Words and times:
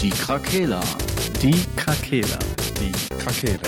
Die 0.00 0.10
Krakela. 0.10 0.80
Die 1.40 1.64
Krakela. 1.74 2.38
Die 2.78 2.92
Krakela. 3.16 3.58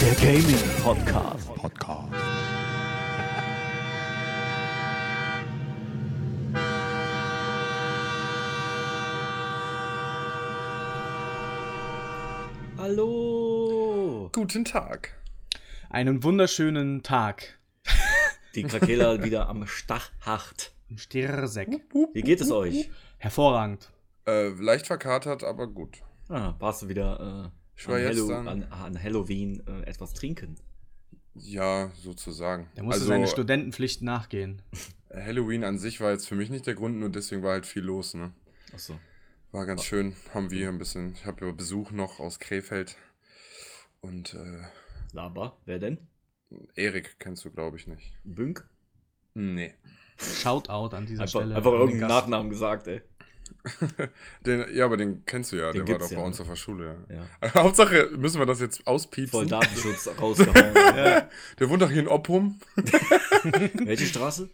Der 0.00 0.14
Gaming 0.14 0.56
Podcast. 0.84 1.47
Hallo! 12.88 14.30
Guten 14.32 14.64
Tag. 14.64 15.12
Einen 15.90 16.24
wunderschönen 16.24 17.02
Tag. 17.02 17.58
Die 18.54 18.62
Krakela 18.62 19.22
wieder 19.22 19.46
am 19.50 19.66
Stachhacht. 19.66 20.72
Stirrsek. 20.96 21.68
Wie 22.14 22.22
geht 22.22 22.40
es 22.40 22.50
euch? 22.50 22.88
Hervorragend. 23.18 23.90
Äh, 24.26 24.48
leicht 24.58 24.86
verkatert, 24.86 25.44
aber 25.44 25.66
gut. 25.66 25.98
Ah, 26.30 26.54
warst 26.60 26.80
du 26.80 26.88
wieder 26.88 27.50
äh, 27.52 27.78
Ich 27.78 27.86
war 27.88 27.96
an, 27.96 28.02
jetzt 28.04 28.16
Hallo, 28.20 28.28
dann- 28.30 28.48
an, 28.48 28.62
an 28.72 29.02
Halloween 29.02 29.62
äh, 29.66 29.82
etwas 29.82 30.14
trinken? 30.14 30.56
Ja, 31.34 31.90
sozusagen. 31.94 32.70
Er 32.74 32.84
musste 32.84 33.00
also, 33.02 33.08
seine 33.08 33.26
Studentenpflicht 33.26 34.00
nachgehen. 34.00 34.62
Halloween 35.12 35.62
an 35.62 35.76
sich 35.78 36.00
war 36.00 36.12
jetzt 36.12 36.26
für 36.26 36.36
mich 36.36 36.48
nicht 36.48 36.66
der 36.66 36.74
Grund, 36.74 36.96
nur 36.98 37.10
deswegen 37.10 37.42
war 37.42 37.52
halt 37.52 37.66
viel 37.66 37.82
los, 37.82 38.14
ne? 38.14 38.32
Achso. 38.72 38.98
War 39.50 39.64
ganz 39.64 39.84
schön. 39.84 40.14
Haben 40.34 40.50
wir 40.50 40.68
ein 40.68 40.78
bisschen. 40.78 41.12
Ich 41.14 41.24
habe 41.24 41.46
ja 41.46 41.52
Besuch 41.52 41.90
noch 41.90 42.20
aus 42.20 42.38
Krefeld. 42.38 42.96
Und 44.00 44.34
äh, 44.34 44.62
Laber, 45.12 45.56
wer 45.64 45.78
denn? 45.78 45.98
Erik 46.74 47.18
kennst 47.18 47.44
du, 47.44 47.50
glaube 47.50 47.78
ich, 47.78 47.86
nicht. 47.86 48.12
Bünk? 48.24 48.68
Nee. 49.34 49.74
Shoutout 50.18 50.94
an 50.94 51.06
dieser 51.06 51.22
Einfach, 51.22 51.40
Stelle. 51.40 51.56
einfach 51.56 51.72
irgendeinen. 51.72 52.08
Nachnamen 52.08 52.50
gesagt, 52.50 52.88
ey. 52.88 53.00
Den, 54.44 54.66
ja, 54.74 54.84
aber 54.84 54.98
den 54.98 55.24
kennst 55.24 55.52
du 55.52 55.56
ja. 55.56 55.72
Den 55.72 55.86
der 55.86 55.94
war 55.94 56.00
doch 56.00 56.10
bei 56.10 56.16
ja, 56.16 56.22
uns 56.22 56.38
ne? 56.38 56.42
auf 56.42 56.48
der 56.48 56.56
Schule, 56.56 57.06
ja. 57.08 57.26
Ja. 57.42 57.54
Hauptsache, 57.62 58.10
müssen 58.16 58.38
wir 58.38 58.46
das 58.46 58.60
jetzt 58.60 58.86
auspiepsen? 58.86 59.30
Voll 59.30 59.46
Datenschutz 59.46 60.08
rausgehauen. 60.20 60.74
ja. 60.74 61.28
Der 61.58 61.70
wohnt 61.70 61.80
doch 61.80 61.90
hier 61.90 62.02
in 62.02 62.08
Oppum. 62.08 62.60
Welche 63.74 64.04
Straße? 64.04 64.50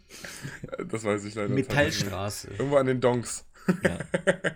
Das 0.88 1.02
weiß 1.02 1.24
ich 1.24 1.34
leider 1.34 1.48
nicht. 1.48 1.68
Metallstraße. 1.68 2.50
Irgendwo 2.52 2.76
an 2.76 2.86
den 2.86 3.00
Donks. 3.00 3.44
Ja. 3.82 3.98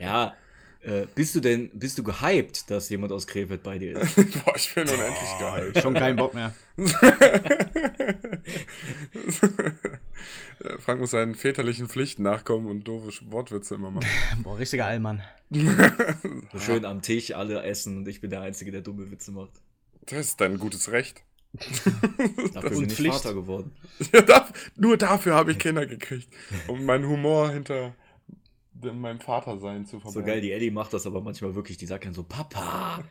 ja. 0.00 0.36
Äh, 0.80 1.06
bist 1.14 1.34
du 1.34 1.40
denn, 1.40 1.70
bist 1.74 1.98
du 1.98 2.04
gehypt, 2.04 2.70
dass 2.70 2.88
jemand 2.88 3.12
aus 3.12 3.26
Krefeld 3.26 3.62
bei 3.64 3.78
dir 3.78 3.98
ist? 3.98 4.14
Boah, 4.44 4.54
ich 4.56 4.72
bin 4.74 4.84
unendlich 4.84 5.38
geil. 5.40 5.72
Schon 5.82 5.94
kein 5.94 6.14
Bock 6.16 6.34
mehr. 6.34 6.54
Frank 10.78 11.00
muss 11.00 11.10
seinen 11.10 11.34
väterlichen 11.34 11.88
Pflichten 11.88 12.22
nachkommen 12.22 12.66
und 12.68 12.84
doofe 12.84 13.10
Wortwitze 13.30 13.74
immer 13.74 13.90
machen. 13.90 14.06
Boah, 14.42 14.58
richtiger 14.58 14.86
Allmann. 14.86 15.22
So 15.50 16.60
schön 16.60 16.84
am 16.84 17.02
Tisch, 17.02 17.34
alle 17.34 17.62
essen 17.64 17.98
und 17.98 18.06
ich 18.08 18.20
bin 18.20 18.30
der 18.30 18.42
Einzige, 18.42 18.70
der 18.70 18.82
dumme 18.82 19.10
Witze 19.10 19.32
macht. 19.32 19.52
Das 20.06 20.20
ist 20.20 20.40
dein 20.40 20.58
gutes 20.58 20.92
Recht. 20.92 21.22
Dafür 22.54 22.70
bin 22.70 22.84
ich 22.88 22.94
Pflicht. 22.94 23.14
Vater 23.16 23.34
geworden. 23.34 23.72
Ja, 24.12 24.22
da, 24.22 24.48
nur 24.76 24.96
dafür 24.96 25.34
habe 25.34 25.52
ich 25.52 25.58
Kinder 25.58 25.86
gekriegt. 25.86 26.28
Um 26.66 26.84
meinen 26.84 27.08
Humor 27.08 27.50
hinter 27.50 27.94
meinem 28.82 29.20
Vatersein 29.20 29.86
zu 29.86 30.00
verbergen. 30.00 30.26
So 30.26 30.26
geil, 30.26 30.40
die 30.40 30.52
Ellie 30.52 30.70
macht 30.70 30.92
das 30.92 31.06
aber 31.06 31.20
manchmal 31.20 31.54
wirklich. 31.54 31.76
Die 31.76 31.86
sagt 31.86 32.04
dann 32.04 32.14
so: 32.14 32.22
Papa, 32.22 33.04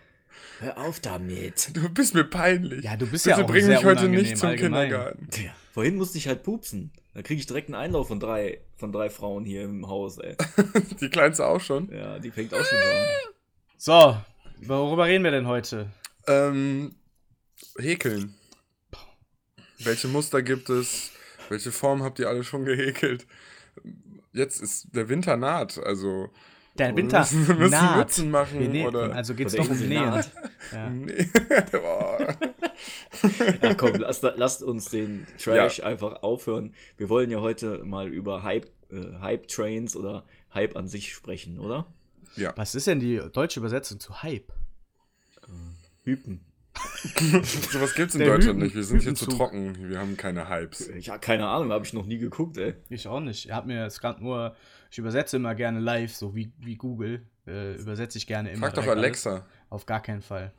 hör 0.59 0.77
auf 0.77 0.99
damit. 0.99 1.75
Du 1.75 1.89
bist 1.89 2.13
mir 2.13 2.23
peinlich. 2.23 2.83
Ja, 2.83 2.95
du 2.95 3.07
bist 3.07 3.25
Bitte 3.25 3.39
ja 3.39 3.43
auch 3.43 3.49
bring 3.49 3.65
sehr 3.65 3.77
mich 3.77 3.85
heute 3.85 4.09
nicht 4.09 4.37
zum 4.37 4.49
allgemein. 4.49 4.89
Kindergarten. 4.89 5.27
Tja, 5.29 5.51
vorhin 5.73 5.95
musste 5.95 6.17
ich 6.17 6.27
halt 6.27 6.43
pupsen. 6.43 6.92
Da 7.14 7.23
kriege 7.23 7.39
ich 7.39 7.47
direkt 7.47 7.69
einen 7.69 7.75
Einlauf 7.75 8.09
von 8.09 8.19
drei, 8.19 8.61
von 8.75 8.92
drei 8.92 9.09
Frauen 9.09 9.43
hier 9.43 9.64
im 9.64 9.87
Haus, 9.87 10.19
ey. 10.19 10.36
Die 11.02 11.09
Kleinste 11.09 11.45
auch 11.45 11.59
schon. 11.59 11.92
Ja, 11.92 12.19
die 12.19 12.30
fängt 12.30 12.53
auch 12.53 12.63
schon 12.63 12.77
so 12.77 12.89
an. 12.89 14.23
So, 14.59 14.67
worüber 14.67 15.05
reden 15.05 15.23
wir 15.23 15.31
denn 15.31 15.47
heute? 15.47 15.92
Ähm, 16.27 16.93
häkeln. 17.80 18.36
Welche 19.80 20.08
Muster 20.08 20.43
gibt 20.43 20.69
es? 20.69 21.11
Welche 21.49 21.71
Form 21.71 22.03
habt 22.03 22.19
ihr 22.19 22.30
alle 22.30 22.43
schon 22.43 22.65
gehäkelt? 22.65 23.25
Jetzt 24.37 24.61
ist 24.61 24.95
der 24.95 25.09
Winter 25.09 25.36
naht, 25.36 25.77
also 25.80 26.30
Der 26.77 26.95
Winter 26.95 27.20
müssen, 27.20 27.48
wir 27.48 27.55
müssen 27.55 27.71
naht. 27.71 27.98
Mützen 27.98 28.31
machen 28.31 28.71
nähen, 28.71 28.87
oder 28.87 29.14
also 29.14 29.33
geht's 29.33 29.55
doch 29.55 29.70
um 29.70 29.77
Nähen. 29.80 30.05
naht. 30.05 30.31
Ja. 30.71 30.89
nee. 30.92 31.27
Ja, 33.61 33.73
komm, 33.73 33.95
lasst, 33.95 34.23
lasst 34.36 34.64
uns 34.64 34.89
den 34.89 35.25
Trash 35.39 35.81
einfach 35.81 36.21
aufhören. 36.21 36.73
Wir 36.98 37.09
wollen 37.09 37.31
ja 37.31 37.42
heute 37.42 37.83
mal 37.83 38.08
über 38.08 38.43
Hype, 38.43 38.67
äh, 38.92 39.20
Hype-Trains 39.20 39.95
oder 39.95 40.23
Hype 40.54 40.75
an 40.75 40.87
sich 40.87 41.14
sprechen, 41.14 41.59
oder? 41.59 41.87
ja. 42.36 42.54
Was 42.55 42.75
ist 42.75 42.86
denn 42.87 42.99
die 42.99 43.19
deutsche 43.33 43.59
Übersetzung 43.59 43.99
zu 43.99 44.21
Hype? 44.21 44.54
Hypen. 46.04 46.42
Sowas 47.71 47.93
gibt's 47.95 48.15
in 48.15 48.19
Der 48.21 48.29
Deutschland 48.29 48.57
Hüten- 48.57 48.63
nicht. 48.63 48.75
Wir 48.75 48.83
sind 48.83 49.01
hier 49.03 49.15
zu 49.15 49.25
trocken. 49.27 49.89
Wir 49.89 49.99
haben 49.99 50.17
keine 50.17 50.49
Hypes. 50.49 50.87
Ich 50.89 51.09
habe 51.09 51.19
keine 51.19 51.47
Ahnung, 51.47 51.71
habe 51.71 51.85
ich 51.85 51.93
noch 51.93 52.05
nie 52.05 52.17
geguckt, 52.17 52.57
ey. 52.57 52.75
Ich 52.89 53.07
auch 53.07 53.19
nicht. 53.19 53.45
Ich 53.45 53.51
habe 53.51 53.67
mir 53.67 53.83
jetzt 53.83 53.99
gerade 54.01 54.23
nur, 54.23 54.55
ich 54.91 54.97
übersetze 54.97 55.37
immer 55.37 55.55
gerne 55.55 55.79
live, 55.79 56.15
so 56.15 56.35
wie, 56.35 56.51
wie 56.59 56.75
Google. 56.75 57.25
Äh, 57.47 57.75
übersetze 57.75 58.17
ich 58.17 58.27
gerne 58.27 58.49
immer. 58.51 58.67
Frag 58.67 58.75
doch 58.75 58.87
Alexa. 58.87 59.31
Alles. 59.31 59.43
Auf 59.69 59.85
gar 59.85 60.01
keinen 60.01 60.21
Fall. 60.21 60.51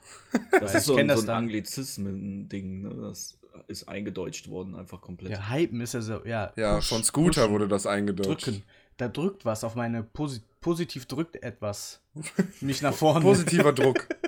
Das 0.60 0.74
ist 0.74 0.84
so, 0.86 0.96
ein, 0.96 1.08
das 1.08 1.22
so 1.22 1.30
ein. 1.30 1.36
Anglizismen-Ding, 1.38 2.82
ne? 2.82 2.94
Das 3.08 3.38
ist 3.66 3.88
eingedeutscht 3.88 4.48
worden, 4.48 4.74
einfach 4.74 5.00
komplett. 5.00 5.32
Ja, 5.32 5.50
Hypen 5.50 5.80
ist 5.80 5.94
ja 5.94 6.00
so, 6.00 6.24
ja. 6.24 6.52
Ja, 6.56 6.76
push- 6.76 6.88
von 6.88 7.04
Scooter 7.04 7.42
pushen, 7.42 7.52
wurde 7.52 7.68
das 7.68 7.86
eingedeutscht. 7.86 8.46
Drücken. 8.46 8.62
Da 8.96 9.08
drückt 9.08 9.44
was 9.44 9.64
auf 9.64 9.74
meine, 9.74 10.02
Posi 10.02 10.40
positiv 10.60 11.06
drückt 11.06 11.42
etwas. 11.42 12.00
Mich 12.60 12.82
nach 12.82 12.94
vorne. 12.94 13.20
Positiver 13.20 13.72
Druck. 13.72 14.06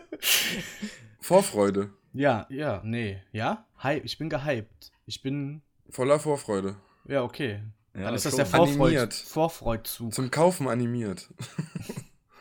Vorfreude. 1.21 1.91
Ja, 2.13 2.47
ja, 2.51 2.81
nee. 2.85 3.23
Ja? 3.33 3.65
Hype, 3.83 4.05
ich 4.05 4.19
bin 4.19 4.29
gehypt. 4.29 4.91
Ich 5.07 5.23
bin, 5.23 5.63
Voller 5.91 6.19
Vorfreude. 6.21 6.77
ja, 7.07 7.23
okay. 7.23 7.63
Ja, 7.95 8.03
Dann 8.03 8.15
ist 8.15 8.25
das 8.25 8.37
der 8.37 8.47
Vorfreud. 8.47 9.13
Vorfreudzug. 9.13 10.15
Zum 10.15 10.31
Kaufen 10.31 10.69
animiert. 10.69 11.29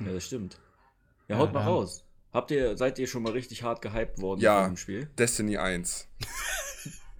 Ja, 0.02 0.14
das 0.14 0.26
stimmt. 0.28 0.58
Ja, 1.28 1.36
Ja, 1.36 1.42
haut 1.42 1.52
mal 1.52 1.60
dann- 1.60 1.68
raus. 1.68 2.06
Habt 2.32 2.52
ihr, 2.52 2.78
seid 2.78 2.98
ihr 3.00 3.08
schon 3.08 3.22
mal 3.22 3.34
richtig 3.34 3.64
hart 3.64 3.82
gehypt 3.82 4.22
worden 4.22 4.40
Ja. 4.40 4.66
dem 4.66 4.78
Spiel? 4.78 5.08
Destiny 5.18 5.58
1. 5.58 6.08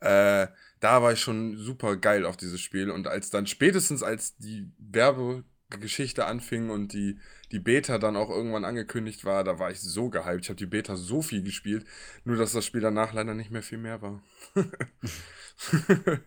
äh, 0.00 0.46
da 0.80 1.02
war 1.02 1.12
ich 1.12 1.20
schon 1.20 1.56
super 1.56 1.96
geil 1.96 2.24
auf 2.24 2.36
dieses 2.36 2.60
Spiel. 2.60 2.90
Und 2.90 3.08
als 3.08 3.30
dann 3.30 3.46
spätestens, 3.46 4.02
als 4.02 4.36
die 4.36 4.70
Werbegeschichte 4.78 6.24
anfing 6.24 6.70
und 6.70 6.92
die, 6.92 7.18
die 7.52 7.58
Beta 7.60 7.98
dann 7.98 8.16
auch 8.16 8.30
irgendwann 8.30 8.64
angekündigt 8.64 9.24
war, 9.24 9.42
da 9.44 9.58
war 9.58 9.70
ich 9.70 9.80
so 9.80 10.10
gehypt. 10.10 10.42
Ich 10.44 10.48
habe 10.50 10.56
die 10.58 10.66
Beta 10.66 10.96
so 10.96 11.22
viel 11.22 11.42
gespielt, 11.42 11.86
nur 12.24 12.36
dass 12.36 12.52
das 12.52 12.64
Spiel 12.66 12.80
danach 12.80 13.12
leider 13.12 13.34
nicht 13.34 13.50
mehr 13.50 13.62
viel 13.62 13.78
mehr 13.78 14.02
war. 14.02 14.22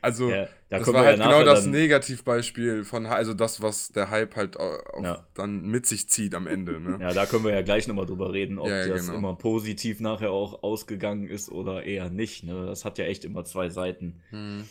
also, 0.00 0.30
Ja, 0.30 0.48
da 0.68 0.78
das 0.78 0.92
war 0.92 1.04
halt 1.04 1.18
genau 1.20 1.42
das 1.42 1.66
Negativbeispiel 1.66 2.84
von, 2.84 3.06
also 3.06 3.34
das, 3.34 3.62
was 3.62 3.88
der 3.88 4.10
Hype 4.10 4.36
halt 4.36 4.58
au- 4.58 4.78
auch 4.94 5.02
Ja. 5.04 5.26
dann 5.34 5.62
mit 5.62 5.86
sich 5.86 6.08
zieht 6.08 6.34
am 6.34 6.46
Ende. 6.46 6.80
Ne? 6.80 6.98
Ja, 7.00 7.12
da 7.12 7.26
können 7.26 7.44
wir 7.44 7.52
ja 7.52 7.62
gleich 7.62 7.88
nochmal 7.88 8.06
drüber 8.06 8.32
reden, 8.32 8.58
ob 8.58 8.68
Ja, 8.68 8.86
das 8.86 9.06
genau. 9.06 9.18
immer 9.18 9.34
positiv 9.36 10.00
nachher 10.00 10.30
auch 10.30 10.62
ausgegangen 10.62 11.26
ist 11.28 11.50
oder 11.50 11.84
eher 11.84 12.10
nicht. 12.10 12.44
Ne? 12.44 12.66
Das 12.66 12.84
hat 12.84 12.98
ja 12.98 13.06
echt 13.06 13.24
immer 13.24 13.44
zwei 13.44 13.70
Seiten. 13.70 14.20
Hm. 14.30 14.64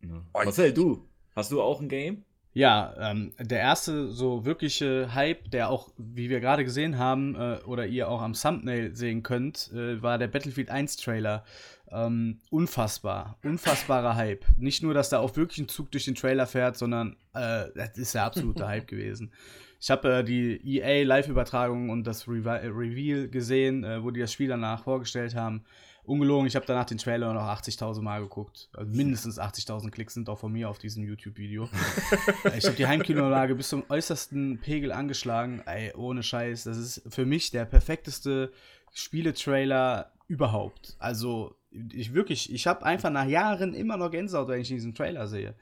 Ne? 0.00 0.24
Marcel, 0.32 0.72
du, 0.72 1.06
hast 1.36 1.52
du 1.52 1.60
auch 1.60 1.80
ein 1.80 1.88
Game? 1.88 2.24
Ja, 2.52 2.94
ähm, 2.98 3.32
der 3.38 3.60
erste 3.60 4.08
so 4.08 4.44
wirkliche 4.44 5.14
Hype, 5.14 5.50
der 5.52 5.70
auch, 5.70 5.90
wie 5.96 6.30
wir 6.30 6.40
gerade 6.40 6.64
gesehen 6.64 6.98
haben, 6.98 7.36
äh, 7.36 7.58
oder 7.64 7.86
ihr 7.86 8.08
auch 8.08 8.22
am 8.22 8.32
Thumbnail 8.32 8.94
sehen 8.96 9.22
könnt, 9.22 9.70
äh, 9.72 10.02
war 10.02 10.18
der 10.18 10.26
Battlefield 10.26 10.68
1 10.68 10.96
Trailer. 10.96 11.44
Ähm, 11.92 12.40
unfassbar, 12.50 13.38
unfassbarer 13.44 14.16
Hype. 14.16 14.44
Nicht 14.56 14.82
nur, 14.82 14.94
dass 14.94 15.10
da 15.10 15.18
auch 15.18 15.36
wirklich 15.36 15.58
ein 15.58 15.68
Zug 15.68 15.90
durch 15.90 16.04
den 16.04 16.14
Trailer 16.14 16.46
fährt, 16.46 16.76
sondern 16.76 17.16
äh, 17.34 17.66
das 17.74 17.96
ist 17.96 18.14
der 18.14 18.24
absolute 18.24 18.66
Hype 18.66 18.86
gewesen. 18.88 19.32
Ich 19.80 19.90
habe 19.90 20.18
äh, 20.18 20.24
die 20.24 20.60
EA 20.76 21.04
Live-Übertragung 21.04 21.90
und 21.90 22.04
das 22.04 22.28
Revi 22.28 22.68
Reveal 22.68 23.28
gesehen, 23.28 23.82
äh, 23.84 24.02
wo 24.02 24.10
die 24.10 24.20
das 24.20 24.32
Spiel 24.32 24.48
danach 24.48 24.84
vorgestellt 24.84 25.34
haben. 25.34 25.64
Ungelogen, 26.10 26.46
ich 26.46 26.56
habe 26.56 26.66
danach 26.66 26.84
den 26.84 26.98
Trailer 26.98 27.32
noch 27.32 27.42
80.000 27.42 28.02
Mal 28.02 28.20
geguckt. 28.20 28.68
Also 28.74 28.92
mindestens 28.92 29.38
80.000 29.38 29.90
Klicks 29.90 30.14
sind 30.14 30.28
auch 30.28 30.38
von 30.38 30.52
mir 30.52 30.68
auf 30.68 30.78
diesem 30.78 31.04
YouTube-Video. 31.04 31.68
ich 32.56 32.64
habe 32.64 32.76
die 32.76 32.86
Heimkinolage 32.86 33.54
bis 33.54 33.68
zum 33.68 33.84
äußersten 33.88 34.58
Pegel 34.58 34.92
angeschlagen. 34.92 35.62
Ey, 35.66 35.94
ohne 35.94 36.22
Scheiß. 36.22 36.64
Das 36.64 36.76
ist 36.76 37.02
für 37.08 37.24
mich 37.24 37.52
der 37.52 37.64
perfekteste 37.64 38.52
Spieletrailer 38.92 40.12
überhaupt. 40.26 40.96
Also, 40.98 41.54
ich 41.70 42.14
wirklich, 42.14 42.52
ich 42.52 42.66
habe 42.66 42.84
einfach 42.84 43.10
nach 43.10 43.26
Jahren 43.26 43.74
immer 43.74 43.96
noch 43.96 44.10
Gänsehaut, 44.10 44.48
wenn 44.48 44.60
ich 44.60 44.68
diesen 44.68 44.94
Trailer 44.94 45.28
sehe. 45.28 45.54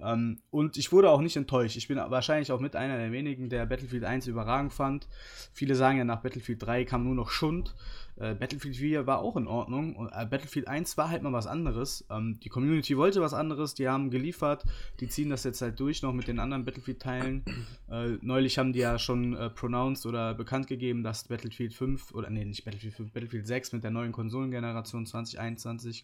Ähm, 0.00 0.40
und 0.50 0.76
ich 0.76 0.92
wurde 0.92 1.10
auch 1.10 1.20
nicht 1.20 1.36
enttäuscht. 1.36 1.76
Ich 1.76 1.88
bin 1.88 1.98
wahrscheinlich 1.98 2.50
auch 2.50 2.60
mit 2.60 2.74
einer 2.74 2.96
der 2.98 3.12
wenigen, 3.12 3.48
der 3.48 3.66
Battlefield 3.66 4.04
1 4.04 4.26
überragend 4.26 4.72
fand. 4.72 5.06
Viele 5.52 5.74
sagen 5.74 5.98
ja, 5.98 6.04
nach 6.04 6.20
Battlefield 6.20 6.62
3 6.62 6.84
kam 6.84 7.04
nur 7.04 7.14
noch 7.14 7.30
Schund. 7.30 7.74
Äh, 8.16 8.34
Battlefield 8.34 8.76
4 8.76 9.06
war 9.06 9.20
auch 9.20 9.36
in 9.36 9.46
Ordnung. 9.46 9.96
Und, 9.96 10.08
äh, 10.08 10.26
Battlefield 10.26 10.68
1 10.68 10.96
war 10.98 11.08
halt 11.08 11.22
mal 11.22 11.32
was 11.32 11.46
anderes. 11.46 12.04
Ähm, 12.10 12.40
die 12.42 12.48
Community 12.48 12.96
wollte 12.96 13.20
was 13.20 13.32
anderes, 13.32 13.74
die 13.74 13.88
haben 13.88 14.10
geliefert. 14.10 14.64
Die 15.00 15.08
ziehen 15.08 15.30
das 15.30 15.44
jetzt 15.44 15.62
halt 15.62 15.78
durch, 15.78 16.02
noch 16.02 16.12
mit 16.12 16.28
den 16.28 16.38
anderen 16.38 16.64
Battlefield-Teilen. 16.64 17.44
Äh, 17.90 18.16
neulich 18.22 18.58
haben 18.58 18.72
die 18.72 18.78
ja 18.78 18.98
schon 18.98 19.36
äh, 19.36 19.50
pronounced 19.50 20.06
oder 20.06 20.32
bekannt 20.34 20.66
gegeben, 20.66 21.02
dass 21.02 21.24
Battlefield 21.24 21.74
5, 21.74 22.14
oder 22.14 22.30
nee, 22.30 22.44
nicht 22.44 22.64
Battlefield 22.64 22.94
5, 22.94 23.12
Battlefield 23.12 23.46
6 23.46 23.72
mit 23.72 23.84
der 23.84 23.90
neuen 23.90 24.12
Konsolengeneration 24.12 25.04
2021 25.04 25.51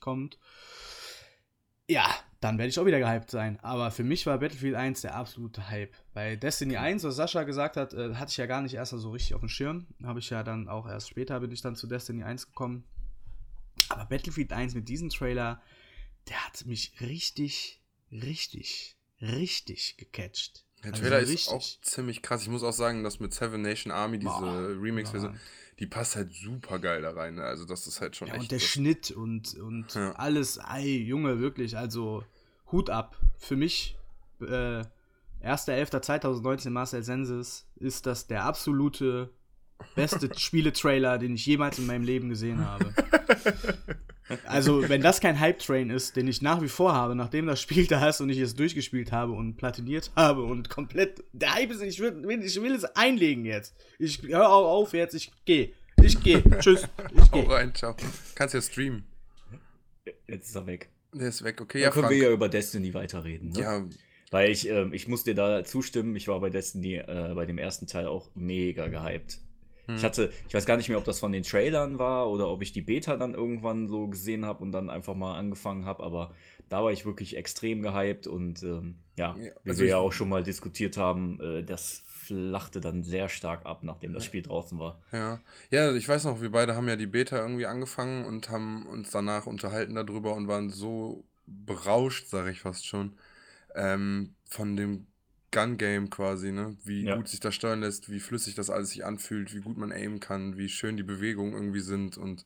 kommt 0.00 0.38
ja, 1.88 2.14
dann 2.40 2.58
werde 2.58 2.68
ich 2.68 2.78
auch 2.78 2.84
wieder 2.84 3.00
gehypt 3.00 3.30
sein. 3.30 3.58
Aber 3.60 3.90
für 3.90 4.04
mich 4.04 4.26
war 4.26 4.38
Battlefield 4.38 4.74
1 4.74 5.00
der 5.00 5.14
absolute 5.14 5.70
Hype. 5.70 5.94
Bei 6.12 6.36
Destiny 6.36 6.76
1, 6.76 7.02
was 7.02 7.16
Sascha 7.16 7.42
gesagt 7.44 7.76
hat, 7.76 7.94
äh, 7.94 8.14
hatte 8.14 8.30
ich 8.30 8.36
ja 8.36 8.46
gar 8.46 8.60
nicht 8.60 8.74
erst 8.74 8.92
so 8.92 9.10
richtig 9.10 9.34
auf 9.34 9.40
dem 9.40 9.48
Schirm. 9.48 9.86
Habe 10.04 10.18
ich 10.20 10.28
ja 10.30 10.42
dann 10.42 10.68
auch 10.68 10.86
erst 10.86 11.08
später 11.08 11.40
bin 11.40 11.50
ich 11.50 11.62
dann 11.62 11.76
zu 11.76 11.86
Destiny 11.86 12.22
1 12.22 12.48
gekommen. 12.48 12.84
Aber 13.88 14.04
Battlefield 14.04 14.52
1 14.52 14.74
mit 14.74 14.88
diesem 14.88 15.08
Trailer, 15.08 15.62
der 16.28 16.44
hat 16.44 16.66
mich 16.66 16.92
richtig, 17.00 17.80
richtig, 18.12 18.96
richtig 19.22 19.96
gecatcht. 19.96 20.66
Der 20.84 20.92
also 20.92 21.02
Trailer 21.02 21.16
also 21.16 21.32
ist 21.32 21.48
auch 21.48 21.64
ziemlich 21.82 22.22
krass. 22.22 22.42
Ich 22.42 22.48
muss 22.48 22.62
auch 22.62 22.72
sagen, 22.72 23.02
dass 23.02 23.20
mit 23.20 23.34
Seven 23.34 23.62
Nation 23.62 23.92
Army 23.92 24.18
diese 24.18 24.78
Remix-Version, 24.80 25.38
die 25.78 25.86
passt 25.86 26.16
halt 26.16 26.32
super 26.32 26.78
geil 26.78 27.02
da 27.02 27.10
rein. 27.10 27.36
Ne? 27.36 27.42
Also 27.42 27.64
das 27.64 27.86
ist 27.86 28.00
halt 28.00 28.16
schon 28.16 28.28
ja, 28.28 28.34
echt. 28.34 28.42
Und 28.44 28.52
der 28.52 28.58
Schnitt 28.58 29.10
und, 29.10 29.54
und 29.54 29.94
ja. 29.94 30.12
alles, 30.12 30.58
ey, 30.58 31.02
Junge, 31.02 31.40
wirklich, 31.40 31.76
also 31.76 32.24
Hut 32.70 32.90
ab. 32.90 33.16
Für 33.38 33.56
mich, 33.56 33.96
äh, 34.40 34.84
1.11.2019 35.42 36.70
Marcel 36.70 37.02
Senses 37.02 37.66
ist 37.76 38.06
das 38.06 38.26
der 38.26 38.44
absolute 38.44 39.30
beste 39.94 40.30
Spieletrailer, 40.36 41.18
den 41.18 41.34
ich 41.34 41.46
jemals 41.46 41.78
in 41.78 41.86
meinem 41.86 42.04
Leben 42.04 42.28
gesehen 42.28 42.64
habe. 42.64 42.92
Also, 44.44 44.88
wenn 44.88 45.00
das 45.00 45.20
kein 45.20 45.40
Hype-Train 45.40 45.90
ist, 45.90 46.16
den 46.16 46.28
ich 46.28 46.42
nach 46.42 46.60
wie 46.62 46.68
vor 46.68 46.92
habe, 46.92 47.14
nachdem 47.14 47.46
das 47.46 47.60
Spiel 47.60 47.86
da 47.86 48.08
ist 48.08 48.20
und 48.20 48.30
ich 48.30 48.38
es 48.38 48.54
durchgespielt 48.54 49.12
habe 49.12 49.32
und 49.32 49.56
platiniert 49.56 50.10
habe 50.16 50.42
und 50.42 50.68
komplett. 50.68 51.24
Der 51.32 51.54
Hype 51.54 51.70
ist, 51.70 51.82
ich 51.82 52.00
will, 52.00 52.42
ich 52.42 52.60
will 52.60 52.74
es 52.74 52.84
einlegen 52.84 53.44
jetzt. 53.44 53.74
Ich 53.98 54.22
höre 54.22 54.48
auch 54.48 54.68
auf 54.68 54.92
jetzt, 54.92 55.14
ich 55.14 55.32
gehe. 55.44 55.72
Ich 56.02 56.22
gehe. 56.22 56.42
Tschüss. 56.60 56.86
Ich 57.16 57.30
gehe. 57.30 57.48
rein, 57.48 57.74
ciao. 57.74 57.96
Kannst 58.34 58.54
ja 58.54 58.60
streamen. 58.60 59.04
Jetzt 60.26 60.48
ist 60.48 60.54
er 60.54 60.66
weg. 60.66 60.90
Der 61.12 61.28
ist 61.28 61.42
weg, 61.42 61.60
okay. 61.60 61.78
Dann 61.78 61.82
ja, 61.82 61.90
können 61.90 62.04
Frank. 62.04 62.16
wir 62.16 62.28
ja 62.28 62.32
über 62.32 62.48
Destiny 62.48 62.92
weiterreden. 62.94 63.50
Ne? 63.50 63.60
Ja. 63.60 63.84
Weil 64.30 64.50
ich, 64.50 64.68
äh, 64.68 64.88
ich 64.92 65.08
muss 65.08 65.24
dir 65.24 65.34
da 65.34 65.64
zustimmen, 65.64 66.14
ich 66.16 66.28
war 66.28 66.38
bei 66.40 66.50
Destiny 66.50 66.96
äh, 66.96 67.32
bei 67.34 67.46
dem 67.46 67.58
ersten 67.58 67.86
Teil 67.86 68.06
auch 68.06 68.28
mega 68.34 68.88
gehypt. 68.88 69.38
Hm. 69.88 69.96
Ich 69.96 70.04
hatte, 70.04 70.30
ich 70.46 70.54
weiß 70.54 70.66
gar 70.66 70.76
nicht 70.76 70.88
mehr, 70.88 70.98
ob 70.98 71.04
das 71.04 71.18
von 71.18 71.32
den 71.32 71.42
Trailern 71.42 71.98
war 71.98 72.28
oder 72.30 72.48
ob 72.48 72.62
ich 72.62 72.72
die 72.72 72.82
Beta 72.82 73.16
dann 73.16 73.34
irgendwann 73.34 73.88
so 73.88 74.06
gesehen 74.06 74.44
habe 74.44 74.62
und 74.62 74.70
dann 74.70 74.90
einfach 74.90 75.14
mal 75.14 75.36
angefangen 75.36 75.86
habe, 75.86 76.02
aber 76.02 76.34
da 76.68 76.84
war 76.84 76.92
ich 76.92 77.06
wirklich 77.06 77.36
extrem 77.36 77.82
gehypt 77.82 78.26
und 78.26 78.62
ähm, 78.62 78.98
ja, 79.16 79.34
ja, 79.38 79.52
wie 79.64 79.70
also 79.70 79.82
wir 79.82 79.88
ja 79.88 79.96
auch 79.96 80.12
schon 80.12 80.28
mal 80.28 80.42
diskutiert 80.42 80.98
haben, 80.98 81.40
äh, 81.40 81.64
das 81.64 82.04
flachte 82.06 82.82
dann 82.82 83.02
sehr 83.02 83.30
stark 83.30 83.64
ab, 83.64 83.82
nachdem 83.82 84.12
das 84.12 84.26
Spiel 84.26 84.42
draußen 84.42 84.78
war. 84.78 85.00
Ja. 85.12 85.40
Ja, 85.70 85.94
ich 85.94 86.06
weiß 86.06 86.24
noch, 86.24 86.42
wir 86.42 86.52
beide 86.52 86.76
haben 86.76 86.86
ja 86.86 86.96
die 86.96 87.06
Beta 87.06 87.38
irgendwie 87.38 87.64
angefangen 87.64 88.26
und 88.26 88.50
haben 88.50 88.86
uns 88.86 89.10
danach 89.10 89.46
unterhalten 89.46 89.94
darüber 89.94 90.34
und 90.34 90.46
waren 90.46 90.68
so 90.68 91.24
berauscht, 91.46 92.28
sage 92.28 92.50
ich 92.50 92.60
fast 92.60 92.86
schon, 92.86 93.16
ähm, 93.74 94.34
von 94.44 94.76
dem 94.76 95.06
Gun-Game 95.50 96.10
quasi, 96.10 96.52
ne? 96.52 96.76
Wie 96.84 97.04
ja. 97.04 97.16
gut 97.16 97.28
sich 97.28 97.40
das 97.40 97.54
steuern 97.54 97.80
lässt, 97.80 98.10
wie 98.10 98.20
flüssig 98.20 98.54
das 98.54 98.70
alles 98.70 98.90
sich 98.90 99.04
anfühlt, 99.04 99.54
wie 99.54 99.60
gut 99.60 99.76
man 99.76 99.92
aimen 99.92 100.20
kann, 100.20 100.56
wie 100.56 100.68
schön 100.68 100.96
die 100.96 101.02
Bewegungen 101.02 101.54
irgendwie 101.54 101.80
sind. 101.80 102.18
Und 102.18 102.44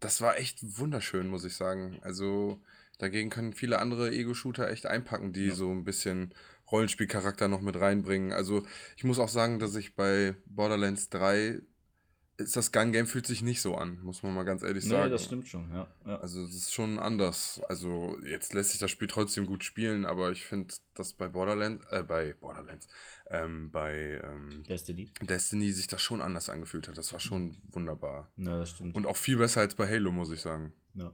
das 0.00 0.20
war 0.20 0.36
echt 0.38 0.78
wunderschön, 0.78 1.28
muss 1.28 1.44
ich 1.44 1.54
sagen. 1.54 1.98
Also 2.02 2.60
dagegen 2.98 3.30
können 3.30 3.52
viele 3.52 3.78
andere 3.78 4.10
Ego-Shooter 4.10 4.68
echt 4.70 4.86
einpacken, 4.86 5.32
die 5.32 5.48
ja. 5.48 5.54
so 5.54 5.70
ein 5.70 5.84
bisschen 5.84 6.34
Rollenspielcharakter 6.70 7.48
noch 7.48 7.60
mit 7.60 7.76
reinbringen. 7.76 8.32
Also 8.32 8.64
ich 8.96 9.04
muss 9.04 9.18
auch 9.18 9.28
sagen, 9.28 9.58
dass 9.58 9.76
ich 9.76 9.94
bei 9.94 10.34
Borderlands 10.46 11.08
3 11.10 11.60
ist 12.36 12.56
das 12.56 12.72
Gun-Game 12.72 13.06
fühlt 13.06 13.26
sich 13.26 13.42
nicht 13.42 13.60
so 13.60 13.76
an, 13.76 14.00
muss 14.02 14.22
man 14.22 14.34
mal 14.34 14.42
ganz 14.42 14.62
ehrlich 14.62 14.84
sagen. 14.84 15.04
Nee, 15.04 15.10
das 15.10 15.24
stimmt 15.24 15.46
schon, 15.46 15.70
ja. 15.72 15.86
ja. 16.04 16.18
Also 16.18 16.42
es 16.42 16.54
ist 16.54 16.72
schon 16.72 16.98
anders. 16.98 17.60
Also 17.68 18.18
jetzt 18.26 18.54
lässt 18.54 18.70
sich 18.70 18.80
das 18.80 18.90
Spiel 18.90 19.08
trotzdem 19.08 19.46
gut 19.46 19.62
spielen, 19.62 20.04
aber 20.04 20.32
ich 20.32 20.44
finde, 20.44 20.74
dass 20.94 21.12
bei 21.12 21.28
Borderlands, 21.28 21.84
äh, 21.90 22.02
bei 22.02 22.34
Borderlands, 22.34 22.88
ähm, 23.30 23.70
bei 23.70 24.20
ähm, 24.24 24.64
Destiny. 24.68 25.10
Destiny 25.22 25.70
sich 25.70 25.86
das 25.86 26.02
schon 26.02 26.20
anders 26.20 26.48
angefühlt 26.48 26.88
hat. 26.88 26.98
Das 26.98 27.12
war 27.12 27.20
schon 27.20 27.56
wunderbar. 27.70 28.30
Ja, 28.36 28.58
das 28.58 28.70
stimmt. 28.70 28.96
Und 28.96 29.06
auch 29.06 29.16
viel 29.16 29.36
besser 29.36 29.60
als 29.60 29.76
bei 29.76 29.88
Halo, 29.88 30.10
muss 30.10 30.30
ich 30.30 30.40
sagen. 30.40 30.72
Ja. 30.94 31.12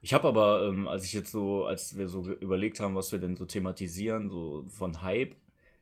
Ich 0.00 0.12
habe 0.12 0.28
aber, 0.28 0.68
ähm, 0.68 0.88
als 0.88 1.04
ich 1.04 1.12
jetzt 1.12 1.30
so, 1.30 1.64
als 1.64 1.96
wir 1.96 2.08
so 2.08 2.30
überlegt 2.30 2.80
haben, 2.80 2.94
was 2.94 3.12
wir 3.12 3.18
denn 3.18 3.36
so 3.36 3.46
thematisieren, 3.46 4.28
so 4.28 4.66
von 4.68 5.02
Hype, 5.02 5.34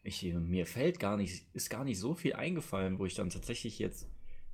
ich, 0.05 0.23
mir 0.23 0.67
fällt 0.67 0.99
gar 0.99 1.17
nicht, 1.17 1.47
ist 1.55 1.71
gar 1.71 1.85
nicht 1.85 1.99
so 1.99 2.15
viel 2.15 2.35
eingefallen, 2.35 2.99
wo 2.99 3.07
ich 3.07 3.15
dann 3.15 3.31
tatsächlich 3.31 3.79
jetzt 3.79 4.09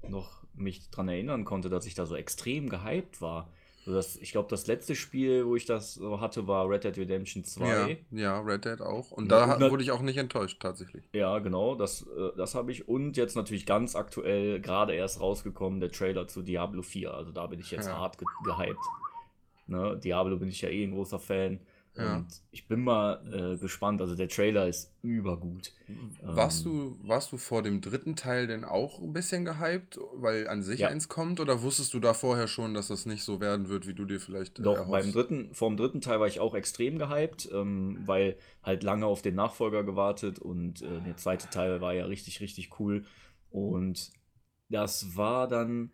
noch 0.07 0.43
mich 0.55 0.91
daran 0.91 1.09
erinnern 1.09 1.45
konnte, 1.45 1.69
dass 1.69 1.87
ich 1.87 1.95
da 1.95 2.07
so 2.07 2.17
extrem 2.17 2.69
gehypt 2.69 3.21
war. 3.21 3.49
So 3.85 3.95
das, 3.95 4.17
ich 4.17 4.33
glaube, 4.33 4.49
das 4.51 4.67
letzte 4.67 4.95
Spiel, 4.95 5.47
wo 5.47 5.57
ich 5.57 5.65
das 5.65 5.95
so 5.95 6.21
hatte, 6.21 6.47
war 6.47 6.69
Red 6.69 6.85
Dead 6.85 6.99
Redemption 6.99 7.43
2. 7.43 7.67
Ja, 8.11 8.19
ja 8.19 8.41
Red 8.41 8.67
Dead 8.67 8.83
auch. 8.83 9.11
Und 9.13 9.29
da 9.31 9.55
und 9.55 9.71
wurde 9.71 9.83
ich 9.83 9.93
auch 9.93 10.03
nicht 10.03 10.19
enttäuscht, 10.19 10.61
tatsächlich. 10.61 11.05
Ja, 11.15 11.39
genau, 11.39 11.75
das, 11.75 12.03
äh, 12.03 12.37
das 12.37 12.55
habe 12.55 12.71
ich. 12.71 12.87
Und 12.87 13.17
jetzt 13.17 13.35
natürlich 13.35 13.65
ganz 13.65 13.97
aktuell, 13.97 14.61
gerade 14.61 14.95
erst 14.95 15.21
rausgekommen, 15.21 15.81
der 15.81 15.91
Trailer 15.91 16.29
zu 16.29 16.43
Diablo 16.43 16.83
4. 16.83 17.15
Also 17.15 17.33
da 17.33 17.47
bin 17.47 17.61
ich 17.61 17.71
jetzt 17.71 17.87
ja. 17.87 17.97
hart 17.97 18.19
ge 18.19 18.27
gehypt. 18.45 18.79
Ne? 19.69 19.99
Diablo 20.03 20.37
bin 20.37 20.49
ich 20.49 20.61
ja 20.61 20.69
eh 20.69 20.85
ein 20.85 20.93
großer 20.93 21.19
Fan. 21.19 21.61
Ja. 21.99 22.17
Und 22.17 22.27
ich 22.53 22.69
bin 22.69 22.85
mal 22.85 23.21
äh, 23.33 23.59
gespannt. 23.59 24.01
Also 24.01 24.15
der 24.15 24.29
Trailer 24.29 24.69
ist 24.69 24.93
übergut. 25.03 25.73
Warst, 26.23 26.65
ähm, 26.65 26.97
du, 27.03 27.09
warst 27.09 27.33
du 27.33 27.37
vor 27.37 27.63
dem 27.63 27.81
dritten 27.81 28.15
Teil 28.15 28.47
denn 28.47 28.65
auch 28.65 29.01
ein 29.01 29.13
bisschen 29.13 29.45
gehypt, 29.45 29.99
weil 30.15 30.49
an 30.49 30.63
sich 30.63 30.81
ja. 30.81 30.89
eins 30.89 31.09
kommt? 31.09 31.41
Oder 31.41 31.63
wusstest 31.63 31.93
du 31.95 32.01
da 32.01 32.15
vorher 32.15 32.47
schon, 32.47 32.75
dass 32.75 32.89
das 32.89 33.05
nicht 33.05 33.25
so 33.25 33.41
werden 33.41 33.69
wird, 33.69 33.87
wie 33.89 33.95
du 33.95 34.05
dir 34.05 34.21
vielleicht 34.21 34.61
äh, 34.61 34.63
Doch, 34.63 34.77
erhoffst? 34.77 34.93
beim 34.93 35.13
dritten, 35.13 35.55
vor 35.55 35.69
dem 35.69 35.77
dritten 35.77 36.01
Teil 36.01 36.21
war 36.21 36.29
ich 36.29 36.41
auch 36.41 36.55
extrem 36.55 36.99
gehypt, 36.99 37.49
ähm, 37.53 37.99
weil 38.07 38.37
halt 38.63 38.83
lange 38.85 39.07
auf 39.07 39.23
den 39.23 39.35
Nachfolger 39.35 39.83
gewartet 39.83 40.39
und 40.39 40.83
äh, 40.83 41.01
der 41.05 41.17
zweite 41.17 41.51
Teil 41.51 41.81
war 41.81 41.95
ja 41.95 42.07
richtig, 42.07 42.41
richtig 42.41 42.79
cool. 42.79 43.05
Und 43.51 44.13
das 44.69 45.17
war 45.17 45.49
dann 45.49 45.91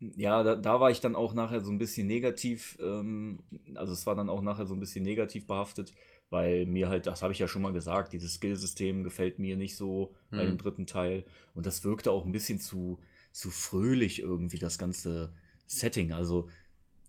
ja, 0.00 0.42
da, 0.42 0.56
da 0.56 0.80
war 0.80 0.90
ich 0.90 1.00
dann 1.00 1.16
auch 1.16 1.34
nachher 1.34 1.60
so 1.60 1.70
ein 1.70 1.78
bisschen 1.78 2.06
negativ, 2.06 2.76
ähm, 2.80 3.38
also 3.74 3.92
es 3.92 4.06
war 4.06 4.14
dann 4.14 4.28
auch 4.28 4.42
nachher 4.42 4.66
so 4.66 4.74
ein 4.74 4.80
bisschen 4.80 5.04
negativ 5.04 5.46
behaftet, 5.46 5.94
weil 6.28 6.66
mir 6.66 6.88
halt, 6.88 7.06
das 7.06 7.22
habe 7.22 7.32
ich 7.32 7.38
ja 7.38 7.48
schon 7.48 7.62
mal 7.62 7.72
gesagt, 7.72 8.12
dieses 8.12 8.34
Skillsystem 8.34 9.04
gefällt 9.04 9.38
mir 9.38 9.56
nicht 9.56 9.76
so 9.76 10.14
bei 10.30 10.42
dem 10.42 10.50
hm. 10.52 10.58
dritten 10.58 10.86
Teil 10.86 11.24
und 11.54 11.66
das 11.66 11.84
wirkte 11.84 12.10
auch 12.10 12.26
ein 12.26 12.32
bisschen 12.32 12.58
zu, 12.58 12.98
zu 13.32 13.50
fröhlich 13.50 14.20
irgendwie, 14.20 14.58
das 14.58 14.78
ganze 14.78 15.32
Setting. 15.66 16.12
Also 16.12 16.48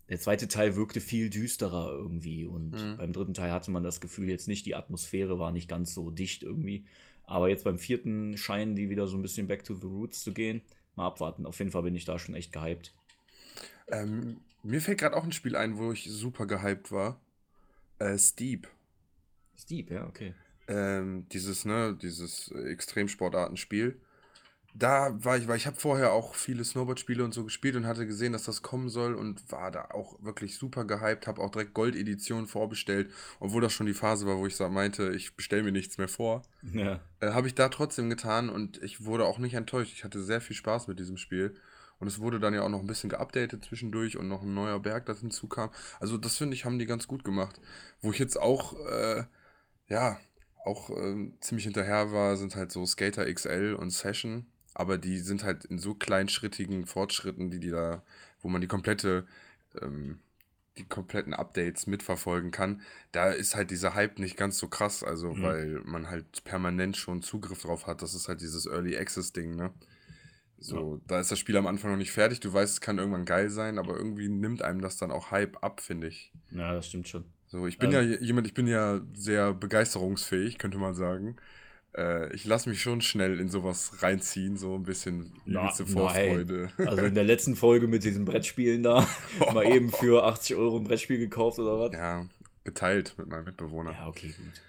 der 0.10 0.20
zweite 0.20 0.48
Teil 0.48 0.76
wirkte 0.76 1.02
viel 1.02 1.30
düsterer 1.30 1.92
irgendwie 1.92 2.46
und 2.46 2.72
mhm. 2.72 2.98
beim 2.98 3.12
dritten 3.12 3.34
Teil 3.34 3.52
hatte 3.52 3.72
man 3.72 3.84
das 3.84 4.00
Gefühl 4.00 4.30
jetzt 4.30 4.48
nicht, 4.48 4.66
die 4.66 4.76
Atmosphäre 4.76 5.38
war 5.38 5.52
nicht 5.52 5.68
ganz 5.68 5.94
so 5.94 6.10
dicht 6.12 6.44
irgendwie. 6.44 6.86
Aber 7.24 7.50
jetzt 7.50 7.66
beim 7.66 7.78
vierten 7.78 8.38
scheinen 8.38 8.78
die 8.78 8.90
wieder 8.90 9.06
so 9.08 9.18
ein 9.18 9.22
bisschen 9.22 9.48
back 9.48 9.66
to 9.66 9.76
the 9.76 9.88
roots 9.88 10.24
zu 10.24 10.34
gehen 10.34 10.62
mal 10.98 11.08
abwarten. 11.08 11.46
Auf 11.46 11.60
jeden 11.60 11.72
Fall 11.72 11.84
bin 11.84 11.96
ich 11.96 12.06
da 12.06 12.20
schon 12.20 12.36
echt 12.36 12.52
gehypt. 12.52 12.94
Ähm, 13.90 14.42
mir 14.64 14.82
fällt 14.82 15.00
gerade 15.00 15.16
auch 15.16 15.24
ein 15.24 15.32
Spiel 15.32 15.56
ein, 15.56 15.78
wo 15.78 15.92
ich 15.92 16.06
super 16.10 16.46
gehypt 16.46 16.92
war. 16.92 17.22
Äh, 18.00 18.18
Steep. 18.18 18.68
Steep, 19.58 19.92
ja, 19.92 20.06
okay. 20.06 20.34
Ähm, 20.68 21.28
dieses, 21.30 21.64
ne, 21.64 21.98
dieses 22.00 22.52
Extremsportartenspiel 22.52 24.02
da 24.78 25.24
war 25.24 25.38
ich, 25.38 25.48
weil 25.48 25.58
ich 25.58 25.66
habe 25.66 25.78
vorher 25.78 26.12
auch 26.12 26.36
viele 26.36 26.64
Snowboard-Spiele 26.64 27.24
und 27.24 27.34
so 27.34 27.44
gespielt 27.44 27.76
und 27.76 27.88
hatte 27.88 28.06
gesehen, 28.06 28.34
dass 28.34 28.44
das 28.44 28.62
kommen 28.62 28.90
soll 28.90 29.16
und 29.16 29.52
war 29.52 29.72
da 29.72 29.86
auch 29.92 30.22
wirklich 30.24 30.58
super 30.58 30.86
gehypt, 30.86 31.26
habe 31.26 31.42
auch 31.42 31.50
direkt 31.50 31.74
Gold-Edition 31.74 32.48
vorbestellt, 32.48 33.12
obwohl 33.40 33.62
das 33.62 33.74
schon 33.74 33.88
die 33.88 33.94
Phase 33.94 34.28
war, 34.28 34.38
wo 34.38 34.46
ich 34.46 34.60
meinte, 34.60 35.12
ich 35.14 35.36
bestelle 35.36 35.64
mir 35.64 35.72
nichts 35.72 35.98
mehr 35.98 36.08
vor. 36.08 36.44
Ja. 36.62 37.00
Äh, 37.20 37.32
habe 37.32 37.48
ich 37.48 37.56
da 37.56 37.70
trotzdem 37.70 38.10
getan 38.10 38.50
und 38.50 38.82
ich 38.84 39.04
wurde 39.04 39.26
auch 39.26 39.40
nicht 39.40 39.56
enttäuscht. 39.56 39.94
Ich 39.94 40.04
hatte 40.04 40.22
sehr 40.22 40.42
viel 40.42 40.56
Spaß 40.56 40.88
mit 40.88 41.00
diesem 41.00 41.18
Spiel 41.18 41.56
Und 42.00 42.08
es 42.08 42.20
wurde 42.20 42.40
dann 42.40 42.54
ja 42.54 42.62
auch 42.62 42.70
noch 42.70 42.82
ein 42.82 42.88
bisschen 42.88 43.10
geupdatet 43.10 43.66
zwischendurch 43.66 44.18
und 44.18 44.28
noch 44.28 44.44
ein 44.44 44.54
neuer 44.54 44.80
Berg 44.80 45.08
da 45.08 45.14
hinzukam. 45.16 45.72
Also 46.00 46.18
das 46.18 46.38
finde 46.38 46.56
ich, 46.56 46.66
haben 46.66 46.78
die 46.78 46.86
ganz 46.86 47.08
gut 47.08 47.24
gemacht. 47.24 47.60
Wo 48.02 48.12
ich 48.12 48.20
jetzt 48.20 48.40
auch, 48.40 48.76
äh, 48.88 49.24
ja, 49.88 50.20
auch 50.66 50.92
äh, 50.92 51.32
ziemlich 51.40 51.64
hinterher 51.64 52.12
war, 52.12 52.38
sind 52.38 52.56
halt 52.56 52.72
so 52.72 52.86
Skater 52.86 53.32
XL 53.34 53.76
und 53.80 53.90
Session. 53.90 54.46
Aber 54.78 54.98
die 55.00 55.20
sind 55.20 55.44
halt 55.44 55.66
in 55.66 55.80
so 55.80 55.96
kleinschrittigen 55.96 56.86
Fortschritten, 56.86 57.50
die 57.50 57.60
die 57.60 57.72
da, 57.72 58.04
wo 58.42 58.50
man 58.50 58.62
die 58.62 58.68
komplette, 58.68 59.26
ähm, 59.82 60.20
die 60.78 60.86
kompletten 60.86 61.34
Updates 61.34 61.88
mitverfolgen 61.88 62.52
kann. 62.52 62.82
Da 63.12 63.32
ist 63.32 63.56
halt 63.56 63.72
dieser 63.72 63.96
Hype 63.96 64.20
nicht 64.20 64.38
ganz 64.38 64.60
so 64.60 64.68
krass, 64.68 65.04
also 65.04 65.34
Mhm. 65.34 65.42
weil 65.44 65.82
man 65.86 66.10
halt 66.10 66.44
permanent 66.44 66.96
schon 66.98 67.24
Zugriff 67.24 67.64
drauf 67.64 67.88
hat. 67.88 68.02
Das 68.04 68.14
ist 68.14 68.28
halt 68.28 68.42
dieses 68.42 68.68
Early 68.68 68.96
Access 68.98 69.34
Ding, 69.34 69.56
ne? 69.56 69.74
So, 70.60 71.02
da 71.08 71.20
ist 71.20 71.32
das 71.32 71.40
Spiel 71.40 71.58
am 71.58 71.68
Anfang 71.68 71.92
noch 71.92 71.98
nicht 71.98 72.12
fertig. 72.12 72.40
Du 72.40 72.52
weißt, 72.52 72.74
es 72.74 72.82
kann 72.82 72.98
irgendwann 72.98 73.26
geil 73.26 73.50
sein, 73.50 73.78
aber 73.78 73.96
irgendwie 73.96 74.28
nimmt 74.28 74.64
einem 74.64 74.82
das 74.82 74.98
dann 74.98 75.12
auch 75.12 75.32
Hype 75.32 75.64
ab, 75.64 75.82
finde 75.82 76.08
ich. 76.08 76.34
Ja, 76.52 76.74
das 76.74 76.88
stimmt 76.88 77.08
schon. 77.08 77.26
So, 77.48 77.68
ich 77.68 77.78
bin 77.78 77.92
Ähm. 77.92 78.12
ja 78.12 78.18
jemand, 78.20 78.48
ich 78.48 78.54
bin 78.54 78.68
ja 78.68 79.02
sehr 79.14 79.54
begeisterungsfähig, 79.54 80.58
könnte 80.58 80.78
man 80.80 80.96
sagen. 80.96 81.38
Äh, 81.96 82.34
ich 82.34 82.46
lasse 82.46 82.70
mich 82.70 82.82
schon 82.82 83.02
schnell 83.02 83.40
in 83.40 83.50
sowas 83.50 84.02
reinziehen, 84.02 84.58
so 84.58 84.76
ein 84.76 84.84
bisschen 84.84 85.34
übelste. 85.46 85.86
Vorfreude. 85.86 86.70
Also 86.78 87.06
in 87.06 87.16
der 87.16 87.24
letzten 87.24 87.56
Folge 87.56 87.88
mit 87.88 88.04
diesen 88.04 88.26
Brettspielen 88.26 88.84
da, 88.84 89.08
mal 89.54 89.66
eben 89.66 89.92
für 89.92 90.24
80 90.26 90.56
Euro 90.56 90.78
ein 90.78 90.84
Brettspiel 90.84 91.18
gekauft 91.18 91.60
oder 91.60 91.80
was? 91.80 91.94
Ja, 91.94 92.26
geteilt 92.64 93.16
mit 93.18 93.28
meinem 93.28 93.46
Mitbewohner. 93.46 93.92
Ja, 93.94 94.08
okay, 94.08 94.28
gut. 94.28 94.62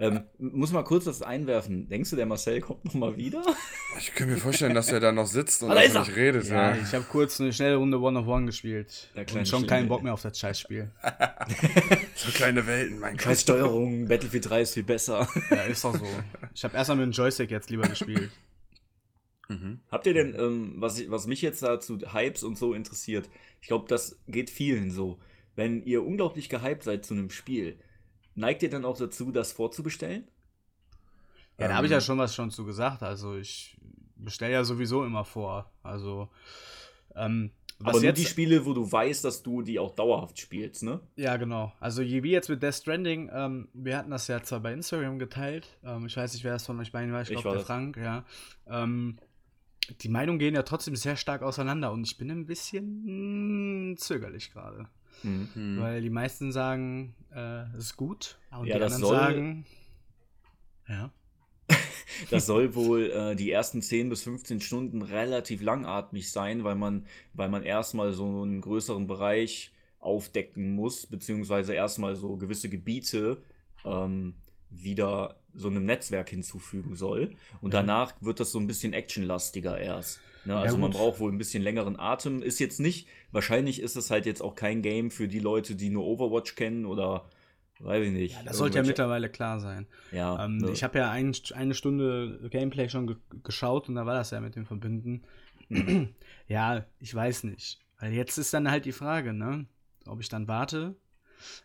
Ähm, 0.00 0.22
muss 0.38 0.72
mal 0.72 0.82
kurz 0.82 1.04
das 1.04 1.20
einwerfen. 1.20 1.86
Denkst 1.90 2.08
du, 2.08 2.16
der 2.16 2.24
Marcel 2.24 2.62
kommt 2.62 2.86
noch 2.86 2.94
mal 2.94 3.16
wieder? 3.18 3.42
Ich 3.98 4.14
kann 4.14 4.30
mir 4.30 4.38
vorstellen, 4.38 4.74
dass 4.74 4.90
er 4.90 4.98
da 4.98 5.12
noch 5.12 5.26
sitzt 5.26 5.62
und 5.62 5.70
er. 5.70 6.00
nicht 6.00 6.16
redet. 6.16 6.48
Ja, 6.48 6.74
Ja, 6.74 6.82
ich 6.82 6.94
habe 6.94 7.04
kurz 7.04 7.38
eine 7.38 7.52
schnelle 7.52 7.76
Runde 7.76 8.00
One 8.00 8.18
of 8.18 8.26
One 8.26 8.46
gespielt. 8.46 9.10
Der 9.14 9.26
und 9.36 9.46
schon 9.46 9.66
keinen 9.66 9.88
Bock 9.88 10.02
mehr 10.02 10.14
auf 10.14 10.22
das 10.22 10.38
Scheißspiel. 10.38 10.90
So 12.14 12.30
kleine 12.32 12.66
Welten, 12.66 12.98
mein 12.98 13.16
Gott. 13.16 13.36
Steuerung, 13.36 14.06
Battlefield 14.06 14.50
3 14.50 14.60
ist 14.62 14.74
viel 14.74 14.82
besser. 14.82 15.26
Ja, 15.50 15.62
ist 15.62 15.84
doch 15.84 15.94
so. 15.96 16.06
Ich 16.54 16.64
habe 16.64 16.76
erstmal 16.76 16.98
mit 16.98 17.06
dem 17.06 17.12
Joystick 17.12 17.50
jetzt 17.50 17.70
lieber 17.70 17.88
gespielt. 17.88 18.30
Mhm. 19.48 19.80
Habt 19.90 20.06
ihr 20.06 20.14
denn, 20.14 20.34
ähm, 20.38 20.74
was, 20.76 20.98
ich, 20.98 21.10
was 21.10 21.26
mich 21.26 21.42
jetzt 21.42 21.62
dazu 21.62 21.98
Hypes 22.12 22.42
und 22.42 22.56
so 22.58 22.74
interessiert, 22.74 23.28
ich 23.60 23.68
glaube, 23.68 23.86
das 23.88 24.18
geht 24.28 24.50
vielen 24.50 24.90
so. 24.90 25.18
Wenn 25.56 25.82
ihr 25.82 26.04
unglaublich 26.04 26.48
gehypt 26.48 26.84
seid 26.84 27.04
zu 27.04 27.14
einem 27.14 27.30
Spiel, 27.30 27.78
neigt 28.34 28.62
ihr 28.62 28.70
dann 28.70 28.84
auch 28.84 28.96
dazu, 28.96 29.30
das 29.32 29.52
vorzubestellen? 29.52 30.28
Ja, 31.58 31.68
da 31.68 31.74
habe 31.74 31.86
ich 31.86 31.90
ja 31.92 31.98
Ähm, 31.98 32.02
schon 32.02 32.18
was 32.18 32.34
schon 32.34 32.50
zu 32.50 32.64
gesagt. 32.64 33.02
Also 33.02 33.36
ich 33.36 33.76
bestelle 34.16 34.52
ja 34.52 34.64
sowieso 34.64 35.04
immer 35.04 35.24
vor. 35.24 35.70
Also 35.82 36.28
ähm, 37.14 37.50
was 37.78 37.94
Aber 37.94 37.98
nur 37.98 38.08
jetzt, 38.08 38.18
die 38.18 38.26
Spiele, 38.26 38.66
wo 38.66 38.74
du 38.74 38.90
weißt, 38.90 39.24
dass 39.24 39.42
du 39.42 39.62
die 39.62 39.78
auch 39.78 39.94
dauerhaft 39.94 40.38
spielst, 40.38 40.82
ne? 40.82 41.00
Ja, 41.16 41.38
genau. 41.38 41.72
Also 41.80 42.02
wie 42.02 42.30
jetzt 42.30 42.50
mit 42.50 42.62
Death 42.62 42.74
Stranding, 42.74 43.30
ähm, 43.32 43.68
wir 43.72 43.96
hatten 43.96 44.10
das 44.10 44.28
ja 44.28 44.42
zwar 44.42 44.60
bei 44.60 44.74
Instagram 44.74 45.18
geteilt. 45.18 45.66
Ähm, 45.82 46.04
ich 46.04 46.14
weiß 46.14 46.34
nicht, 46.34 46.44
wer 46.44 46.52
das 46.52 46.66
von 46.66 46.78
euch 46.78 46.92
beiden 46.92 47.12
war. 47.12 47.22
Ich 47.22 47.28
glaube, 47.28 47.48
der 47.48 47.58
das. 47.58 47.66
Frank, 47.66 47.96
ja. 47.96 48.26
Ähm, 48.66 49.18
die 50.02 50.10
Meinungen 50.10 50.38
gehen 50.38 50.54
ja 50.54 50.62
trotzdem 50.62 50.94
sehr 50.94 51.16
stark 51.16 51.42
auseinander 51.42 51.90
und 51.90 52.04
ich 52.04 52.18
bin 52.18 52.30
ein 52.30 52.44
bisschen 52.44 53.92
mm, 53.92 53.96
zögerlich 53.96 54.52
gerade. 54.52 54.86
Mhm. 55.22 55.78
Weil 55.80 56.02
die 56.02 56.10
meisten 56.10 56.52
sagen, 56.52 57.14
äh, 57.34 57.62
es 57.76 57.84
ist 57.86 57.96
gut. 57.96 58.38
Und 58.50 58.66
Ja, 58.66 58.74
die 58.74 58.80
das 58.80 58.94
anderen 58.94 59.08
soll- 59.14 59.18
sagen, 59.18 59.66
ja. 60.88 61.10
Das 62.30 62.46
soll 62.46 62.74
wohl 62.74 63.10
äh, 63.10 63.36
die 63.36 63.50
ersten 63.50 63.80
10 63.82 64.08
bis 64.08 64.24
15 64.24 64.60
Stunden 64.60 65.02
relativ 65.02 65.62
langatmig 65.62 66.30
sein, 66.30 66.64
weil 66.64 66.74
man, 66.74 67.06
weil 67.32 67.48
man 67.48 67.62
erstmal 67.62 68.12
so 68.12 68.42
einen 68.42 68.60
größeren 68.60 69.06
Bereich 69.06 69.72
aufdecken 70.00 70.74
muss, 70.74 71.06
beziehungsweise 71.06 71.74
erstmal 71.74 72.16
so 72.16 72.36
gewisse 72.36 72.68
Gebiete 72.68 73.42
ähm, 73.84 74.34
wieder 74.70 75.36
so 75.54 75.68
einem 75.68 75.84
Netzwerk 75.84 76.28
hinzufügen 76.30 76.94
soll. 76.94 77.34
Und 77.60 77.74
danach 77.74 78.12
wird 78.20 78.40
das 78.40 78.52
so 78.52 78.58
ein 78.58 78.66
bisschen 78.66 78.92
actionlastiger 78.92 79.78
erst. 79.78 80.20
Ne? 80.44 80.52
Ja, 80.54 80.60
Also 80.60 80.76
man 80.78 80.90
gut. 80.90 80.98
braucht 81.00 81.20
wohl 81.20 81.30
ein 81.32 81.38
bisschen 81.38 81.62
längeren 81.62 81.98
Atem. 81.98 82.42
Ist 82.42 82.58
jetzt 82.60 82.80
nicht, 82.80 83.08
wahrscheinlich 83.32 83.80
ist 83.80 83.96
es 83.96 84.10
halt 84.10 84.26
jetzt 84.26 84.42
auch 84.42 84.54
kein 84.54 84.82
Game 84.82 85.10
für 85.10 85.28
die 85.28 85.38
Leute, 85.40 85.74
die 85.74 85.90
nur 85.90 86.04
Overwatch 86.06 86.54
kennen 86.54 86.86
oder 86.86 87.24
weiß 87.80 88.06
ich 88.06 88.12
nicht. 88.12 88.36
ja 88.36 88.42
das 88.44 88.58
sollte 88.58 88.78
ja 88.78 88.84
mittlerweile 88.84 89.28
klar 89.30 89.58
sein. 89.60 89.86
Ja, 90.12 90.44
Ähm, 90.44 90.58
ne? 90.58 90.70
Ich 90.70 90.82
habe 90.84 90.98
ja 90.98 91.10
ein, 91.10 91.34
eine 91.54 91.74
Stunde 91.74 92.48
Gameplay 92.50 92.88
schon 92.88 93.06
ge 93.06 93.16
geschaut 93.42 93.88
und 93.88 93.94
da 93.94 94.04
war 94.06 94.14
das 94.14 94.30
ja 94.30 94.40
mit 94.40 94.54
dem 94.56 94.66
Verbinden. 94.66 95.22
ja, 96.48 96.84
ich 96.98 97.14
weiß 97.14 97.44
nicht. 97.44 97.78
Weil 97.98 98.12
jetzt 98.12 98.38
ist 98.38 98.52
dann 98.54 98.70
halt 98.70 98.84
die 98.86 98.92
Frage, 98.92 99.32
ne? 99.32 99.66
Ob 100.06 100.20
ich 100.20 100.28
dann 100.28 100.48
warte, 100.48 100.96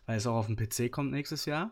weil 0.06 0.18
es 0.18 0.26
auch 0.26 0.34
auf 0.36 0.46
den 0.46 0.56
PC 0.56 0.90
kommt 0.92 1.10
nächstes 1.10 1.44
Jahr. 1.46 1.70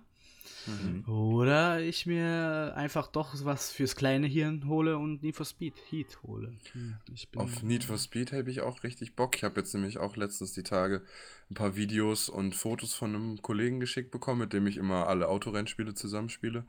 Mhm. 0.67 1.05
Oder 1.09 1.81
ich 1.81 2.07
mir 2.07 2.73
einfach 2.77 3.09
doch 3.09 3.35
was 3.45 3.71
fürs 3.71 3.97
kleine 3.97 4.27
Hirn 4.27 4.67
hole 4.67 4.97
und 4.99 5.23
Need 5.23 5.37
for 5.37 5.47
Speed 5.47 5.75
Heat 5.91 6.19
hole. 6.23 6.53
Hm, 6.73 6.97
Ich 7.13 7.29
bin, 7.29 7.41
Auf 7.41 7.63
Need 7.63 7.85
for 7.85 7.99
Speed 7.99 8.33
habe 8.33 8.51
ich 8.51 8.61
auch 8.61 8.83
richtig 8.83 9.15
Bock. 9.17 9.37
Ich 9.37 9.45
habe 9.45 9.61
jetzt 9.61 9.75
nämlich 9.75 9.99
auch 9.99 10.17
letztens 10.17 10.53
die 10.53 10.63
Tage 10.63 11.03
ein 11.51 11.55
paar 11.55 11.77
Videos 11.77 12.29
und 12.29 12.55
Fotos 12.55 12.95
von 12.95 13.15
einem 13.15 13.43
Kollegen 13.43 13.81
geschickt 13.81 14.11
bekommen, 14.11 14.41
mit 14.41 14.53
dem 14.53 14.67
ich 14.67 14.77
immer 14.77 15.07
alle 15.09 15.29
Autorennspiele 15.29 15.95
zusammenspiele. 15.95 16.65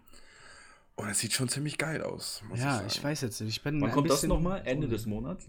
Und 0.95 1.09
es 1.09 1.19
sieht 1.19 1.33
schon 1.33 1.49
ziemlich 1.49 1.77
geil 1.77 2.01
aus. 2.01 2.41
Muss 2.47 2.59
Ja, 2.59 2.75
sagen. 2.75 2.87
ich 2.89 3.03
weiß 3.03 3.21
jetzt 3.21 3.41
nicht. 3.41 3.49
Ich 3.57 3.61
bin 3.63 3.81
Wann 3.81 3.89
ein 3.89 3.93
kommt 3.93 4.09
das 4.09 4.23
nochmal? 4.23 4.61
Ende 4.65 4.87
des 4.87 5.05
Monats? 5.05 5.47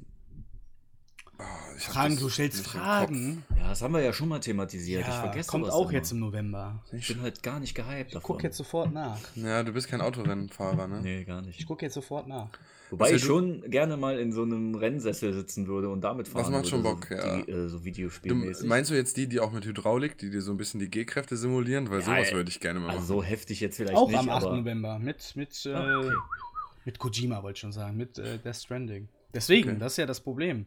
Ah, 1.38 1.44
ich 1.76 1.84
Fragen, 1.84 2.14
das 2.14 2.22
du 2.22 2.28
stellst 2.30 2.66
Fragen. 2.66 3.44
Ja, 3.58 3.68
das 3.68 3.82
haben 3.82 3.92
wir 3.92 4.00
ja 4.00 4.12
schon 4.12 4.28
mal 4.28 4.40
thematisiert. 4.40 5.02
ich 5.02 5.06
Ja, 5.06 5.20
vergesse 5.20 5.50
kommt 5.50 5.68
auch 5.70 5.82
immer. 5.90 5.92
jetzt 5.92 6.12
im 6.12 6.20
November. 6.20 6.82
Ich 6.92 7.08
bin 7.08 7.20
halt 7.20 7.42
gar 7.42 7.60
nicht 7.60 7.74
gehypt 7.74 8.08
Ich 8.08 8.12
davon. 8.14 8.36
guck 8.36 8.42
jetzt 8.42 8.56
sofort 8.56 8.92
nach. 8.92 9.18
Ja, 9.34 9.62
du 9.62 9.72
bist 9.72 9.88
kein 9.88 10.00
Autorennfahrer, 10.00 10.86
ne? 10.86 11.00
Nee, 11.02 11.24
gar 11.24 11.40
Ich 11.40 11.46
nicht. 11.46 11.66
gucke 11.66 11.84
jetzt 11.84 11.94
sofort 11.94 12.26
nach. 12.26 12.48
Wobei 12.90 13.12
ich 13.12 13.22
schon 13.24 13.68
gerne 13.68 13.96
mal 13.96 14.18
in 14.18 14.30
so 14.32 14.42
einem 14.42 14.76
Rennsessel 14.76 15.32
sitzen 15.34 15.66
würde 15.66 15.88
und 15.90 16.02
damit 16.02 16.28
fahren 16.28 16.52
macht 16.52 16.68
schon 16.68 16.84
würde, 16.84 16.94
Bock, 16.94 17.06
so, 17.08 17.14
ja. 17.16 17.36
die, 17.42 17.50
äh, 17.50 17.68
so 17.68 17.78
Du, 17.78 17.84
Videospielmäßig. 17.84 18.68
meinst 18.68 18.90
du 18.90 18.94
jetzt 18.94 19.16
die, 19.16 19.26
die 19.26 19.40
auch 19.40 19.50
mit 19.52 19.64
Hydraulik, 19.66 20.16
die 20.18 20.30
dir 20.30 20.40
so 20.40 20.52
ein 20.52 20.56
bisschen 20.56 20.78
die 20.78 20.88
G-Kräfte 20.88 21.36
simulieren? 21.36 21.90
Weil 21.90 21.98
Ja, 22.00 22.06
sowas 22.06 22.28
ey, 22.28 22.34
würde 22.36 22.48
ich 22.50 22.60
gerne 22.60 22.78
mal 22.78 22.90
also 22.90 22.98
machen. 23.00 23.06
so 23.08 23.22
heftig 23.24 23.58
jetzt 23.60 23.76
vielleicht 23.76 23.96
Auch 23.96 24.08
nicht, 24.08 24.16
am 24.18 24.28
8. 24.28 24.44
aber 24.46 24.56
November. 24.56 24.98
Mit, 25.00 25.34
mit, 25.34 25.66
äh, 25.66 25.72
Ah, 25.74 25.98
okay. 25.98 26.12
mit 26.84 26.98
Kojima 27.00 27.42
wollte 27.42 27.56
ich 27.56 27.60
schon 27.60 27.72
sagen. 27.72 27.96
Mit 27.96 28.18
äh, 28.18 28.38
Death 28.38 28.54
Stranding. 28.56 29.08
Deswegen, 29.34 29.70
Okay. 29.70 29.78
das 29.80 29.94
ist 29.94 29.96
ja 29.98 30.06
das 30.06 30.20
Problem. 30.20 30.66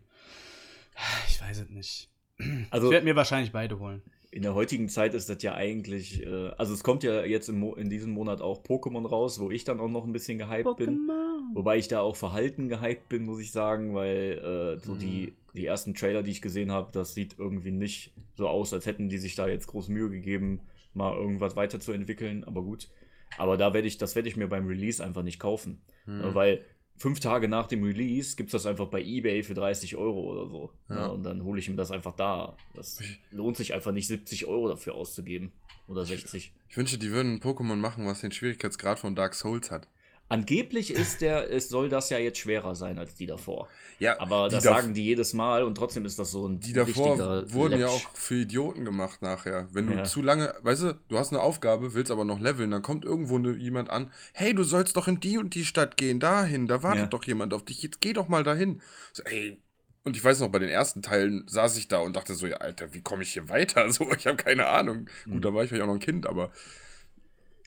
Ich 1.27 1.41
weiß 1.41 1.59
es 1.61 1.69
nicht. 1.69 2.09
also 2.69 2.87
ich 2.87 2.91
werde 2.93 3.05
mir 3.05 3.15
wahrscheinlich 3.15 3.51
beide 3.51 3.79
holen. 3.79 4.01
in 4.31 4.43
der 4.43 4.53
heutigen 4.53 4.89
Zeit 4.89 5.13
ist 5.13 5.29
das 5.29 5.41
ja 5.43 5.53
eigentlich, 5.55 6.25
äh, 6.25 6.49
also 6.57 6.73
es 6.73 6.83
kommt 6.83 7.03
ja 7.03 7.23
jetzt 7.25 7.49
im 7.49 7.63
in 7.75 7.89
diesem 7.89 8.11
Monat 8.11 8.41
auch 8.41 8.63
Pokémon 8.63 9.07
raus, 9.07 9.39
wo 9.39 9.49
ich 9.51 9.63
dann 9.63 9.79
auch 9.79 9.89
noch 9.89 10.05
ein 10.05 10.13
bisschen 10.13 10.37
gehypt 10.37 10.77
bin. 10.77 11.09
Wobei 11.53 11.77
ich 11.77 11.87
da 11.87 12.01
auch 12.01 12.15
verhalten 12.15 12.69
gehypt 12.69 13.09
bin, 13.09 13.25
muss 13.25 13.39
ich 13.41 13.51
sagen, 13.51 13.95
weil 13.95 14.77
äh, 14.77 14.85
so 14.85 14.93
Mhm. 14.93 14.99
die, 14.99 15.33
die 15.55 15.65
ersten 15.65 15.95
Trailer, 15.95 16.21
die 16.21 16.31
ich 16.31 16.41
gesehen 16.43 16.71
habe, 16.71 16.91
das 16.91 17.15
sieht 17.15 17.39
irgendwie 17.39 17.71
nicht 17.71 18.13
so 18.35 18.47
aus, 18.47 18.71
als 18.71 18.85
hätten 18.85 19.09
die 19.09 19.17
sich 19.17 19.35
da 19.35 19.47
jetzt 19.47 19.65
groß 19.67 19.87
Mühe 19.89 20.09
gegeben, 20.11 20.61
mal 20.93 21.15
irgendwas 21.15 21.55
weiterzuentwickeln. 21.55 22.43
Aber 22.43 22.61
gut. 22.61 22.89
Aber 23.37 23.57
da 23.57 23.73
werde 23.73 23.87
ich, 23.87 23.97
das 23.97 24.15
werde 24.15 24.29
ich 24.29 24.37
mir 24.37 24.47
beim 24.47 24.67
Release 24.67 25.03
einfach 25.03 25.23
nicht 25.23 25.39
kaufen. 25.39 25.81
Hm. 26.05 26.21
Äh, 26.21 26.35
Weil 26.35 26.65
fünf 26.99 27.19
Tage 27.19 27.47
nach 27.47 27.67
dem 27.67 27.83
Release 27.83 28.35
gibt 28.35 28.49
es 28.49 28.51
das 28.51 28.65
einfach 28.65 28.87
bei 28.87 29.01
Ebay 29.01 29.41
für 29.41 29.53
30 29.55 29.95
Euro 29.95 30.31
oder 30.31 30.47
so. 30.47 30.71
Ja. 30.89 30.95
Ja, 30.95 31.05
und 31.07 31.23
dann 31.23 31.43
hole 31.43 31.59
ich 31.59 31.69
mir 31.69 31.75
das 31.75 31.91
einfach 31.91 32.15
da. 32.15 32.55
Das 32.75 33.01
lohnt 33.31 33.57
sich 33.57 33.73
einfach 33.73 33.91
nicht, 33.91 34.07
70 34.07 34.45
Euro 34.45 34.67
dafür 34.67 34.95
auszugeben. 34.95 35.51
Oder 35.87 36.05
60. 36.05 36.51
Ich 36.69 36.77
wünsche, 36.77 36.99
die 36.99 37.09
würden 37.09 37.35
ein 37.35 37.39
Pokémon 37.39 37.77
machen, 37.77 38.05
was 38.05 38.21
den 38.21 38.31
Schwierigkeitsgrad 38.31 38.99
von 38.99 39.15
Dark 39.15 39.33
Souls 39.33 39.71
hat. 39.71 39.87
Angeblich 40.29 40.91
ist 40.93 41.21
der, 41.21 41.51
es 41.51 41.69
soll 41.69 41.89
das 41.89 42.11
ja 42.11 42.19
jetzt 42.19 42.37
schwerer 42.37 42.75
sein 42.75 42.99
als 42.99 43.15
die 43.15 43.25
davor. 43.25 43.67
Ja, 43.97 44.19
Aber 44.19 44.47
das 44.47 44.63
dav- 44.63 44.77
sagen 44.77 44.93
die 44.93 45.03
jedes 45.03 45.33
Mal 45.33 45.63
und 45.63 45.73
trotzdem 45.75 46.05
ist 46.05 46.19
das 46.19 46.31
so 46.31 46.47
ein 46.47 46.59
Die 46.59 46.71
davor 46.71 47.17
wurden 47.51 47.79
ja 47.79 47.87
Lepsch. 47.91 48.05
auch 48.05 48.15
für 48.15 48.35
Idioten 48.35 48.85
gemacht 48.85 49.21
nachher. 49.23 49.67
Wenn 49.73 49.87
du 49.87 49.93
Ja. 49.95 50.03
zu 50.03 50.21
lange, 50.21 50.53
weißt 50.61 50.83
du, 50.83 50.93
du 51.09 51.17
hast 51.17 51.31
eine 51.33 51.41
Aufgabe, 51.41 51.95
willst 51.95 52.11
aber 52.11 52.25
noch 52.25 52.39
leveln, 52.39 52.69
dann 52.71 52.83
kommt 52.83 53.05
irgendwo 53.05 53.39
ne, 53.39 53.53
jemand 53.57 53.89
an, 53.89 54.11
hey, 54.33 54.53
du 54.53 54.63
sollst 54.63 54.95
doch 54.97 55.07
in 55.07 55.19
die 55.19 55.37
und 55.39 55.55
die 55.55 55.65
Stadt 55.65 55.97
gehen, 55.97 56.19
dahin, 56.19 56.67
da 56.67 56.83
wartet 56.83 56.99
Ja. 57.01 57.07
doch 57.07 57.23
jemand 57.23 57.53
auf 57.53 57.65
dich, 57.65 57.81
jetzt 57.81 57.99
geh 57.99 58.13
doch 58.13 58.27
mal 58.27 58.43
dahin. 58.43 58.81
So, 59.13 59.23
ey, 59.23 59.59
und 60.03 60.15
ich 60.15 60.23
weiß 60.23 60.39
noch, 60.39 60.49
bei 60.49 60.59
den 60.59 60.69
ersten 60.69 61.01
Teilen 61.01 61.43
saß 61.47 61.75
ich 61.77 61.87
da 61.87 61.97
und 61.99 62.15
dachte 62.15 62.33
so, 62.35 62.45
ja, 62.47 62.57
Alter, 62.57 62.93
wie 62.93 63.01
komme 63.01 63.23
ich 63.23 63.33
hier 63.33 63.49
weiter? 63.49 63.85
So, 63.91 64.07
ich 64.15 64.27
habe 64.27 64.37
keine 64.37 64.67
Ahnung. 64.67 65.07
Mhm. 65.25 65.31
Gut, 65.33 65.45
da 65.45 65.53
war 65.53 65.63
ich 65.63 65.69
vielleicht 65.69 65.83
auch 65.83 65.87
noch 65.87 65.95
ein 65.95 65.99
Kind, 65.99 66.25
aber 66.27 66.51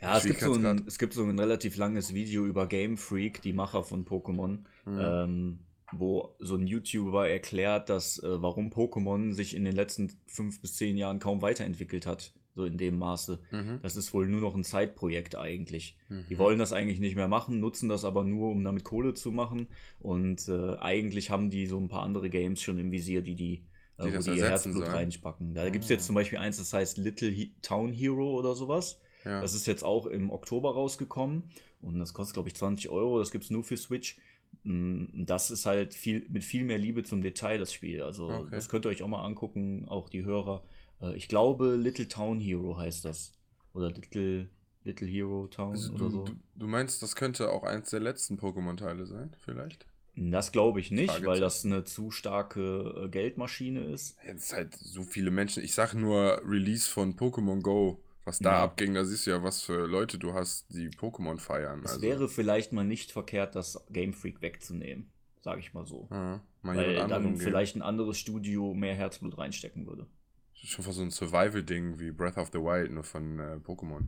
Ja, 0.02 0.16
es 0.18 0.24
gibt, 0.24 0.40
so 0.40 0.52
ein, 0.54 0.84
es 0.86 0.98
gibt 0.98 1.14
so 1.14 1.22
ein 1.24 1.38
relativ 1.38 1.76
langes 1.76 2.12
Video 2.12 2.44
über 2.44 2.66
Game 2.66 2.96
Freak, 2.96 3.40
die 3.42 3.52
Macher 3.52 3.84
von 3.84 4.04
Pokémon, 4.04 4.58
Mhm. 4.84 4.98
ähm, 5.00 5.58
wo 5.92 6.34
so 6.40 6.56
ein 6.56 6.66
YouTuber 6.66 7.28
erklärt, 7.28 7.88
dass 7.88 8.18
äh, 8.22 8.42
warum 8.42 8.70
Pokémon 8.70 9.32
sich 9.32 9.54
in 9.54 9.64
den 9.64 9.74
letzten 9.76 10.10
fünf 10.26 10.60
bis 10.60 10.74
zehn 10.74 10.96
Jahren 10.96 11.18
kaum 11.18 11.40
weiterentwickelt 11.42 12.06
hat. 12.06 12.32
so 12.54 12.66
in 12.66 12.76
dem 12.76 12.98
Maße. 12.98 13.38
Mhm. 13.50 13.78
Das 13.82 13.96
ist 13.96 14.12
wohl 14.12 14.26
nur 14.28 14.42
noch 14.42 14.54
ein 14.54 14.62
Zeitprojekt 14.62 15.36
eigentlich. 15.38 15.96
Mhm. 16.10 16.26
Die 16.28 16.36
wollen 16.38 16.58
das 16.58 16.74
eigentlich 16.74 17.00
nicht 17.00 17.16
mehr 17.16 17.26
machen, 17.26 17.60
nutzen 17.60 17.88
das 17.88 18.04
aber 18.04 18.24
nur, 18.24 18.50
um 18.50 18.62
damit 18.62 18.84
Kohle 18.84 19.14
zu 19.14 19.30
machen. 19.32 19.68
Und 20.00 20.48
äh, 20.48 20.76
eigentlich 20.76 21.30
haben 21.30 21.48
die 21.48 21.64
so 21.66 21.78
ein 21.78 21.88
paar 21.88 22.02
andere 22.02 22.28
Games 22.28 22.60
schon 22.60 22.76
im 22.78 22.92
Visier, 22.92 23.22
die 23.22 23.36
die, 23.36 23.64
äh, 23.96 24.04
Die 24.10 24.14
wo 24.14 24.18
die 24.20 24.36
ihr 24.38 24.50
Herzblut 24.50 24.74
sollen. 24.84 24.90
reinspacken. 24.90 25.54
Da 25.54 25.70
gibt 25.70 25.84
es 25.86 25.90
Ah. 25.90 25.94
jetzt 25.94 26.04
zum 26.04 26.14
Beispiel 26.14 26.36
eins, 26.36 26.58
das 26.58 26.74
heißt 26.74 26.98
Little 26.98 27.30
He 27.30 27.54
Town 27.62 27.90
Hero 27.90 28.38
oder 28.38 28.54
sowas. 28.54 29.00
Ja. 29.24 29.40
Das 29.40 29.54
ist 29.54 29.66
jetzt 29.66 29.84
auch 29.84 30.06
im 30.06 30.30
Oktober 30.30 30.72
rausgekommen 30.74 31.44
und 31.80 31.98
das 31.98 32.12
kostet, 32.14 32.34
glaube 32.34 32.48
ich, 32.48 32.54
20 32.56 32.88
Euro. 32.90 33.18
Das 33.18 33.30
gibt 33.30 33.44
es 33.44 33.50
nur 33.50 33.64
für 33.64 33.76
Switch. 33.76 34.18
Mm, 34.64 35.24
Das 35.24 35.50
ist 35.50 35.66
halt 35.66 35.94
viel, 35.94 36.26
mit 36.28 36.44
viel 36.44 36.64
mehr 36.64 36.78
Liebe 36.78 37.02
zum 37.04 37.22
Detail, 37.22 37.58
das 37.58 37.72
Spiel. 37.72 38.02
Also, 38.02 38.28
Okay. 38.28 38.50
das 38.50 38.68
könnt 38.68 38.84
ihr 38.86 38.90
euch 38.90 39.02
auch 39.02 39.08
mal 39.08 39.24
angucken, 39.24 39.86
auch 39.88 40.08
die 40.08 40.24
Hörer. 40.24 40.62
Äh, 41.00 41.16
Ich 41.16 41.28
glaube, 41.28 41.74
Little 41.76 42.08
Town 42.08 42.40
Hero 42.40 42.76
heißt 42.76 43.04
das. 43.04 43.32
Oder 43.74 43.90
Little, 43.90 44.48
Little 44.84 45.06
Hero 45.08 45.46
Town 45.46 45.70
Also 45.72 45.92
oder 45.94 46.04
du, 46.04 46.10
so. 46.10 46.24
du, 46.56 46.66
meinst, 46.66 47.02
das 47.02 47.16
könnte 47.16 47.50
auch 47.50 47.62
eins 47.64 47.90
der 47.90 48.00
letzten 48.00 48.36
Pokémon-Teile 48.38 49.06
sein, 49.06 49.34
vielleicht? 49.44 49.86
Das 50.14 50.52
glaube 50.52 50.78
ich 50.80 50.90
nicht, 50.90 51.06
Fragezeichen. 51.10 51.26
weil 51.32 51.40
das 51.40 51.64
eine 51.64 51.84
zu 51.84 52.10
starke 52.10 53.04
äh, 53.04 53.08
Geldmaschine 53.08 53.80
ist. 53.84 54.16
Jetzt 54.26 54.52
halt 54.52 54.74
so 54.74 55.02
viele 55.04 55.30
Menschen. 55.30 55.64
Ich 55.64 55.72
sag 55.72 55.94
nur 55.94 56.42
Release 56.46 56.86
von 56.90 57.14
Pokémon 57.16 57.62
Go, 57.62 57.98
was 58.24 58.38
da 58.38 58.52
Ja. 58.52 58.62
abging. 58.64 58.94
Da 58.94 59.04
siehst 59.04 59.26
du 59.26 59.30
ja, 59.32 59.42
was 59.42 59.62
für 59.62 59.86
Leute 59.86 60.18
du 60.18 60.32
hast, 60.34 60.72
die 60.72 60.88
Pokémon 60.90 61.38
feiern. 61.38 61.80
Es 61.84 61.92
also, 61.92 62.02
wäre 62.02 62.28
vielleicht 62.28 62.72
mal 62.72 62.84
nicht 62.84 63.12
verkehrt, 63.12 63.54
das 63.54 63.84
Game 63.90 64.12
Freak 64.12 64.42
wegzunehmen, 64.42 65.10
sage 65.40 65.60
ich 65.60 65.74
mal 65.74 65.86
so. 65.86 66.08
ja, 66.10 66.40
mal 66.62 66.76
weil 66.76 66.94
dann 67.08 67.36
vielleicht 67.36 67.76
ein 67.76 67.82
anderes 67.82 68.18
Studio 68.18 68.74
mehr 68.74 68.94
Herzblut 68.94 69.36
reinstecken 69.38 69.86
würde. 69.86 70.06
Schon 70.54 70.84
fast 70.84 70.96
so 70.98 71.02
ein 71.02 71.10
Survival-Ding 71.10 71.98
wie 71.98 72.12
Breath 72.12 72.36
of 72.38 72.50
the 72.52 72.58
Wild, 72.60 72.92
nur 72.92 73.02
von 73.02 73.40
äh, 73.40 73.56
Pokémon. 73.56 74.06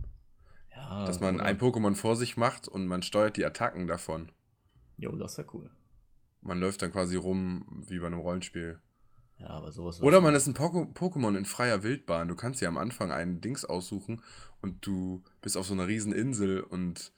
Ja, 0.73 1.05
Dass 1.05 1.19
man 1.21 1.37
oder- 1.37 1.45
ein 1.45 1.59
Pokémon 1.59 1.95
vor 1.97 2.15
sich 2.17 2.37
macht 2.37 2.69
und 2.69 2.87
man 2.87 3.03
steuert 3.03 3.37
die 3.37 3.45
Attacken 3.45 3.87
davon. 3.89 4.31
Jo, 4.97 5.11
das 5.17 5.37
wäre 5.39 5.49
cool. 5.55 5.71
Man 6.43 6.61
läuft 6.61 6.83
dann 6.83 6.93
quasi 6.93 7.17
rum 7.17 7.83
wie 7.89 7.99
bei 7.99 8.07
einem 8.07 8.19
Rollenspiel. 8.21 8.79
Ja, 9.45 9.51
aber 9.51 9.73
sowas. 9.73 10.03
Oder 10.03 10.21
man 10.21 10.35
ist 10.35 10.47
ein 10.47 10.55
Pokémon 10.55 11.37
in 11.37 11.45
freier 11.45 11.83
Wildbahn. 11.83 12.29
Du 12.29 12.35
kannst 12.35 12.61
dir 12.61 12.69
am 12.69 12.79
Anfang 12.79 13.13
einen 13.13 13.41
Dings 13.41 13.65
aussuchen 13.65 14.23
und 14.63 14.87
du 14.87 15.23
bist 15.43 15.57
auf 15.57 15.67
so 15.67 15.75
einer 15.75 15.87
riesen 15.87 16.13
Insel 16.13 16.61
und 16.63 17.13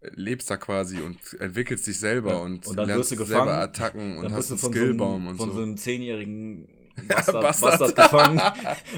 lebst 0.00 0.50
da 0.50 0.56
quasi 0.56 1.00
und 1.00 1.18
entwickelst 1.38 1.86
dich 1.86 1.98
selber 1.98 2.32
Ja, 2.32 2.38
und, 2.38 2.66
und 2.66 2.76
lernst 2.76 3.12
du 3.12 3.16
selber 3.16 3.44
gefangen, 3.44 3.50
Attacken 3.50 4.18
und 4.18 4.32
hast 4.32 4.50
einen 4.50 4.58
so 4.58 4.68
Skillbaum 4.68 5.22
einem, 5.22 5.26
und 5.28 5.36
von 5.36 5.50
so 5.50 5.56
so. 5.56 5.62
einem 5.62 5.76
zehnjährigen 5.76 6.68
Bastard. 7.08 7.42
Bastard, 7.42 7.78
Bastard 7.78 7.96
gefangen 7.96 8.40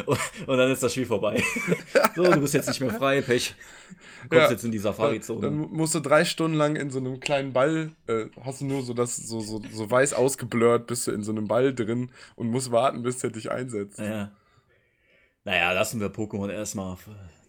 und, 0.06 0.18
und 0.46 0.58
dann 0.58 0.70
ist 0.70 0.82
das 0.82 0.92
Spiel 0.92 1.06
vorbei. 1.06 1.42
so, 2.16 2.22
du 2.22 2.40
bist 2.40 2.54
jetzt 2.54 2.68
nicht 2.68 2.80
mehr 2.80 2.90
frei, 2.90 3.22
Pech. 3.22 3.54
Kommst 4.28 4.44
Ja. 4.46 4.50
jetzt 4.50 4.64
in 4.64 4.70
die 4.72 4.78
Dann, 4.78 4.84
Safari-Zone. 4.84 5.40
dann 5.40 5.56
musst 5.56 5.94
du 5.94 6.00
drei 6.00 6.24
Stunden 6.24 6.56
lang 6.56 6.76
in 6.76 6.90
so 6.90 6.98
einem 6.98 7.20
kleinen 7.20 7.52
Ball, 7.52 7.92
äh, 8.06 8.26
hast 8.42 8.60
du 8.60 8.64
nur 8.66 8.82
so 8.82 8.94
das 8.94 9.16
so, 9.16 9.40
so, 9.40 9.60
so 9.72 9.90
weiß 9.90 10.14
ausgeblurrt, 10.14 10.86
bist 10.86 11.06
du 11.06 11.12
in 11.12 11.22
so 11.22 11.32
einem 11.32 11.46
Ball 11.46 11.74
drin 11.74 12.10
und 12.36 12.48
musst 12.48 12.70
warten, 12.70 13.02
bis 13.02 13.18
der 13.18 13.30
dich 13.30 13.50
einsetzt. 13.50 13.98
Ja. 13.98 14.30
Naja, 15.44 15.72
lassen 15.72 16.00
wir 16.00 16.08
Pokémon 16.08 16.50
erstmal. 16.50 16.96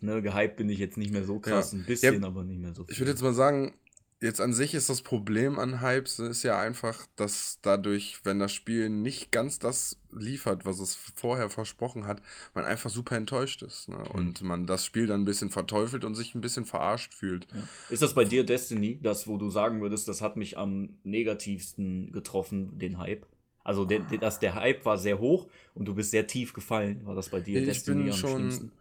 Ne, 0.01 0.21
gehypt 0.21 0.57
bin 0.57 0.69
ich 0.69 0.79
jetzt 0.79 0.97
nicht 0.97 1.11
mehr 1.13 1.23
so 1.23 1.39
krass, 1.39 1.71
Ja. 1.71 1.79
ein 1.79 1.85
bisschen, 1.85 2.21
Ja, 2.21 2.27
aber 2.27 2.43
nicht 2.43 2.59
mehr 2.59 2.73
so 2.73 2.83
viel. 2.83 2.91
Ich 2.93 2.99
würde 2.99 3.11
jetzt 3.11 3.21
mal 3.23 3.33
sagen, 3.33 3.73
jetzt 4.21 4.41
an 4.41 4.53
sich 4.53 4.73
ist 4.73 4.89
das 4.89 5.01
Problem 5.01 5.59
an 5.59 5.81
Hypes 5.81 6.19
ist 6.19 6.43
ja 6.43 6.59
einfach, 6.59 7.05
dass 7.15 7.59
dadurch, 7.61 8.19
wenn 8.23 8.39
das 8.39 8.53
Spiel 8.53 8.89
nicht 8.89 9.31
ganz 9.31 9.59
das 9.59 9.97
liefert, 10.11 10.65
was 10.65 10.79
es 10.79 10.95
vorher 10.95 11.49
versprochen 11.49 12.07
hat, 12.07 12.21
man 12.53 12.65
einfach 12.65 12.89
super 12.89 13.15
enttäuscht 13.17 13.61
ist. 13.61 13.89
Ne? 13.89 13.97
Und 14.13 14.41
man 14.41 14.65
das 14.65 14.85
Spiel 14.85 15.07
dann 15.07 15.21
ein 15.21 15.25
bisschen 15.25 15.49
verteufelt 15.49 16.05
und 16.05 16.15
sich 16.15 16.35
ein 16.35 16.41
bisschen 16.41 16.65
verarscht 16.65 17.13
fühlt. 17.13 17.47
Ja. 17.53 17.63
Ist 17.89 18.01
das 18.01 18.13
bei 18.13 18.23
dir 18.23 18.45
Destiny, 18.45 18.99
das, 19.01 19.27
wo 19.27 19.37
du 19.37 19.49
sagen 19.49 19.81
würdest, 19.81 20.07
das 20.07 20.21
hat 20.21 20.37
mich 20.37 20.57
am 20.57 20.97
negativsten 21.03 22.11
getroffen, 22.11 22.79
den 22.79 22.97
Hype? 22.97 23.25
Also, 23.63 23.83
der, 23.83 23.99
der, 23.99 24.19
das, 24.19 24.39
der 24.39 24.53
Hype 24.53 24.85
war 24.85 24.97
sehr 24.97 25.19
hoch 25.19 25.47
und 25.73 25.85
du 25.85 25.95
bist 25.95 26.11
sehr 26.11 26.27
tief 26.27 26.53
gefallen. 26.53 27.05
War 27.05 27.15
das 27.15 27.29
bei 27.29 27.39
dir 27.39 27.59
Ich 27.59 27.65
Destiny 27.65 28.03
bin 28.03 28.11
am 28.11 28.17
schon, 28.17 28.71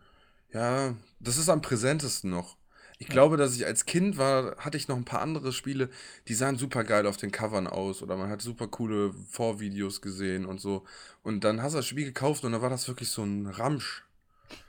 ja, 0.52 0.94
das 1.20 1.38
ist 1.38 1.48
am 1.48 1.62
präsentesten 1.62 2.30
noch. 2.30 2.56
Ich 3.04 3.10
glaube, 3.10 3.36
dass 3.36 3.54
ich 3.54 3.66
als 3.66 3.84
Kind 3.84 4.16
war, 4.16 4.56
hatte 4.56 4.78
ich 4.78 4.88
noch 4.88 4.96
ein 4.96 5.04
paar 5.04 5.20
andere 5.20 5.52
Spiele, 5.52 5.90
die 6.26 6.32
sahen 6.32 6.56
super 6.56 6.84
geil 6.84 7.06
auf 7.06 7.18
den 7.18 7.30
Covern 7.30 7.66
aus 7.66 8.02
oder 8.02 8.16
man 8.16 8.30
hat 8.30 8.40
super 8.40 8.66
coole 8.66 9.12
Vorvideos 9.30 10.00
gesehen 10.00 10.46
und 10.46 10.58
so. 10.58 10.84
Und 11.22 11.44
dann 11.44 11.62
hast 11.62 11.72
du 11.72 11.78
das 11.78 11.86
Spiel 11.86 12.06
gekauft 12.06 12.44
und 12.44 12.52
dann 12.52 12.62
war 12.62 12.70
das 12.70 12.88
wirklich 12.88 13.10
so 13.10 13.22
ein 13.22 13.46
Ramsch. 13.46 14.04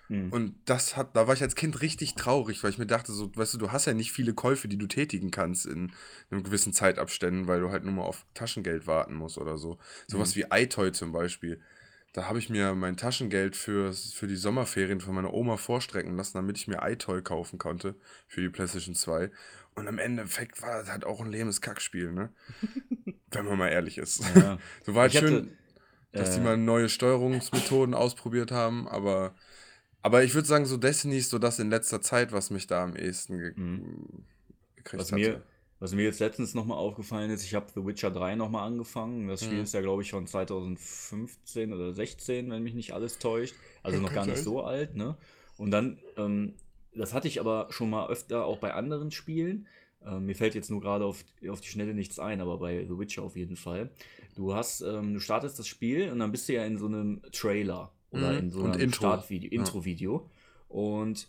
Hm. 0.07 0.33
Und 0.33 0.55
das 0.65 0.97
hat, 0.97 1.15
da 1.15 1.27
war 1.27 1.33
ich 1.33 1.41
als 1.41 1.55
Kind 1.55 1.81
richtig 1.81 2.15
traurig, 2.15 2.61
weil 2.61 2.71
ich 2.71 2.77
mir 2.77 2.85
dachte, 2.85 3.13
so, 3.13 3.33
weißt 3.33 3.53
du, 3.53 3.57
du 3.57 3.71
hast 3.71 3.85
ja 3.85 3.93
nicht 3.93 4.11
viele 4.11 4.33
Käufe, 4.33 4.67
die 4.67 4.77
du 4.77 4.87
tätigen 4.87 5.31
kannst 5.31 5.65
in 5.65 5.93
einem 6.29 6.43
gewissen 6.43 6.73
Zeitabständen, 6.73 7.47
weil 7.47 7.61
du 7.61 7.71
halt 7.71 7.85
nur 7.85 7.93
mal 7.93 8.03
auf 8.03 8.25
Taschengeld 8.33 8.85
warten 8.85 9.15
musst 9.15 9.37
oder 9.37 9.57
so. 9.57 9.79
Sowas 10.07 10.35
wie 10.35 10.45
iToy 10.51 10.91
zum 10.91 11.13
Beispiel. 11.13 11.61
Da 12.15 12.29
habe 12.29 12.39
ich 12.39 12.49
mir 12.49 12.75
mein 12.75 12.95
Taschengeld 12.95 13.57
für, 13.57 13.91
für 13.91 14.25
die 14.25 14.37
Sommerferien 14.37 15.01
von 15.01 15.13
meiner 15.13 15.33
Oma 15.33 15.57
vorstrecken 15.57 16.15
lassen, 16.15 16.37
damit 16.37 16.57
ich 16.57 16.65
mir 16.65 16.79
iToy 16.81 17.21
kaufen 17.21 17.59
konnte 17.59 17.93
für 18.29 18.39
die 18.39 18.47
PlayStation 18.47 18.95
2. 18.95 19.31
Und 19.75 19.87
im 19.87 19.99
Endeffekt 19.99 20.61
war 20.61 20.79
das 20.79 20.89
halt 20.89 21.03
auch 21.03 21.19
ein 21.19 21.29
lehmes 21.29 21.59
Kackspiel, 21.59 22.13
ne? 22.13 22.29
Wenn 23.31 23.43
man 23.43 23.57
mal 23.57 23.67
ehrlich 23.67 23.97
ist. 23.97 24.23
Ja. 24.33 24.57
So 24.85 24.95
war 24.95 25.01
halt 25.01 25.11
Ich 25.11 25.17
hatte, 25.17 25.29
schön, 25.29 25.57
dass 26.13 26.31
die 26.31 26.39
äh, 26.39 26.43
mal 26.43 26.55
neue 26.55 26.87
Steuerungsmethoden 26.87 27.93
ausprobiert 27.93 28.49
haben, 28.53 28.87
aber, 28.87 29.35
aber 30.01 30.23
ich 30.23 30.33
würde 30.35 30.47
sagen, 30.47 30.65
so 30.65 30.77
Destiny 30.77 31.17
ist 31.17 31.31
so 31.31 31.37
das 31.37 31.59
in 31.59 31.69
letzter 31.69 32.01
Zeit, 32.01 32.31
was 32.31 32.49
mich 32.49 32.65
da 32.67 32.81
am 32.81 32.95
ehesten 32.95 33.39
ge 33.39 33.51
Mhm. 33.57 34.23
gekriegt 34.77 35.01
Was 35.01 35.11
hat. 35.11 35.19
mir, 35.19 35.43
was 35.79 35.93
mir 35.93 36.03
jetzt 36.03 36.19
letztens 36.19 36.53
nochmal 36.53 36.77
aufgefallen 36.77 37.29
ist, 37.31 37.43
ich 37.43 37.53
habe 37.53 37.67
The 37.73 37.85
Witcher 37.85 38.09
3 38.11 38.35
nochmal 38.35 38.65
angefangen. 38.67 39.27
Das 39.27 39.43
Spiel 39.43 39.57
Mhm. 39.57 39.63
ist 39.63 39.73
ja, 39.73 39.81
glaube 39.81 40.01
ich, 40.03 40.11
von 40.11 40.25
2015 40.25 41.73
oder 41.73 41.93
16, 41.93 42.49
wenn 42.49 42.63
mich 42.63 42.73
nicht 42.73 42.93
alles 42.93 43.19
täuscht. 43.19 43.55
Also 43.83 43.99
noch 43.99 44.13
gar 44.13 44.25
nicht 44.25 44.41
so 44.41 44.63
alt, 44.63 44.95
ne? 44.95 45.17
Und 45.57 45.71
dann, 45.71 45.99
ähm, 46.17 46.53
das 46.93 47.13
hatte 47.13 47.27
ich 47.27 47.39
aber 47.39 47.67
schon 47.69 47.89
mal 47.89 48.07
öfter 48.09 48.45
auch 48.45 48.57
bei 48.59 48.73
anderen 48.73 49.11
Spielen. 49.11 49.67
Ähm, 50.05 50.25
mir 50.25 50.35
fällt 50.35 50.55
jetzt 50.55 50.69
nur 50.69 50.81
gerade 50.81 51.05
auf, 51.05 51.23
auf 51.49 51.61
die 51.61 51.67
Schnelle 51.67 51.93
nichts 51.93 52.19
ein, 52.19 52.41
aber 52.41 52.57
bei 52.57 52.85
The 52.85 52.97
Witcher 52.97 53.23
auf 53.23 53.35
jeden 53.35 53.55
Fall. 53.55 53.89
Du 54.35 54.53
hast, 54.53 54.81
ähm, 54.81 55.13
du 55.13 55.19
startest 55.19 55.59
das 55.59 55.67
Spiel 55.67 56.11
und 56.11 56.19
dann 56.19 56.31
bist 56.31 56.47
du 56.47 56.53
ja 56.53 56.65
in 56.65 56.77
so 56.77 56.85
einem 56.87 57.21
Trailer 57.31 57.91
oder 58.11 58.31
Mhm. 58.33 58.37
in 58.39 58.49
so 58.51 58.63
einem 58.63 58.79
Intro. 58.79 59.07
Startvideo, 59.07 59.49
Ja. 59.51 59.59
Intro-Video. 59.59 60.29
Und 60.67 61.27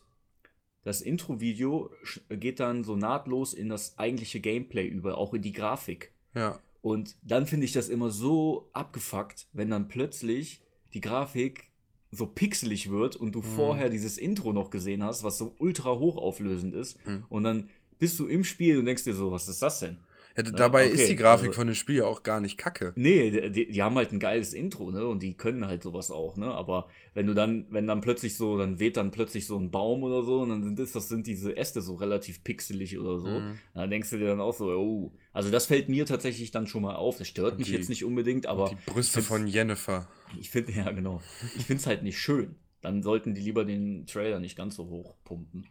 das 0.87 1.01
Intro-Video 1.01 1.90
geht 2.31 2.61
dann 2.61 2.85
so 2.85 2.94
nahtlos 2.94 3.55
in 3.55 3.68
das 3.68 3.99
eigentliche 3.99 4.38
Gameplay 4.38 4.87
über, 4.87 5.18
auch 5.18 5.35
in 5.35 5.42
die 5.42 5.51
Grafik. 5.53 6.12
Ja, 6.33 6.61
Und 6.81 7.16
dann 7.22 7.46
finde 7.46 7.64
ich 7.66 7.72
das 7.72 7.88
immer 7.88 8.11
so 8.11 8.70
abgefuckt, 8.72 9.49
wenn 9.53 9.68
dann 9.70 9.88
plötzlich 9.88 10.61
die 10.94 11.01
Grafik 11.01 11.70
so 12.12 12.27
pixelig 12.27 12.88
wird 12.88 13.16
und 13.16 13.33
du 13.35 13.40
Mhm. 13.40 13.57
vorher 13.57 13.88
dieses 13.90 14.16
Intro 14.16 14.53
noch 14.53 14.70
gesehen 14.70 15.03
hast, 15.03 15.25
was 15.25 15.38
so 15.38 15.57
ultra 15.59 15.99
hochauflösend 15.99 16.72
ist. 16.75 17.05
Mhm. 17.05 17.25
Und 17.29 17.42
dann 17.42 17.68
bist 17.99 18.16
du 18.20 18.27
im 18.29 18.44
Spiel 18.44 18.79
und 18.79 18.85
denkst 18.87 19.03
dir 19.03 19.14
so, 19.14 19.33
was 19.33 19.49
ist 19.49 19.61
das 19.62 19.81
denn? 19.81 19.99
Ja 20.37 20.42
d- 20.42 20.53
dabei 20.53 20.87
ist 20.87 20.94
okay, 21.01 21.09
die 21.09 21.16
Grafik 21.16 21.49
also- 21.49 21.57
von 21.61 21.66
dem 21.66 21.75
Spiel 21.75 21.96
ja 21.96 22.05
auch 22.07 22.22
gar 22.22 22.40
nicht 22.40 22.57
kacke. 22.59 22.92
Nee, 22.96 23.51
die, 23.51 23.68
die 23.70 23.83
haben 23.83 23.96
halt 23.96 24.12
ein 24.12 24.18
geiles 24.20 24.53
Intro, 24.53 24.90
ne? 24.90 25.07
Und 25.07 25.22
die 25.22 25.35
können 25.35 25.66
halt 25.66 25.83
sowas 25.83 26.11
auch, 26.11 26.37
ne? 26.37 26.46
Aber 26.53 26.88
wenn 27.14 27.27
du 27.27 27.35
dann, 27.35 27.66
wenn 27.70 27.87
dann 27.87 28.01
plötzlich 28.01 28.37
so, 28.37 28.59
dann 28.59 28.79
weht 28.79 28.96
dann 28.96 29.11
plötzlich 29.11 29.46
so 29.46 29.59
ein 29.59 29.70
Baum 29.70 30.03
oder 30.03 30.22
so 30.22 30.40
und 30.40 30.51
dann 30.51 30.62
sind 30.62 30.79
das, 30.79 30.92
das 30.92 31.09
sind 31.09 31.27
diese 31.27 31.57
Äste 31.57 31.81
so 31.81 31.94
relativ 31.94 32.44
pixelig 32.44 32.99
oder 32.99 33.18
so. 33.18 33.29
Mhm. 33.29 33.59
Dann 33.75 33.90
denkst 33.90 34.11
du 34.11 34.18
dir 34.18 34.27
dann 34.27 34.40
auch 34.40 34.55
so, 34.55 34.66
oh. 34.66 35.12
Also 35.33 35.51
das 35.51 35.66
fällt 35.66 35.88
mir 35.88 36.07
tatsächlich 36.07 36.51
dann 36.51 36.66
schon 36.66 36.83
mal 36.83 36.94
auf. 36.96 37.18
Das 37.18 37.29
stört 37.29 37.53
Und 37.53 37.59
mich 37.59 37.68
die- 37.68 37.75
jetzt 37.75 37.88
nicht 37.88 38.05
unbedingt, 38.05 38.46
aber 38.46 38.68
die 38.70 38.90
Brüste 38.90 39.22
von 39.22 39.46
Jennifer. 39.46 40.09
ich 40.40 40.51
finde, 40.51 40.72
ja 40.77 40.90
genau. 40.92 41.20
Ich 41.57 41.64
finde 41.66 41.81
es 41.81 41.87
halt 41.87 42.03
nicht 42.03 42.18
schön. 42.18 42.57
Dann 42.83 43.03
sollten 43.03 43.35
die 43.35 43.40
lieber 43.40 43.64
den 43.64 44.07
Trailer 44.07 44.38
nicht 44.38 44.57
ganz 44.57 44.77
so 44.77 44.87
hoch 44.88 45.14
pumpen. 45.25 45.66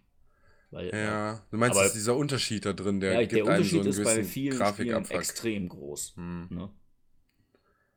Weil, 0.72 0.90
Ja, 0.94 1.42
du 1.52 1.58
meinst, 1.58 1.78
Aber- 1.78 1.90
dieser 1.90 2.16
Unterschied 2.16 2.66
da 2.66 2.74
drin, 2.74 3.00
der 3.00 3.14
ja, 3.14 3.20
gibt 3.22 3.34
der 3.34 3.46
so 3.46 3.52
Unterschied 3.52 3.80
einen 3.82 3.90
ist 3.90 4.04
bei 4.04 4.14
vielen 4.16 4.26
Spielen 4.28 4.58
Grafikabfuck. 4.58 5.18
extrem 5.18 5.70
groß. 5.70 6.14
Hm. 6.18 6.48
Ne? 6.50 6.70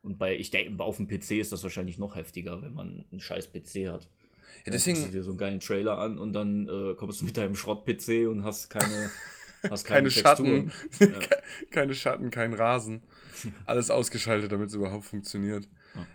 Und 0.03 0.19
bei, 0.19 0.37
ich 0.37 0.51
denke, 0.51 0.83
auf 0.83 0.97
dem 0.97 1.09
PC 1.09 1.33
ist 1.41 1.51
das 1.53 1.63
wahrscheinlich 1.63 1.99
noch 1.99 2.15
heftiger, 2.15 2.63
wenn 2.63 2.73
man 2.75 3.05
einen 3.11 3.21
scheiß 3.21 3.51
PC 3.53 3.89
hat. 3.89 4.05
Ja, 4.05 4.65
Dann 4.65 4.73
deswegen- 4.73 4.97
guckst 4.99 5.13
du 5.13 5.19
dir 5.19 5.25
so 5.25 5.31
einen 5.31 5.39
geilen 5.39 5.61
Trailer 5.61 5.99
an 5.99 6.19
und 6.19 6.33
dann 6.33 6.69
äh, 6.69 6.95
kommst 6.95 7.21
du 7.21 7.25
mit 7.25 7.37
deinem 7.37 7.55
Schrott-PC 7.57 8.29
und 8.29 8.45
hast 8.45 8.71
keine, 8.71 9.11
hast 9.71 9.85
Keine 9.85 10.11
Schatten, 10.11 10.71
Texturen. 10.71 11.21
Ke- 11.21 11.43
keine 11.71 11.95
Schatten, 11.95 12.31
kein 12.31 12.53
Rasen. 12.55 13.03
Alles 13.67 13.91
ausgeschaltet, 13.91 14.53
damit 14.53 14.69
es 14.69 14.75
überhaupt 14.75 15.05
funktioniert. 15.05 15.69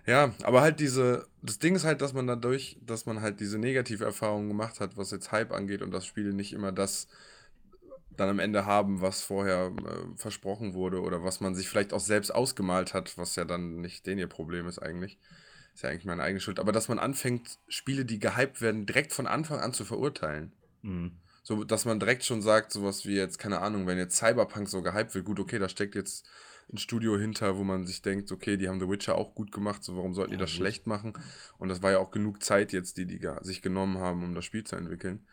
Ja, 0.05 0.33
aber 0.43 0.61
halt 0.61 0.79
diese, 0.79 1.27
das 1.41 1.59
Ding 1.59 1.75
ist 1.75 1.83
halt, 1.83 2.01
dass 2.01 2.13
man 2.13 2.27
dadurch, 2.27 2.77
dass 2.85 3.05
man 3.05 3.21
halt 3.21 3.39
diese 3.39 3.57
Negativerfahrungen 3.57 4.47
gemacht 4.47 4.79
hat, 4.79 4.97
was 4.97 5.11
jetzt 5.11 5.31
Hype 5.31 5.51
angeht 5.51 5.81
und 5.81 5.91
das 5.91 6.05
Spiel 6.05 6.33
nicht 6.33 6.53
immer 6.53 6.71
das 6.71 7.07
dann 8.17 8.29
am 8.29 8.39
Ende 8.39 8.65
haben, 8.65 9.01
was 9.01 9.21
vorher 9.21 9.71
äh, 9.85 10.17
versprochen 10.17 10.73
wurde 10.73 11.01
oder 11.01 11.23
was 11.23 11.39
man 11.39 11.55
sich 11.55 11.67
vielleicht 11.67 11.93
auch 11.93 11.99
selbst 11.99 12.33
ausgemalt 12.33 12.93
hat, 12.93 13.17
was 13.17 13.35
ja 13.35 13.45
dann 13.45 13.81
nicht 13.81 14.05
den 14.05 14.19
ihr 14.19 14.27
Problem 14.27 14.67
ist 14.67 14.79
eigentlich. 14.79 15.17
ist 15.73 15.83
ja 15.83 15.89
eigentlich 15.89 16.05
meine 16.05 16.23
eigene 16.23 16.39
Schuld, 16.39 16.59
aber 16.59 16.71
dass 16.71 16.87
man 16.87 16.99
anfängt, 16.99 17.59
Spiele, 17.67 18.05
die 18.05 18.19
gehypt 18.19 18.61
werden, 18.61 18.85
direkt 18.85 19.13
von 19.13 19.27
Anfang 19.27 19.59
an 19.59 19.73
zu 19.73 19.85
verurteilen. 19.85 20.51
Mhm. 20.83 21.13
So, 21.41 21.63
dass 21.63 21.85
man 21.85 21.99
direkt 21.99 22.23
schon 22.23 22.41
sagt, 22.41 22.71
sowas 22.71 23.05
wie 23.05 23.15
jetzt, 23.15 23.37
keine 23.37 23.59
Ahnung, 23.59 23.85
wenn 23.85 23.97
jetzt 23.97 24.15
Cyberpunk 24.15 24.69
so 24.69 24.81
gehypt 24.81 25.13
wird, 25.13 25.25
gut, 25.25 25.39
okay, 25.39 25.59
da 25.59 25.67
steckt 25.67 25.95
jetzt 25.95 26.25
ein 26.73 26.77
Studio 26.77 27.17
hinter, 27.17 27.57
wo 27.57 27.63
man 27.63 27.85
sich 27.85 28.01
denkt, 28.01 28.31
okay, 28.31 28.57
die 28.57 28.67
haben 28.69 28.79
The 28.79 28.89
Witcher 28.89 29.15
auch 29.15 29.35
gut 29.35 29.51
gemacht, 29.51 29.83
so 29.83 29.95
warum 29.95 30.13
sollten 30.13 30.31
die 30.31 30.37
Ja, 30.37 30.43
das 30.43 30.49
gut. 30.49 30.57
schlecht 30.57 30.87
machen? 30.87 31.13
Und 31.57 31.69
das 31.69 31.81
war 31.81 31.91
ja 31.91 31.99
auch 31.99 32.11
genug 32.11 32.43
Zeit 32.43 32.73
jetzt, 32.73 32.97
die 32.97 33.05
die 33.05 33.19
sich 33.41 33.61
genommen 33.61 33.97
haben, 33.99 34.23
um 34.23 34.35
das 34.35 34.45
Spiel 34.45 34.63
zu 34.63 34.75
entwickeln. 34.75 35.25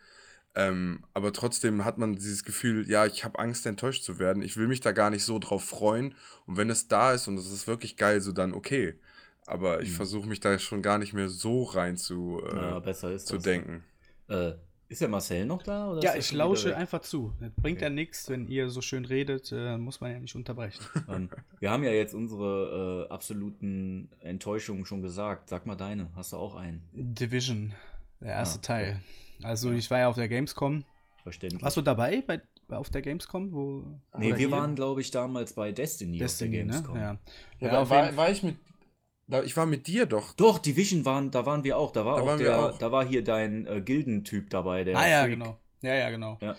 Ähm, 0.54 1.04
aber 1.14 1.32
trotzdem 1.32 1.84
hat 1.84 1.98
man 1.98 2.16
dieses 2.16 2.44
Gefühl, 2.44 2.88
ja, 2.90 3.06
ich 3.06 3.24
habe 3.24 3.38
Angst, 3.38 3.66
enttäuscht 3.66 4.02
zu 4.04 4.18
werden. 4.18 4.42
Ich 4.42 4.56
will 4.56 4.66
mich 4.68 4.80
da 4.80 4.92
gar 4.92 5.10
nicht 5.10 5.24
so 5.24 5.38
drauf 5.38 5.64
freuen. 5.64 6.14
Und 6.46 6.56
wenn 6.56 6.70
es 6.70 6.88
da 6.88 7.12
ist 7.14 7.28
und 7.28 7.38
es 7.38 7.52
ist 7.52 7.66
wirklich 7.68 7.96
geil, 7.96 8.20
so 8.20 8.32
dann 8.32 8.52
okay. 8.52 8.98
Aber 9.46 9.82
ich 9.82 9.90
Mhm. 9.90 9.96
versuche 9.96 10.28
mich 10.28 10.40
da 10.40 10.58
schon 10.58 10.82
gar 10.82 10.98
nicht 10.98 11.12
mehr 11.12 11.28
so 11.28 11.62
rein 11.64 11.96
zu, 11.96 12.40
äh, 12.44 12.50
Ja, 12.50 12.80
zu 13.24 13.36
das. 13.36 13.44
denken. 13.44 13.84
Äh, 14.28 14.54
ist 14.90 15.00
der 15.00 15.08
Marcel 15.08 15.46
noch 15.46 15.62
da? 15.62 15.90
Oder 15.90 16.02
Ja, 16.02 16.16
ich 16.16 16.32
lausche 16.32 16.76
einfach 16.76 17.00
zu. 17.00 17.32
Das 17.40 17.50
bringt 17.56 17.78
Okay. 17.78 17.84
ja 17.86 17.90
nichts, 17.90 18.28
wenn 18.28 18.46
ihr 18.48 18.68
so 18.70 18.82
schön 18.82 19.04
redet, 19.04 19.50
äh, 19.52 19.78
muss 19.78 20.00
man 20.00 20.10
ja 20.12 20.18
nicht 20.18 20.34
unterbrechen. 20.36 20.84
Ähm, 21.08 21.30
wir 21.60 21.70
haben 21.70 21.82
ja 21.84 21.92
jetzt 21.92 22.12
unsere 22.14 23.06
äh, 23.08 23.12
absoluten 23.12 24.10
Enttäuschungen 24.20 24.84
schon 24.84 25.00
gesagt. 25.02 25.48
Sag 25.48 25.64
mal 25.66 25.76
deine. 25.76 26.08
Hast 26.14 26.32
du 26.32 26.36
auch 26.36 26.56
einen? 26.56 26.82
Division, 26.92 27.72
der 28.20 28.32
erste 28.32 28.58
Ah, 28.58 28.58
okay. 28.58 28.66
Teil. 28.84 29.00
Also 29.42 29.70
ich 29.72 29.90
war 29.90 30.00
ja 30.00 30.08
auf 30.08 30.16
der 30.16 30.28
Gamescom. 30.28 30.84
Verständlich. 31.22 31.62
Warst 31.62 31.76
du 31.76 31.82
dabei 31.82 32.22
bei, 32.26 32.40
auf 32.76 32.90
der 32.90 33.02
Gamescom? 33.02 33.52
Wo, 33.52 33.84
nee, 34.18 34.28
wir 34.28 34.36
hier? 34.36 34.50
waren, 34.50 34.74
glaube 34.74 35.00
ich, 35.02 35.10
damals 35.10 35.52
bei 35.52 35.70
Destiny, 35.72 36.18
Destiny, 36.18 36.60
auf 36.62 36.66
der 36.66 36.66
ne? 36.66 36.72
Gamescom. 36.72 36.96
Ja. 36.96 37.18
Ja, 37.60 37.72
Ja, 37.82 37.90
war, 37.90 38.16
war 38.16 38.30
ich 38.30 38.42
mit. 38.42 38.56
Da, 39.30 39.42
ich 39.42 39.56
war 39.56 39.66
mit 39.66 39.86
dir 39.86 40.06
doch. 40.06 40.32
Doch, 40.34 40.58
Division 40.58 41.04
waren, 41.04 41.30
da 41.30 41.46
waren 41.46 41.62
wir 41.64 41.78
auch. 41.78 41.92
Da 41.92 42.04
war 42.04 42.16
Da 42.16 42.22
auch 42.22 42.26
waren 42.26 42.38
wir 42.40 42.46
der, 42.46 42.58
auch. 42.58 42.78
da 42.78 42.90
war 42.92 43.04
hier 43.06 43.22
dein 43.24 43.66
äh, 43.66 43.80
Gildentyp 43.80 44.50
dabei, 44.50 44.84
der 44.84 44.96
Ah 44.98 45.08
ja, 45.08 45.20
Freak. 45.22 45.38
genau. 45.38 45.58
Ja, 45.82 45.94
ja, 45.94 46.10
genau. 46.10 46.36
Ja. 46.42 46.56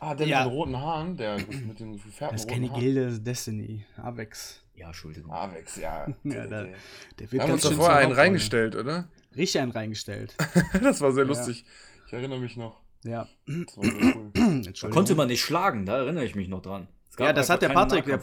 Ah, 0.00 0.14
der 0.14 0.26
Ja. 0.26 0.44
mit 0.44 0.52
den 0.52 0.56
roten 0.58 0.80
Haaren, 0.80 1.16
der 1.16 1.36
mit 1.36 1.78
den 1.80 1.92
gefärbten 1.94 2.36
Das 2.36 2.42
ist 2.42 2.48
keine. 2.48 2.68
Gilde, 2.70 3.04
das 3.06 3.14
ist 3.14 3.26
Destiny. 3.26 3.84
Avex. 3.96 4.62
Ja, 4.74 4.86
Entschuldigung. 4.86 5.30
Avex, 5.30 5.76
ja. 5.76 6.06
Ja, 6.24 6.46
da- 6.46 6.62
Der 6.64 6.70
wird 7.18 7.32
Wir 7.32 7.42
haben 7.42 7.52
uns 7.52 7.62
schön 7.62 7.72
davor 7.72 7.90
einen 7.92 8.12
reingestellt, 8.12 8.74
oder? 8.76 9.08
Richtig 9.36 9.60
einen 9.60 9.72
reingestellt. 9.72 10.34
das 10.82 11.00
war 11.00 11.12
sehr 11.12 11.24
Ja. 11.24 11.28
lustig. 11.28 11.64
Ich 12.06 12.12
erinnere 12.12 12.38
mich 12.38 12.56
noch. 12.56 12.80
Ja. 13.04 13.26
Das 13.46 13.76
war 13.76 13.84
sehr 13.84 14.06
cool. 14.16 14.72
Konnte 14.90 15.14
man 15.16 15.28
nicht 15.28 15.42
schlagen, 15.42 15.84
da 15.86 15.98
erinnere 15.98 16.24
ich 16.24 16.34
mich 16.34 16.48
noch 16.48 16.62
dran. 16.62 16.88
Ja, 17.18 17.32
das 17.32 17.50
hat 17.50 17.60
der 17.62 17.68
Patrick, 17.68 18.06
der-. 18.06 18.20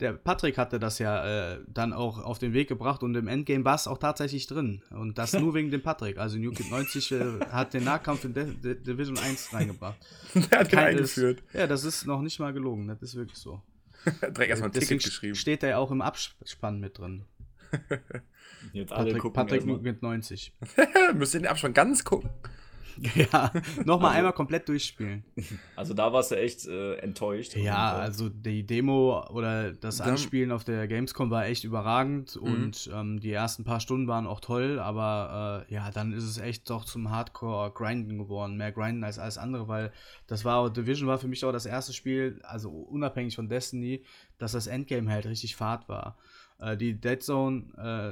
Der 0.00 0.12
Patrick 0.14 0.56
hatte 0.56 0.78
das 0.78 0.98
ja 0.98 1.52
äh, 1.54 1.58
dann 1.68 1.92
auch 1.92 2.18
auf 2.18 2.38
den 2.38 2.52
Weg 2.54 2.68
gebracht 2.68 3.02
und 3.02 3.14
im 3.14 3.28
Endgame 3.28 3.64
war 3.64 3.74
es 3.74 3.86
auch 3.86 3.98
tatsächlich 3.98 4.46
drin. 4.46 4.82
Und 4.90 5.18
das 5.18 5.34
nur 5.34 5.52
wegen 5.54 5.70
dem 5.70 5.82
Patrick. 5.82 6.16
Also 6.18 6.38
New 6.38 6.50
Kid 6.52 6.70
90 6.70 7.12
äh, 7.12 7.24
hat 7.50 7.74
den 7.74 7.84
Nahkampf 7.84 8.24
in 8.24 8.32
De 8.32 8.54
De 8.54 8.74
Division 8.74 9.18
1 9.18 9.52
reingebracht. 9.52 9.98
der 10.34 10.60
hat 10.60 10.70
Kein- 10.70 10.96
eingeführt. 10.96 11.42
Ja, 11.52 11.66
das 11.66 11.84
ist 11.84 12.06
noch 12.06 12.22
nicht 12.22 12.38
mal 12.40 12.52
gelogen. 12.52 12.88
Das 12.88 13.02
ist 13.02 13.14
wirklich 13.14 13.38
so. 13.38 13.60
Er 14.04 14.12
hat 14.28 14.36
direkt 14.36 14.50
erstmal 14.50 14.70
ein 14.70 14.72
Deswegen 14.72 14.98
Ticket 15.00 15.04
geschrieben. 15.04 15.34
steht 15.34 15.62
er 15.62 15.68
ja 15.70 15.78
auch 15.78 15.90
im 15.90 16.00
Abspann 16.00 16.80
mit 16.80 16.98
drin. 16.98 17.24
Jetzt 18.72 18.92
alle 18.92 19.04
Patrick, 19.06 19.22
gucken 19.22 19.34
Patrick. 19.34 19.66
New 19.66 19.78
Kid 19.82 20.02
90. 20.02 20.52
Müsst 21.14 21.34
ihr 21.34 21.40
den 21.40 21.46
Abspann 21.46 21.72
ganz 21.74 22.04
gucken. 22.04 22.30
ja, 23.14 23.52
nochmal 23.84 24.10
Also- 24.10 24.18
einmal 24.18 24.32
komplett 24.32 24.68
durchspielen. 24.68 25.24
Also 25.76 25.94
da 25.94 26.12
warst 26.12 26.30
du 26.30 26.36
echt 26.36 26.66
äh, 26.66 26.94
enttäuscht. 26.96 27.56
Ja, 27.56 27.92
Und, 27.94 27.98
äh, 27.98 28.02
also 28.02 28.28
die 28.28 28.66
Demo 28.66 29.24
oder 29.30 29.72
das 29.72 29.98
Dann- 29.98 30.10
Anspielen 30.10 30.52
auf 30.52 30.64
der 30.64 30.86
Gamescom 30.88 31.30
war 31.30 31.46
echt 31.46 31.64
überragend 31.64 32.36
Mhm. 32.36 32.42
und 32.42 32.90
ähm, 32.94 33.20
die 33.20 33.32
ersten 33.32 33.64
paar 33.64 33.80
Stunden 33.80 34.06
waren 34.08 34.26
auch 34.26 34.40
toll, 34.40 34.78
aber 34.78 35.66
äh, 35.68 35.74
ja, 35.74 35.90
dann 35.90 36.12
ist 36.12 36.24
es 36.24 36.38
echt 36.38 36.68
doch 36.70 36.84
zum 36.84 37.10
Hardcore-Grinden 37.10 38.18
geworden. 38.18 38.56
Mehr 38.56 38.72
Grinden 38.72 39.04
als 39.04 39.18
alles 39.18 39.38
andere, 39.38 39.68
weil 39.68 39.92
das 40.26 40.44
war, 40.44 40.70
Division 40.70 41.08
war 41.08 41.18
für 41.18 41.28
mich 41.28 41.44
auch 41.44 41.52
das 41.52 41.66
erste 41.66 41.92
Spiel, 41.92 42.40
also 42.44 42.70
unabhängig 42.70 43.36
von 43.36 43.48
Destiny, 43.48 44.04
dass 44.38 44.52
das 44.52 44.66
Endgame 44.66 45.10
halt 45.10 45.26
richtig 45.26 45.56
Fahrt 45.56 45.88
war. 45.88 46.16
Äh, 46.58 46.76
die 46.76 47.00
Dead 47.00 47.22
Zone, 47.22 47.64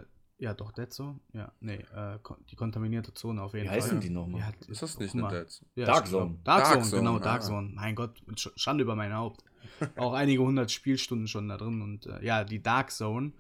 äh, 0.05 0.07
ja 0.39 0.55
doch, 0.55 0.73
Dead 0.73 0.93
Zone? 0.93 1.19
Ja, 1.33 1.53
nee, 1.61 1.85
äh, 1.95 2.19
die 2.51 2.57
kontaminierte 2.57 3.13
Zone 3.15 3.43
auf 3.43 3.55
jeden 3.55 3.65
Wie 3.65 3.69
Fall. 3.69 3.77
heißen 3.77 4.01
die 4.01 4.11
nochmal? 4.11 4.41
Ja, 4.41 4.53
Ist 4.69 4.83
das 4.83 4.99
nicht 4.99 5.13
guck 5.13 5.21
mal. 5.23 5.29
eine 5.29 5.45
Dead? 5.45 5.61
Ja, 5.75 5.87
Dark 5.87 6.07
Zone. 6.07 6.39
Dark, 6.45 6.65
Dark 6.65 6.85
Zone, 6.85 7.03
genau, 7.03 7.19
Dark 7.19 7.43
ah. 7.43 7.45
Zone. 7.45 7.71
Mein 7.75 7.95
Gott, 7.95 8.21
Sch- 8.35 8.53
Schande 8.57 8.83
über 8.83 8.95
mein 8.97 9.15
Haupt. 9.15 9.45
Auch 9.97 10.13
einige 10.15 10.43
hundert 10.43 10.71
Spielstunden 10.71 11.29
schon 11.29 11.49
da 11.49 11.57
drin. 11.57 11.83
Und 11.83 12.07
äh, 12.07 12.25
ja, 12.25 12.45
die 12.45 12.63
Dark 12.63 12.91
Zone 12.91 13.33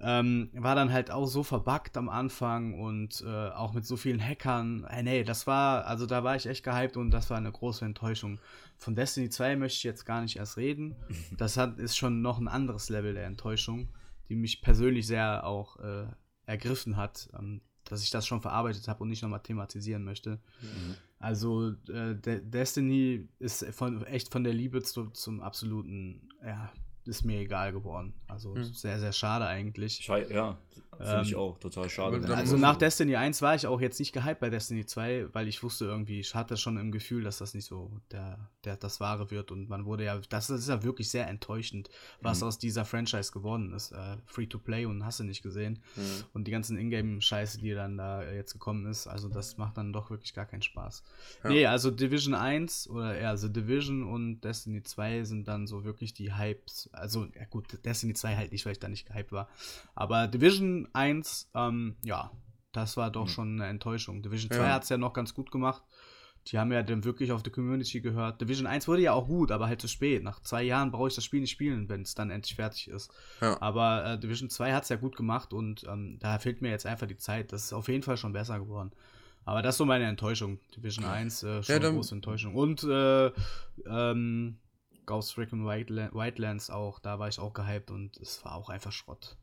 ähm, 0.00 0.50
war 0.52 0.74
dann 0.76 0.92
halt 0.92 1.10
auch 1.10 1.26
so 1.26 1.42
verbuggt 1.42 1.96
am 1.96 2.08
Anfang 2.08 2.78
und 2.78 3.24
äh, 3.26 3.48
auch 3.50 3.72
mit 3.72 3.84
so 3.84 3.96
vielen 3.96 4.20
Hackern. 4.24 4.84
Äh, 4.84 5.02
nee, 5.02 5.24
das 5.24 5.46
war, 5.46 5.86
also 5.86 6.06
da 6.06 6.22
war 6.22 6.36
ich 6.36 6.46
echt 6.46 6.62
gehypt 6.64 6.96
und 6.96 7.10
das 7.10 7.30
war 7.30 7.36
eine 7.38 7.50
große 7.50 7.84
Enttäuschung. 7.84 8.38
Von 8.76 8.94
Destiny 8.94 9.28
2 9.28 9.56
möchte 9.56 9.78
ich 9.78 9.82
jetzt 9.82 10.04
gar 10.06 10.20
nicht 10.22 10.36
erst 10.36 10.56
reden. 10.56 10.94
Das 11.36 11.56
hat, 11.56 11.78
ist 11.78 11.96
schon 11.96 12.22
noch 12.22 12.38
ein 12.38 12.46
anderes 12.48 12.88
Level 12.90 13.14
der 13.14 13.26
Enttäuschung, 13.26 13.88
die 14.28 14.36
mich 14.36 14.62
persönlich 14.62 15.06
sehr 15.06 15.46
auch 15.46 15.78
äh, 15.78 16.06
ergriffen 16.46 16.96
hat, 16.96 17.28
ähm, 17.38 17.60
dass 17.84 18.02
ich 18.02 18.10
das 18.10 18.26
schon 18.26 18.42
verarbeitet 18.42 18.88
habe 18.88 19.02
und 19.02 19.08
nicht 19.08 19.22
nochmal 19.22 19.42
thematisieren 19.42 20.04
möchte. 20.04 20.40
Mhm. 20.60 20.94
Also 21.18 21.70
äh, 21.88 22.14
De 22.14 22.40
Destiny 22.42 23.28
ist 23.38 23.64
von, 23.72 24.04
echt 24.04 24.30
von 24.30 24.44
der 24.44 24.54
Liebe 24.54 24.82
zu, 24.82 25.10
zum 25.10 25.40
absoluten, 25.40 26.28
ja, 26.44 26.70
ist 27.08 27.24
mir 27.24 27.40
egal 27.40 27.72
geworden. 27.72 28.12
Also 28.28 28.54
Hm. 28.54 28.64
sehr, 28.64 29.00
sehr 29.00 29.12
schade 29.12 29.46
eigentlich. 29.46 29.94
Schei 30.02 30.26
ja, 30.30 30.58
finde 30.98 31.22
ich 31.22 31.32
Ähm, 31.32 31.38
auch 31.38 31.58
total 31.58 31.88
schade. 31.88 32.34
Also 32.36 32.56
nach 32.56 32.76
Destiny 32.76 33.16
1 33.16 33.40
war 33.42 33.54
ich 33.54 33.66
auch 33.66 33.80
jetzt 33.80 33.98
nicht 33.98 34.12
gehypt 34.12 34.40
bei 34.40 34.50
Destiny 34.50 34.84
2, 34.84 35.28
weil 35.32 35.48
ich 35.48 35.62
wusste 35.62 35.86
irgendwie, 35.86 36.20
ich 36.20 36.34
hatte 36.34 36.56
schon 36.56 36.76
im 36.76 36.92
Gefühl, 36.92 37.24
dass 37.24 37.38
das 37.38 37.54
nicht 37.54 37.64
so 37.66 37.90
der, 38.10 38.50
der 38.64 38.76
das 38.76 39.00
Wahre 39.00 39.30
wird 39.30 39.50
und 39.50 39.68
man 39.68 39.86
wurde 39.86 40.04
ja, 40.04 40.20
das 40.28 40.50
ist 40.50 40.68
ja 40.68 40.82
wirklich 40.82 41.10
sehr 41.10 41.26
enttäuschend, 41.28 41.88
was 42.20 42.40
Mhm. 42.42 42.48
aus 42.48 42.58
dieser 42.58 42.84
Franchise 42.84 43.32
geworden 43.32 43.72
ist. 43.72 43.92
Äh, 43.92 44.16
Free-to-Play 44.26 44.84
und 44.86 45.04
hast 45.04 45.20
du 45.20 45.24
nicht 45.24 45.42
gesehen. 45.42 45.82
Mhm. 45.96 46.24
Und 46.34 46.44
die 46.46 46.50
ganzen 46.50 46.76
Ingame-Scheiße, 46.76 47.58
die 47.58 47.72
dann 47.74 47.96
da 47.96 48.22
jetzt 48.30 48.52
gekommen 48.52 48.86
ist, 48.86 49.06
also 49.06 49.28
das 49.28 49.56
macht 49.56 49.78
dann 49.78 49.92
doch 49.92 50.10
wirklich 50.10 50.34
gar 50.34 50.46
keinen 50.46 50.62
Spaß. 50.62 51.02
Ja. 51.44 51.50
Nee, 51.50 51.66
also 51.66 51.90
Division 51.90 52.34
1 52.34 52.88
oder 52.90 53.18
ja, 53.20 53.30
also 53.30 53.48
Division 53.48 54.02
und 54.02 54.40
Destiny 54.42 54.82
2 54.82 55.24
sind 55.24 55.48
dann 55.48 55.66
so 55.66 55.84
wirklich 55.84 56.12
die 56.12 56.34
Hypes. 56.36 56.90
Also, 57.00 57.26
ja 57.34 57.44
gut, 57.50 57.84
Destiny 57.84 58.14
2 58.14 58.36
halt 58.36 58.52
nicht, 58.52 58.64
weil 58.66 58.72
ich 58.72 58.78
da 58.80 58.88
nicht 58.88 59.06
gehypt 59.06 59.32
war. 59.32 59.48
Aber 59.94 60.26
Division 60.28 60.88
1, 60.92 61.50
ähm, 61.54 61.96
ja, 62.04 62.30
das 62.72 62.96
war 62.96 63.10
doch 63.10 63.24
Mhm. 63.26 63.30
schon 63.30 63.52
eine 63.60 63.66
Enttäuschung. 63.70 64.22
Division 64.22 64.50
Ja. 64.52 64.58
2 64.58 64.70
hat 64.72 64.82
es 64.84 64.88
ja 64.88 64.98
noch 64.98 65.12
ganz 65.12 65.34
gut 65.34 65.50
gemacht. 65.50 65.82
Die 66.48 66.58
haben 66.58 66.72
ja 66.72 66.82
dann 66.82 67.04
wirklich 67.04 67.32
auf 67.32 67.42
die 67.42 67.50
Community 67.50 68.00
gehört. 68.00 68.40
Division 68.40 68.66
1 68.66 68.88
wurde 68.88 69.02
ja 69.02 69.12
auch 69.12 69.26
gut, 69.26 69.50
aber 69.50 69.66
halt 69.66 69.82
zu 69.82 69.88
spät. 69.88 70.22
Nach 70.22 70.40
zwei 70.40 70.62
Jahren 70.62 70.90
brauche 70.90 71.08
ich 71.08 71.14
das 71.14 71.24
Spiel 71.24 71.40
nicht 71.40 71.50
spielen, 71.50 71.88
wenn 71.90 72.02
es 72.02 72.14
dann 72.14 72.30
endlich 72.30 72.54
fertig 72.56 72.88
ist. 72.88 73.10
Ja. 73.42 73.60
Aber 73.60 74.04
äh, 74.04 74.18
Division 74.18 74.48
2 74.48 74.72
hat 74.72 74.84
es 74.84 74.88
ja 74.88 74.96
gut 74.96 75.14
gemacht 75.16 75.52
und 75.52 75.84
ähm, 75.84 76.16
da 76.20 76.38
fehlt 76.38 76.62
mir 76.62 76.70
jetzt 76.70 76.86
einfach 76.86 77.06
die 77.06 77.18
Zeit. 77.18 77.52
Das 77.52 77.64
ist 77.64 77.72
auf 77.74 77.88
jeden 77.88 78.02
Fall 78.02 78.16
schon 78.16 78.32
besser 78.32 78.58
geworden. 78.58 78.92
Aber 79.44 79.60
das 79.62 79.74
ist 79.74 79.78
so 79.78 79.84
meine 79.84 80.04
Enttäuschung. 80.06 80.58
Division 80.76 81.04
1, 81.06 81.42
äh, 81.42 81.62
schon 81.62 81.82
Ja, 81.82 81.90
große 81.90 82.14
Enttäuschung. 82.14 82.54
Und 82.54 82.82
äh, 82.84 83.30
ähm, 83.86 84.58
Ghost 85.08 85.38
Recon 85.38 85.64
Wildla- 85.64 86.12
Wildlands 86.12 86.68
auch, 86.70 86.98
da 87.00 87.18
war 87.18 87.28
ich 87.28 87.38
auch 87.40 87.54
gehypt 87.54 87.90
und 87.90 88.16
es 88.18 88.44
war 88.44 88.54
auch 88.54 88.68
einfach 88.68 88.92
Schrott. 88.92 89.36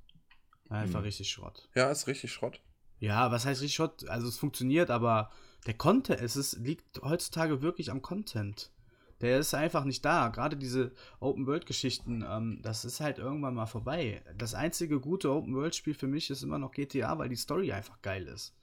Einfach 0.69 0.99
Mhm. 0.99 1.05
richtig 1.05 1.29
Schrott. 1.29 1.67
Ja, 1.75 1.89
ist 1.89 2.05
richtig 2.07 2.31
Schrott. 2.31 2.61
Ja, 2.99 3.31
was 3.31 3.45
heißt 3.45 3.61
richtig 3.61 3.75
Schrott? 3.75 4.07
Also 4.07 4.27
es 4.27 4.37
funktioniert, 4.37 4.89
aber 4.91 5.31
der 5.65 5.73
Content, 5.73 6.21
es 6.21 6.35
ist, 6.35 6.57
liegt 6.59 7.01
heutzutage 7.01 7.61
wirklich 7.63 7.89
am 7.91 8.01
Content. 8.01 8.71
Der 9.21 9.39
ist 9.39 9.53
einfach 9.53 9.85
nicht 9.85 10.03
da. 10.05 10.27
Gerade 10.29 10.55
diese 10.57 10.91
Open-World-Geschichten, 11.19 12.23
ähm, 12.27 12.59
das 12.61 12.85
ist 12.85 12.99
halt 12.99 13.17
irgendwann 13.17 13.55
mal 13.55 13.65
vorbei. 13.65 14.21
Das 14.37 14.53
einzige 14.53 14.99
gute 14.99 15.31
Open-World-Spiel 15.31 15.93
für 15.95 16.07
mich 16.07 16.29
ist 16.29 16.43
immer 16.43 16.57
noch 16.59 16.71
GTA, 16.71 17.17
weil 17.17 17.29
die 17.29 17.35
Story 17.35 17.71
einfach 17.71 18.01
geil 18.01 18.27
ist. 18.27 18.53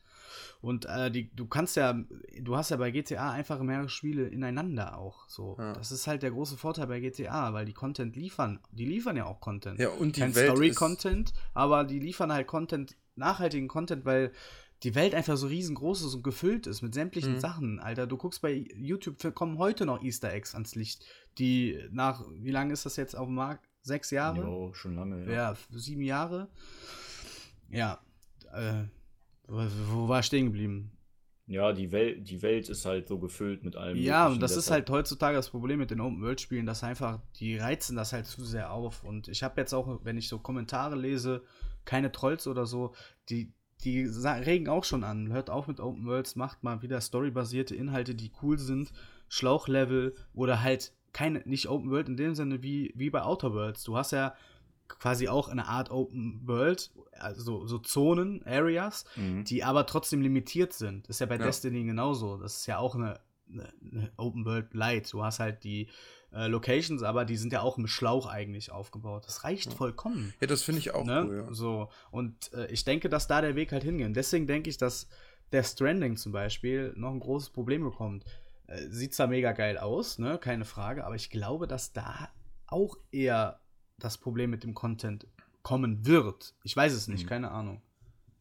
Und 0.60 0.86
äh, 0.86 1.10
die, 1.10 1.34
du 1.34 1.46
kannst 1.46 1.76
ja, 1.76 1.92
du 2.40 2.56
hast 2.56 2.70
ja 2.70 2.76
bei 2.76 2.90
GTA 2.90 3.30
einfach 3.32 3.60
mehrere 3.60 3.88
Spiele 3.88 4.28
ineinander 4.28 4.98
auch. 4.98 5.28
So, 5.28 5.56
Ja. 5.58 5.72
das 5.72 5.92
ist 5.92 6.06
halt 6.06 6.22
der 6.22 6.30
große 6.30 6.56
Vorteil 6.56 6.86
bei 6.86 7.00
GTA, 7.00 7.52
weil 7.52 7.64
die 7.66 7.72
Content 7.72 8.16
liefern, 8.16 8.60
die 8.70 8.84
liefern 8.84 9.16
ja 9.16 9.26
auch 9.26 9.40
Content 9.40 9.78
Ja, 9.80 9.88
und 9.90 10.16
die 10.16 10.20
kein 10.20 10.34
Welt 10.34 10.50
Story-Content, 10.50 11.32
aber 11.54 11.84
die 11.84 11.98
liefern 11.98 12.32
halt 12.32 12.46
Content, 12.46 12.96
nachhaltigen 13.16 13.68
Content, 13.68 14.04
weil 14.04 14.32
die 14.82 14.94
Welt 14.96 15.14
einfach 15.14 15.36
so 15.36 15.46
riesengroß 15.46 16.02
ist 16.02 16.14
und 16.14 16.24
gefüllt 16.24 16.66
ist 16.66 16.82
mit 16.82 16.92
sämtlichen 16.92 17.34
Mhm. 17.34 17.40
Sachen, 17.40 17.78
Alter. 17.78 18.08
Du 18.08 18.16
guckst 18.16 18.42
bei 18.42 18.52
YouTube, 18.74 19.16
kommen 19.34 19.58
heute 19.58 19.86
noch 19.86 20.02
Easter 20.02 20.32
Eggs 20.32 20.54
ans 20.54 20.74
Licht, 20.74 21.04
die 21.38 21.78
nach, 21.92 22.24
wie 22.34 22.50
lange 22.50 22.72
ist 22.72 22.84
das 22.84 22.96
jetzt 22.96 23.14
auf 23.16 23.26
dem 23.26 23.36
Markt? 23.36 23.68
Sechs 23.82 24.10
Jahre? 24.10 24.40
Jo, 24.40 24.72
schon 24.74 24.96
lange. 24.96 25.24
Ja. 25.26 25.52
Ja, 25.52 25.56
sieben 25.70 26.02
Jahre. 26.02 26.48
Ja, 27.68 28.00
äh, 28.52 28.84
wo, 29.52 30.08
war 30.08 30.20
ich 30.20 30.26
stehen 30.26 30.46
geblieben? 30.46 30.92
Ja, 31.46 31.72
die 31.72 31.90
Welt, 31.92 32.28
die 32.30 32.40
Welt 32.40 32.68
ist 32.68 32.86
halt 32.86 33.08
so 33.08 33.18
gefüllt 33.18 33.64
mit 33.64 33.76
allem. 33.76 33.96
Ja, 33.98 34.28
und 34.28 34.40
das 34.40 34.52
ist 34.52 34.66
deshalb- 34.68 34.88
halt 34.88 34.90
heutzutage 34.90 35.36
das 35.36 35.50
Problem 35.50 35.80
mit 35.80 35.90
den 35.90 36.00
Open-World-Spielen, 36.00 36.66
dass 36.66 36.84
einfach, 36.84 37.20
die 37.40 37.58
reizen 37.58 37.96
das 37.96 38.12
halt 38.12 38.26
zu 38.26 38.44
sehr 38.44 38.72
auf. 38.72 39.02
Und 39.04 39.28
ich 39.28 39.42
habe 39.42 39.60
jetzt 39.60 39.74
auch, 39.74 40.00
wenn 40.04 40.16
ich 40.16 40.28
so 40.28 40.38
Kommentare 40.38 40.96
lese, 40.96 41.42
keine 41.84 42.12
Trolls 42.12 42.46
oder 42.46 42.64
so, 42.64 42.94
die, 43.28 43.52
die 43.84 44.04
regen 44.04 44.68
auch 44.68 44.84
schon 44.84 45.02
an. 45.04 45.32
Hört 45.32 45.50
auf 45.50 45.66
mit 45.66 45.80
Open 45.80 46.06
Worlds, 46.06 46.36
macht 46.36 46.62
mal 46.62 46.80
wieder 46.80 47.00
storybasierte 47.00 47.74
Inhalte, 47.74 48.14
die 48.14 48.30
cool 48.40 48.58
sind, 48.58 48.92
Schlauchlevel 49.28 50.14
oder 50.32 50.62
halt 50.62 50.92
keine, 51.12 51.42
nicht 51.44 51.68
Open 51.68 51.90
World 51.90 52.08
in 52.08 52.16
dem 52.16 52.34
Sinne 52.34 52.62
wie, 52.62 52.92
wie 52.96 53.10
bei 53.10 53.22
Outer 53.22 53.52
Worlds. 53.52 53.82
Du 53.82 53.96
hast 53.96 54.12
ja 54.12 54.34
quasi 54.98 55.28
auch 55.28 55.48
eine 55.48 55.66
Art 55.66 55.90
Open 55.90 56.40
World, 56.44 56.90
also 57.12 57.66
so 57.66 57.78
Zonen, 57.78 58.42
Areas, 58.44 59.04
mhm. 59.16 59.44
die 59.44 59.64
aber 59.64 59.86
trotzdem 59.86 60.22
limitiert 60.22 60.72
sind. 60.72 61.08
Das 61.08 61.16
ist 61.16 61.20
ja 61.20 61.26
bei 61.26 61.36
ja. 61.36 61.44
Destiny 61.44 61.84
genauso. 61.84 62.36
Das 62.36 62.56
ist 62.56 62.66
ja 62.66 62.78
auch 62.78 62.94
eine, 62.94 63.20
eine, 63.50 63.72
eine 63.80 64.12
Open 64.16 64.44
World 64.44 64.74
Light. 64.74 65.12
Du 65.12 65.22
hast 65.22 65.40
halt 65.40 65.64
die 65.64 65.88
äh, 66.32 66.46
Locations, 66.46 67.02
aber 67.02 67.24
die 67.24 67.36
sind 67.36 67.52
ja 67.52 67.60
auch 67.60 67.78
im 67.78 67.86
Schlauch 67.86 68.26
eigentlich 68.26 68.70
aufgebaut. 68.72 69.24
Das 69.26 69.44
reicht 69.44 69.70
ja. 69.70 69.76
vollkommen. 69.76 70.32
Ja, 70.40 70.46
das 70.46 70.62
finde 70.62 70.80
ich 70.80 70.94
auch 70.94 71.04
ne? 71.04 71.24
cool, 71.26 71.44
ja. 71.48 71.54
So, 71.54 71.88
und 72.10 72.52
äh, 72.54 72.66
ich 72.68 72.84
denke, 72.84 73.08
dass 73.08 73.26
da 73.26 73.40
der 73.40 73.54
Weg 73.54 73.72
halt 73.72 73.84
hingeht. 73.84 74.16
Deswegen 74.16 74.46
denke 74.46 74.70
ich, 74.70 74.78
dass 74.78 75.08
der 75.52 75.62
Stranding 75.62 76.16
zum 76.16 76.32
Beispiel 76.32 76.92
noch 76.96 77.10
ein 77.10 77.20
großes 77.20 77.50
Problem 77.50 77.82
bekommt. 77.84 78.24
Äh, 78.66 78.88
sieht 78.88 79.14
zwar 79.14 79.26
mega 79.26 79.52
geil 79.52 79.78
aus, 79.78 80.18
ne, 80.18 80.38
keine 80.38 80.64
Frage, 80.64 81.04
aber 81.04 81.14
ich 81.14 81.30
glaube, 81.30 81.66
dass 81.66 81.92
da 81.92 82.30
auch 82.66 82.96
eher 83.10 83.60
das 84.04 84.18
Problem 84.18 84.50
mit 84.50 84.64
dem 84.64 84.74
Content 84.74 85.26
kommen 85.62 86.06
wird. 86.06 86.54
Ich 86.64 86.76
weiß 86.76 86.92
es 86.92 87.08
nicht, 87.08 87.24
mhm. 87.24 87.28
keine 87.28 87.50
Ahnung. 87.50 87.80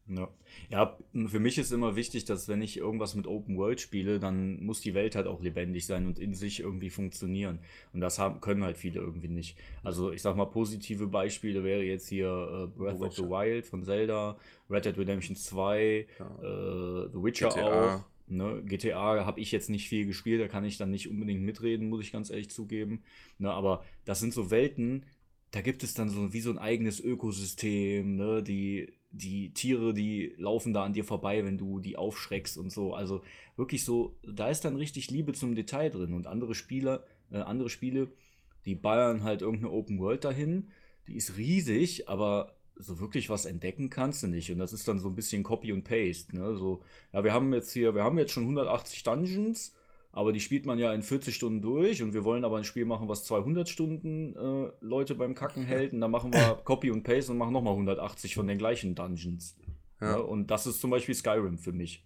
Ja. 0.08 0.28
ja, 0.68 0.98
für 1.28 1.38
mich 1.38 1.58
ist 1.58 1.70
immer 1.70 1.94
wichtig, 1.94 2.24
dass 2.24 2.48
wenn 2.48 2.60
ich 2.60 2.76
irgendwas 2.76 3.14
mit 3.14 3.26
Open 3.28 3.56
World 3.56 3.80
spiele, 3.80 4.18
dann 4.18 4.62
muss 4.62 4.80
die 4.80 4.94
Welt 4.94 5.14
halt 5.14 5.28
auch 5.28 5.40
lebendig 5.40 5.86
sein 5.86 6.06
und 6.06 6.18
in 6.18 6.34
sich 6.34 6.60
irgendwie 6.60 6.90
funktionieren. 6.90 7.60
Und 7.92 8.00
das 8.00 8.18
haben, 8.18 8.40
können 8.40 8.64
halt 8.64 8.76
viele 8.76 9.00
irgendwie 9.00 9.28
nicht. 9.28 9.56
Also 9.84 10.10
ich 10.10 10.20
sag 10.20 10.36
mal, 10.36 10.46
positive 10.46 11.06
Beispiele 11.06 11.62
wäre 11.62 11.82
jetzt 11.82 12.08
hier 12.08 12.28
äh, 12.28 12.78
Breath 12.78 13.00
of 13.00 13.14
the 13.14 13.22
Wild 13.22 13.64
von 13.64 13.84
Zelda, 13.84 14.36
Red 14.68 14.84
Dead 14.84 14.98
Redemption 14.98 15.36
2, 15.36 16.06
ja. 16.18 16.26
äh, 16.26 17.08
The 17.12 17.22
Witcher 17.22 17.48
GTA. 17.48 17.96
auch. 17.96 18.04
Ne, 18.28 18.62
GTA 18.64 19.26
habe 19.26 19.40
ich 19.40 19.52
jetzt 19.52 19.68
nicht 19.68 19.88
viel 19.88 20.06
gespielt, 20.06 20.40
da 20.40 20.48
kann 20.48 20.64
ich 20.64 20.78
dann 20.78 20.90
nicht 20.90 21.10
unbedingt 21.10 21.42
mitreden, 21.42 21.88
muss 21.88 22.02
ich 22.02 22.12
ganz 22.12 22.30
ehrlich 22.30 22.50
zugeben. 22.50 23.02
Ne, 23.38 23.50
aber 23.50 23.84
das 24.04 24.20
sind 24.20 24.32
so 24.32 24.50
Welten, 24.50 25.04
da 25.52 25.60
gibt 25.60 25.84
es 25.84 25.94
dann 25.94 26.08
so 26.08 26.32
wie 26.32 26.40
so 26.40 26.50
ein 26.50 26.58
eigenes 26.58 26.98
Ökosystem, 26.98 28.16
ne, 28.16 28.42
die 28.42 28.92
die 29.12 29.52
Tiere, 29.52 29.92
die 29.92 30.34
laufen 30.38 30.72
da 30.72 30.84
an 30.84 30.94
dir 30.94 31.04
vorbei, 31.04 31.44
wenn 31.44 31.58
du 31.58 31.80
die 31.80 31.96
aufschreckst 31.96 32.56
und 32.56 32.72
so. 32.72 32.94
Also 32.94 33.22
wirklich 33.56 33.84
so, 33.84 34.16
da 34.26 34.48
ist 34.48 34.64
dann 34.64 34.76
richtig 34.76 35.10
Liebe 35.10 35.34
zum 35.34 35.54
Detail 35.54 35.90
drin. 35.90 36.14
Und 36.14 36.26
andere 36.26 36.54
Spieler, 36.54 37.04
äh, 37.30 37.38
andere 37.38 37.68
Spiele, 37.68 38.10
die 38.64 38.74
ballern 38.74 39.22
halt 39.22 39.42
irgendeine 39.42 39.72
Open 39.72 39.98
World 39.98 40.24
dahin. 40.24 40.70
Die 41.08 41.16
ist 41.16 41.36
riesig, 41.36 42.08
aber 42.08 42.56
so 42.76 43.00
wirklich 43.00 43.28
was 43.28 43.44
entdecken 43.44 43.90
kannst 43.90 44.22
du 44.22 44.28
nicht. 44.28 44.50
Und 44.50 44.58
das 44.58 44.72
ist 44.72 44.88
dann 44.88 44.98
so 44.98 45.08
ein 45.08 45.14
bisschen 45.14 45.42
Copy 45.42 45.72
und 45.72 45.84
Paste. 45.84 46.34
Ne? 46.34 46.56
So, 46.56 46.82
ja, 47.12 47.22
wir 47.22 47.34
haben 47.34 47.52
jetzt 47.52 47.72
hier, 47.72 47.94
wir 47.94 48.02
haben 48.02 48.18
jetzt 48.18 48.32
schon 48.32 48.44
180 48.44 49.02
Dungeons 49.02 49.74
aber 50.12 50.32
die 50.32 50.40
spielt 50.40 50.66
man 50.66 50.78
ja 50.78 50.92
in 50.92 51.02
40 51.02 51.34
Stunden 51.34 51.62
durch 51.62 52.02
und 52.02 52.12
wir 52.12 52.22
wollen 52.22 52.44
aber 52.44 52.58
ein 52.58 52.64
Spiel 52.64 52.84
machen, 52.84 53.08
was 53.08 53.24
200 53.24 53.68
Stunden 53.68 54.36
äh, 54.36 54.70
Leute 54.80 55.14
beim 55.14 55.34
Kacken 55.34 55.64
hält. 55.64 55.94
Und 55.94 56.00
dann 56.00 56.10
machen 56.10 56.32
wir 56.34 56.60
Copy 56.64 56.90
und 56.90 57.02
Paste 57.02 57.32
und 57.32 57.38
machen 57.38 57.52
nochmal 57.54 57.72
180 57.72 58.34
von 58.34 58.46
den 58.46 58.58
gleichen 58.58 58.94
Dungeons. 58.94 59.56
Ja. 60.00 60.10
Ja, 60.12 60.16
und 60.18 60.50
das 60.50 60.66
ist 60.66 60.80
zum 60.80 60.90
Beispiel 60.90 61.14
Skyrim 61.14 61.58
für 61.58 61.72
mich. 61.72 62.04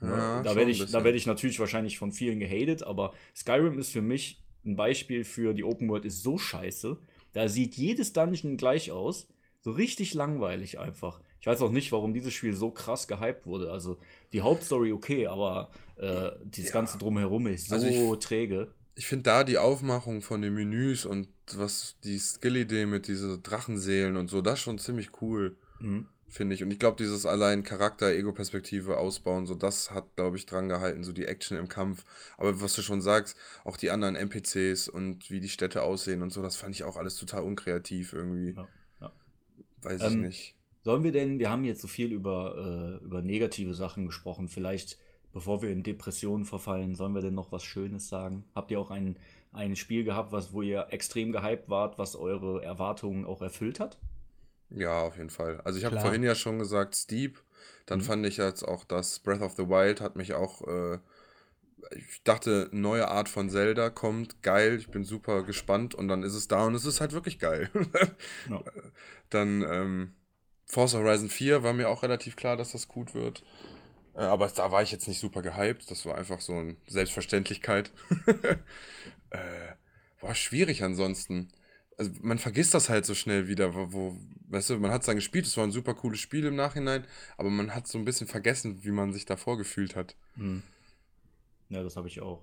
Ja, 0.00 0.42
da 0.42 0.56
werde 0.56 0.70
ich, 0.70 0.92
werd 0.92 1.14
ich 1.14 1.26
natürlich 1.26 1.60
wahrscheinlich 1.60 1.98
von 1.98 2.10
vielen 2.10 2.40
gehatet, 2.40 2.82
aber 2.82 3.14
Skyrim 3.34 3.78
ist 3.78 3.92
für 3.92 4.02
mich 4.02 4.42
ein 4.64 4.76
Beispiel 4.76 5.24
für 5.24 5.54
die 5.54 5.64
Open 5.64 5.88
World 5.88 6.04
ist 6.04 6.22
so 6.22 6.36
scheiße. 6.38 6.98
Da 7.32 7.48
sieht 7.48 7.76
jedes 7.76 8.12
Dungeon 8.12 8.56
gleich 8.56 8.90
aus. 8.90 9.28
So 9.60 9.70
richtig 9.70 10.14
langweilig 10.14 10.78
einfach. 10.78 11.20
Ich 11.44 11.46
weiß 11.46 11.60
auch 11.60 11.70
nicht, 11.70 11.92
warum 11.92 12.14
dieses 12.14 12.32
Spiel 12.32 12.56
so 12.56 12.70
krass 12.70 13.06
gehypt 13.06 13.44
wurde. 13.44 13.70
Also 13.70 13.98
die 14.32 14.40
Hauptstory 14.40 14.94
okay, 14.94 15.26
aber 15.26 15.68
äh, 15.96 16.30
dieses 16.42 16.70
ja. 16.70 16.72
ganze 16.72 16.96
drumherum 16.96 17.46
ist 17.48 17.68
so 17.68 17.74
also 17.74 17.86
ich, 17.86 18.18
träge. 18.20 18.72
Ich 18.94 19.06
finde 19.06 19.24
da 19.24 19.44
die 19.44 19.58
Aufmachung 19.58 20.22
von 20.22 20.40
den 20.40 20.54
Menüs 20.54 21.04
und 21.04 21.28
was 21.54 21.96
die 22.02 22.16
Skill-Idee 22.16 22.86
mit 22.86 23.08
diesen 23.08 23.42
Drachenseelen 23.42 24.16
und 24.16 24.30
so, 24.30 24.40
das 24.40 24.58
schon 24.58 24.78
ziemlich 24.78 25.20
cool, 25.20 25.58
mhm. 25.80 26.06
finde 26.30 26.54
ich. 26.54 26.62
Und 26.62 26.70
ich 26.70 26.78
glaube, 26.78 26.96
dieses 26.96 27.26
allein 27.26 27.62
Charakter, 27.62 28.10
Ego-Perspektive 28.10 28.96
ausbauen, 28.96 29.44
so 29.44 29.54
das 29.54 29.90
hat, 29.90 30.16
glaube 30.16 30.38
ich, 30.38 30.46
dran 30.46 30.70
gehalten, 30.70 31.04
so 31.04 31.12
die 31.12 31.26
Action 31.26 31.58
im 31.58 31.68
Kampf. 31.68 32.06
Aber 32.38 32.62
was 32.62 32.72
du 32.72 32.80
schon 32.80 33.02
sagst, 33.02 33.36
auch 33.64 33.76
die 33.76 33.90
anderen 33.90 34.16
NPCs 34.16 34.88
und 34.88 35.28
wie 35.28 35.40
die 35.40 35.50
Städte 35.50 35.82
aussehen 35.82 36.22
und 36.22 36.32
so, 36.32 36.40
das 36.40 36.56
fand 36.56 36.74
ich 36.74 36.84
auch 36.84 36.96
alles 36.96 37.16
total 37.16 37.42
unkreativ 37.42 38.14
irgendwie. 38.14 38.52
Ja, 38.52 38.68
ja. 39.02 39.12
Weiß 39.82 40.00
ähm, 40.04 40.10
ich 40.10 40.16
nicht. 40.16 40.53
Sollen 40.84 41.02
wir 41.02 41.12
denn, 41.12 41.38
wir 41.38 41.50
haben 41.50 41.64
jetzt 41.64 41.80
so 41.80 41.88
viel 41.88 42.12
über, 42.12 43.00
äh, 43.00 43.04
über 43.04 43.22
negative 43.22 43.72
Sachen 43.72 44.04
gesprochen, 44.04 44.48
vielleicht 44.48 44.98
bevor 45.32 45.62
wir 45.62 45.70
in 45.70 45.82
Depressionen 45.82 46.44
verfallen, 46.44 46.94
sollen 46.94 47.14
wir 47.14 47.22
denn 47.22 47.34
noch 47.34 47.50
was 47.50 47.64
Schönes 47.64 48.08
sagen? 48.08 48.44
Habt 48.54 48.70
ihr 48.70 48.78
auch 48.78 48.90
ein, 48.90 49.18
ein 49.52 49.76
Spiel 49.76 50.04
gehabt, 50.04 50.30
was, 50.30 50.52
wo 50.52 50.60
ihr 50.60 50.88
extrem 50.90 51.32
gehypt 51.32 51.70
wart, 51.70 51.98
was 51.98 52.16
eure 52.16 52.62
Erwartungen 52.62 53.24
auch 53.24 53.40
erfüllt 53.40 53.80
hat? 53.80 53.98
Ja, 54.68 55.02
auf 55.02 55.16
jeden 55.16 55.30
Fall. 55.30 55.60
Also 55.62 55.78
ich 55.78 55.86
habe 55.86 55.98
vorhin 55.98 56.22
ja 56.22 56.34
schon 56.34 56.58
gesagt, 56.58 56.94
Steep. 56.94 57.42
Dann 57.86 58.00
mhm. 58.00 58.04
fand 58.04 58.26
ich 58.26 58.36
jetzt 58.36 58.62
auch 58.62 58.84
das 58.84 59.18
Breath 59.20 59.42
of 59.42 59.52
the 59.52 59.68
Wild 59.68 60.00
hat 60.02 60.16
mich 60.16 60.34
auch, 60.34 60.66
äh, 60.68 60.98
ich 61.96 62.22
dachte, 62.24 62.68
neue 62.72 63.08
Art 63.08 63.28
von 63.28 63.48
Zelda 63.48 63.90
kommt, 63.90 64.42
geil, 64.42 64.76
ich 64.78 64.90
bin 64.90 65.04
super 65.04 65.44
gespannt 65.44 65.94
und 65.94 66.08
dann 66.08 66.22
ist 66.22 66.34
es 66.34 66.46
da 66.46 66.66
und 66.66 66.74
es 66.74 66.84
ist 66.84 67.00
halt 67.00 67.12
wirklich 67.12 67.38
geil. 67.38 67.70
ja. 68.50 68.62
Dann, 69.30 69.62
ähm, 69.68 70.14
Forza 70.74 70.98
Horizon 70.98 71.28
4 71.28 71.62
war 71.62 71.72
mir 71.72 71.88
auch 71.88 72.02
relativ 72.02 72.34
klar, 72.34 72.56
dass 72.56 72.72
das 72.72 72.88
gut 72.88 73.14
wird. 73.14 73.44
Äh, 74.14 74.22
aber 74.22 74.48
da 74.48 74.72
war 74.72 74.82
ich 74.82 74.90
jetzt 74.90 75.06
nicht 75.06 75.20
super 75.20 75.40
gehypt. 75.40 75.88
Das 75.88 76.04
war 76.04 76.16
einfach 76.18 76.40
so 76.40 76.52
eine 76.52 76.76
Selbstverständlichkeit. 76.88 77.92
äh, 79.30 79.38
war 80.20 80.34
schwierig 80.34 80.82
ansonsten. 80.82 81.52
Also 81.96 82.10
man 82.22 82.38
vergisst 82.38 82.74
das 82.74 82.88
halt 82.88 83.06
so 83.06 83.14
schnell 83.14 83.46
wieder, 83.46 83.72
wo, 83.76 83.92
wo, 83.92 84.18
weißt 84.48 84.70
du, 84.70 84.78
man 84.80 84.90
hat 84.90 85.02
es 85.02 85.06
dann 85.06 85.14
gespielt, 85.14 85.46
es 85.46 85.56
war 85.56 85.62
ein 85.62 85.70
super 85.70 85.94
cooles 85.94 86.18
Spiel 86.18 86.44
im 86.44 86.56
Nachhinein, 86.56 87.06
aber 87.36 87.50
man 87.50 87.72
hat 87.72 87.86
so 87.86 87.96
ein 87.96 88.04
bisschen 88.04 88.26
vergessen, 88.26 88.82
wie 88.82 88.90
man 88.90 89.12
sich 89.12 89.26
davor 89.26 89.56
gefühlt 89.56 89.94
hat. 89.94 90.16
Hm. 90.34 90.64
Ja, 91.68 91.84
das 91.84 91.96
habe 91.96 92.08
ich 92.08 92.20
auch. 92.20 92.42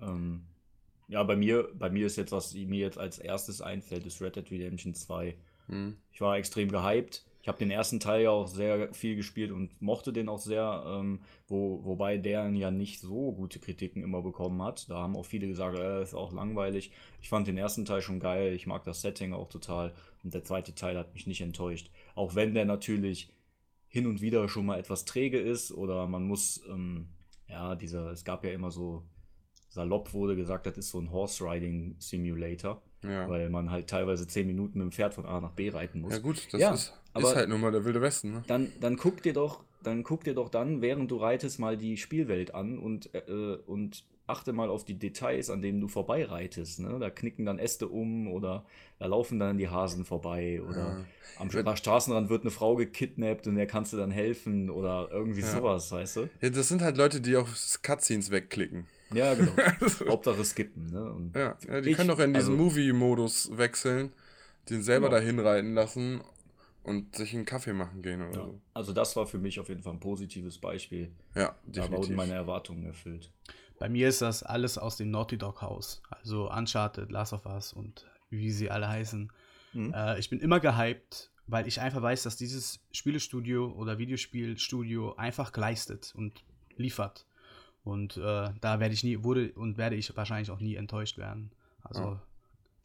Ähm, 0.00 0.42
ja, 1.06 1.22
bei 1.22 1.36
mir, 1.36 1.68
bei 1.74 1.88
mir 1.88 2.06
ist 2.06 2.16
jetzt, 2.16 2.32
was 2.32 2.52
mir 2.52 2.80
jetzt 2.80 2.98
als 2.98 3.20
erstes 3.20 3.60
einfällt, 3.60 4.06
ist 4.06 4.20
Red 4.20 4.34
Dead 4.34 4.50
Redemption 4.50 4.92
2. 4.92 5.36
Hm. 5.68 5.96
Ich 6.10 6.20
war 6.20 6.36
extrem 6.36 6.72
gehypt 6.72 7.24
ich 7.42 7.48
habe 7.48 7.58
den 7.58 7.70
ersten 7.70 8.00
Teil 8.00 8.22
ja 8.22 8.30
auch 8.30 8.46
sehr 8.46 8.92
viel 8.92 9.16
gespielt 9.16 9.50
und 9.50 9.80
mochte 9.80 10.12
den 10.12 10.28
auch 10.28 10.38
sehr, 10.38 10.84
ähm, 10.86 11.20
wo, 11.48 11.82
wobei 11.84 12.18
der 12.18 12.50
ja 12.50 12.70
nicht 12.70 13.00
so 13.00 13.32
gute 13.32 13.58
Kritiken 13.58 14.02
immer 14.02 14.20
bekommen 14.20 14.62
hat. 14.62 14.90
Da 14.90 14.98
haben 14.98 15.16
auch 15.16 15.24
viele 15.24 15.46
gesagt, 15.46 15.78
äh, 15.78 16.02
ist 16.02 16.14
auch 16.14 16.32
langweilig. 16.32 16.92
Ich 17.22 17.30
fand 17.30 17.46
den 17.46 17.56
ersten 17.56 17.86
Teil 17.86 18.02
schon 18.02 18.20
geil, 18.20 18.52
ich 18.52 18.66
mag 18.66 18.84
das 18.84 19.00
Setting 19.00 19.32
auch 19.32 19.48
total 19.48 19.94
und 20.22 20.34
der 20.34 20.44
zweite 20.44 20.74
Teil 20.74 20.98
hat 20.98 21.14
mich 21.14 21.26
nicht 21.26 21.40
enttäuscht. 21.40 21.90
Auch 22.14 22.34
wenn 22.34 22.52
der 22.52 22.66
natürlich 22.66 23.32
hin 23.88 24.06
und 24.06 24.20
wieder 24.20 24.48
schon 24.48 24.66
mal 24.66 24.78
etwas 24.78 25.06
träge 25.06 25.38
ist 25.38 25.72
oder 25.72 26.06
man 26.06 26.24
muss, 26.24 26.62
ähm, 26.68 27.08
ja, 27.48 27.74
dieser, 27.74 28.10
es 28.12 28.24
gab 28.24 28.44
ja 28.44 28.52
immer 28.52 28.70
so, 28.70 29.04
salopp 29.70 30.12
wurde 30.12 30.36
gesagt, 30.36 30.66
das 30.66 30.76
ist 30.76 30.90
so 30.90 31.00
ein 31.00 31.10
Horse 31.10 31.42
Riding 31.42 31.96
Simulator. 31.98 32.82
Ja. 33.02 33.28
Weil 33.28 33.48
man 33.48 33.70
halt 33.70 33.88
teilweise 33.88 34.26
zehn 34.26 34.46
Minuten 34.46 34.78
mit 34.78 34.86
dem 34.86 34.92
Pferd 34.92 35.14
von 35.14 35.24
A 35.24 35.40
nach 35.40 35.52
B 35.52 35.70
reiten 35.70 36.00
muss. 36.00 36.12
Ja, 36.12 36.18
gut, 36.18 36.52
das 36.52 36.60
ja, 36.60 36.72
ist, 36.72 36.92
ist, 37.16 37.34
halt 37.34 37.48
nun 37.48 37.60
mal 37.60 37.72
der 37.72 37.84
Wilde 37.84 38.02
Westen. 38.02 38.32
Ne? 38.32 38.42
Dann, 38.46 38.70
dann 38.80 38.96
guck 38.96 39.22
dir 39.22 39.32
doch, 39.32 39.64
dann 39.82 40.02
guck 40.02 40.24
dir 40.24 40.34
doch 40.34 40.50
dann, 40.50 40.82
während 40.82 41.10
du 41.10 41.16
reitest, 41.16 41.58
mal 41.58 41.76
die 41.76 41.96
Spielwelt 41.96 42.54
an 42.54 42.78
und, 42.78 43.14
äh, 43.14 43.56
und 43.66 44.04
achte 44.26 44.52
mal 44.52 44.68
auf 44.68 44.84
die 44.84 44.94
Details, 44.94 45.50
an 45.50 45.60
denen 45.60 45.80
du 45.80 45.88
vorbeireitest. 45.88 46.80
Ne? 46.80 46.98
Da 47.00 47.10
knicken 47.10 47.44
dann 47.44 47.58
Äste 47.58 47.88
um 47.88 48.28
oder 48.28 48.64
da 48.98 49.06
laufen 49.06 49.38
dann 49.38 49.58
die 49.58 49.68
Hasen 49.68 50.04
vorbei 50.04 50.62
oder 50.62 50.76
ja. 50.76 51.04
am 51.38 51.52
Wenn, 51.52 51.76
Straßenrand 51.76 52.30
wird 52.30 52.42
eine 52.42 52.50
Frau 52.50 52.76
gekidnappt 52.76 53.46
und 53.46 53.56
der 53.56 53.66
kannst 53.66 53.92
du 53.92 53.96
dann 53.96 54.10
helfen 54.10 54.70
oder 54.70 55.08
irgendwie 55.10 55.40
ja. 55.40 55.46
sowas, 55.48 55.90
weißt 55.90 56.16
du? 56.16 56.28
Ja, 56.40 56.50
das 56.50 56.68
sind 56.68 56.82
halt 56.82 56.96
Leute, 56.96 57.20
die 57.20 57.36
auf 57.36 57.48
Cutscenes 57.82 58.30
wegklicken. 58.30 58.86
Ja, 59.12 59.34
genau. 59.34 59.52
Hauptsache 60.08 60.44
skippen. 60.44 60.90
Ne? 60.90 61.12
Und 61.12 61.36
ja, 61.36 61.56
ja, 61.66 61.80
die 61.80 61.90
ich, 61.90 61.96
können 61.96 62.08
doch 62.08 62.18
in 62.18 62.32
diesen 62.32 62.52
also, 62.52 62.64
Movie-Modus 62.64 63.56
wechseln, 63.56 64.12
den 64.68 64.82
selber 64.82 65.08
genau. 65.08 65.20
dahin 65.20 65.38
reiten 65.40 65.74
lassen 65.74 66.20
und 66.82 67.16
sich 67.16 67.34
einen 67.34 67.44
Kaffee 67.44 67.72
machen 67.72 68.02
gehen 68.02 68.22
oder 68.22 68.38
ja. 68.38 68.44
so. 68.46 68.60
Also 68.74 68.92
das 68.92 69.16
war 69.16 69.26
für 69.26 69.38
mich 69.38 69.58
auf 69.60 69.68
jeden 69.68 69.82
Fall 69.82 69.94
ein 69.94 70.00
positives 70.00 70.58
Beispiel. 70.58 71.10
Ja, 71.34 71.54
definitiv. 71.64 71.90
Da 71.90 71.96
wurden 71.96 72.14
meine 72.16 72.34
Erwartungen 72.34 72.84
erfüllt. 72.84 73.30
Bei 73.78 73.88
mir 73.88 74.08
ist 74.08 74.22
das 74.22 74.42
alles 74.42 74.78
aus 74.78 74.96
dem 74.96 75.10
Naughty 75.10 75.38
Dog 75.38 75.62
Haus. 75.62 76.02
Also 76.10 76.50
Uncharted, 76.50 77.10
Last 77.10 77.32
of 77.32 77.46
Us 77.46 77.72
und 77.72 78.06
wie 78.28 78.50
sie 78.50 78.70
alle 78.70 78.88
heißen. 78.88 79.32
Mhm. 79.72 79.94
Äh, 79.94 80.18
ich 80.18 80.30
bin 80.30 80.40
immer 80.40 80.60
gehypt, 80.60 81.30
weil 81.46 81.66
ich 81.66 81.80
einfach 81.80 82.02
weiß, 82.02 82.22
dass 82.22 82.36
dieses 82.36 82.80
Spielestudio 82.92 83.72
oder 83.72 83.98
Videospielstudio 83.98 85.16
einfach 85.16 85.54
leistet 85.56 86.12
und 86.14 86.44
liefert. 86.76 87.26
Und 87.82 88.16
äh, 88.16 88.50
da 88.60 88.80
werde 88.80 88.94
ich 88.94 89.04
nie, 89.04 89.22
wurde 89.22 89.52
und 89.52 89.78
werde 89.78 89.96
ich 89.96 90.14
wahrscheinlich 90.16 90.50
auch 90.50 90.60
nie 90.60 90.74
enttäuscht 90.74 91.18
werden. 91.18 91.50
Also 91.82 92.02
oh. 92.02 92.16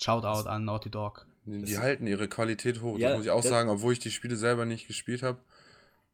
Shoutout 0.01 0.47
an 0.47 0.65
Naughty 0.65 0.89
Dog. 0.89 1.27
Die, 1.45 1.63
die 1.63 1.77
halten 1.77 2.07
ihre 2.07 2.27
Qualität 2.27 2.81
hoch, 2.81 2.97
ja, 2.97 3.09
das 3.09 3.17
muss 3.17 3.25
ich 3.25 3.31
auch 3.31 3.43
sagen, 3.43 3.69
obwohl 3.69 3.93
ich 3.93 3.99
die 3.99 4.11
Spiele 4.11 4.35
selber 4.35 4.65
nicht 4.65 4.87
gespielt 4.87 5.21
habe. 5.21 5.39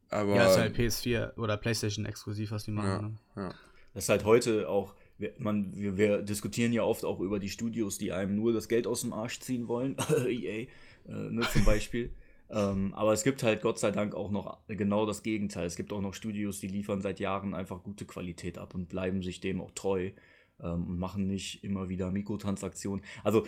Aber 0.10 0.36
ja, 0.36 0.50
ist 0.50 0.58
halt 0.58 0.76
PS4 0.76 1.38
oder 1.38 1.56
PlayStation 1.56 2.06
exklusiv, 2.06 2.52
was 2.52 2.66
die 2.66 2.72
machen. 2.72 3.20
ja, 3.36 3.42
Ne? 3.42 3.48
ja. 3.50 3.56
Das 3.94 4.06
ist 4.06 4.10
halt 4.10 4.26
heute 4.26 4.68
auch, 4.68 4.94
wir, 5.18 5.34
man, 5.38 5.74
wir, 5.76 5.98
wir 5.98 6.22
diskutieren 6.22 6.74
ja 6.74 6.84
oft 6.84 7.06
auch 7.06 7.20
über 7.20 7.40
die 7.40 7.50
Studios, 7.50 7.98
die 7.98 8.12
einem 8.12 8.36
nur 8.36 8.52
das 8.52 8.68
Geld 8.68 8.88
aus 8.88 9.02
dem 9.02 9.14
Arsch 9.14 9.40
ziehen 9.40 9.68
wollen. 9.68 9.96
EA, 10.28 10.64
äh, 10.64 10.68
ne, 11.08 11.42
zum 11.54 11.64
Beispiel. 11.64 12.12
Ähm, 12.52 12.94
aber 12.94 13.14
es 13.14 13.24
gibt 13.24 13.44
halt 13.44 13.62
Gott 13.62 13.80
sei 13.80 13.92
Dank 13.92 14.14
auch 14.14 14.32
noch 14.32 14.60
genau 14.68 15.06
das 15.06 15.24
Gegenteil. 15.24 15.66
Es 15.66 15.76
gibt 15.76 15.94
auch 15.94 16.02
noch 16.02 16.14
Studios, 16.14 16.60
die 16.60 16.68
liefern 16.68 17.02
seit 17.02 17.20
Jahren 17.20 17.54
einfach 17.54 17.84
gute 17.84 18.06
Qualität 18.06 18.58
ab 18.58 18.76
und 18.76 18.90
bleiben 18.90 19.22
sich 19.22 19.40
dem 19.40 19.62
auch 19.62 19.72
treu 19.72 20.12
ähm, 20.60 20.88
und 20.88 21.00
machen 21.00 21.28
nicht 21.28 21.64
immer 21.64 21.90
wieder 21.90 22.12
Mikrotransaktionen. 22.12 23.04
Also 23.24 23.46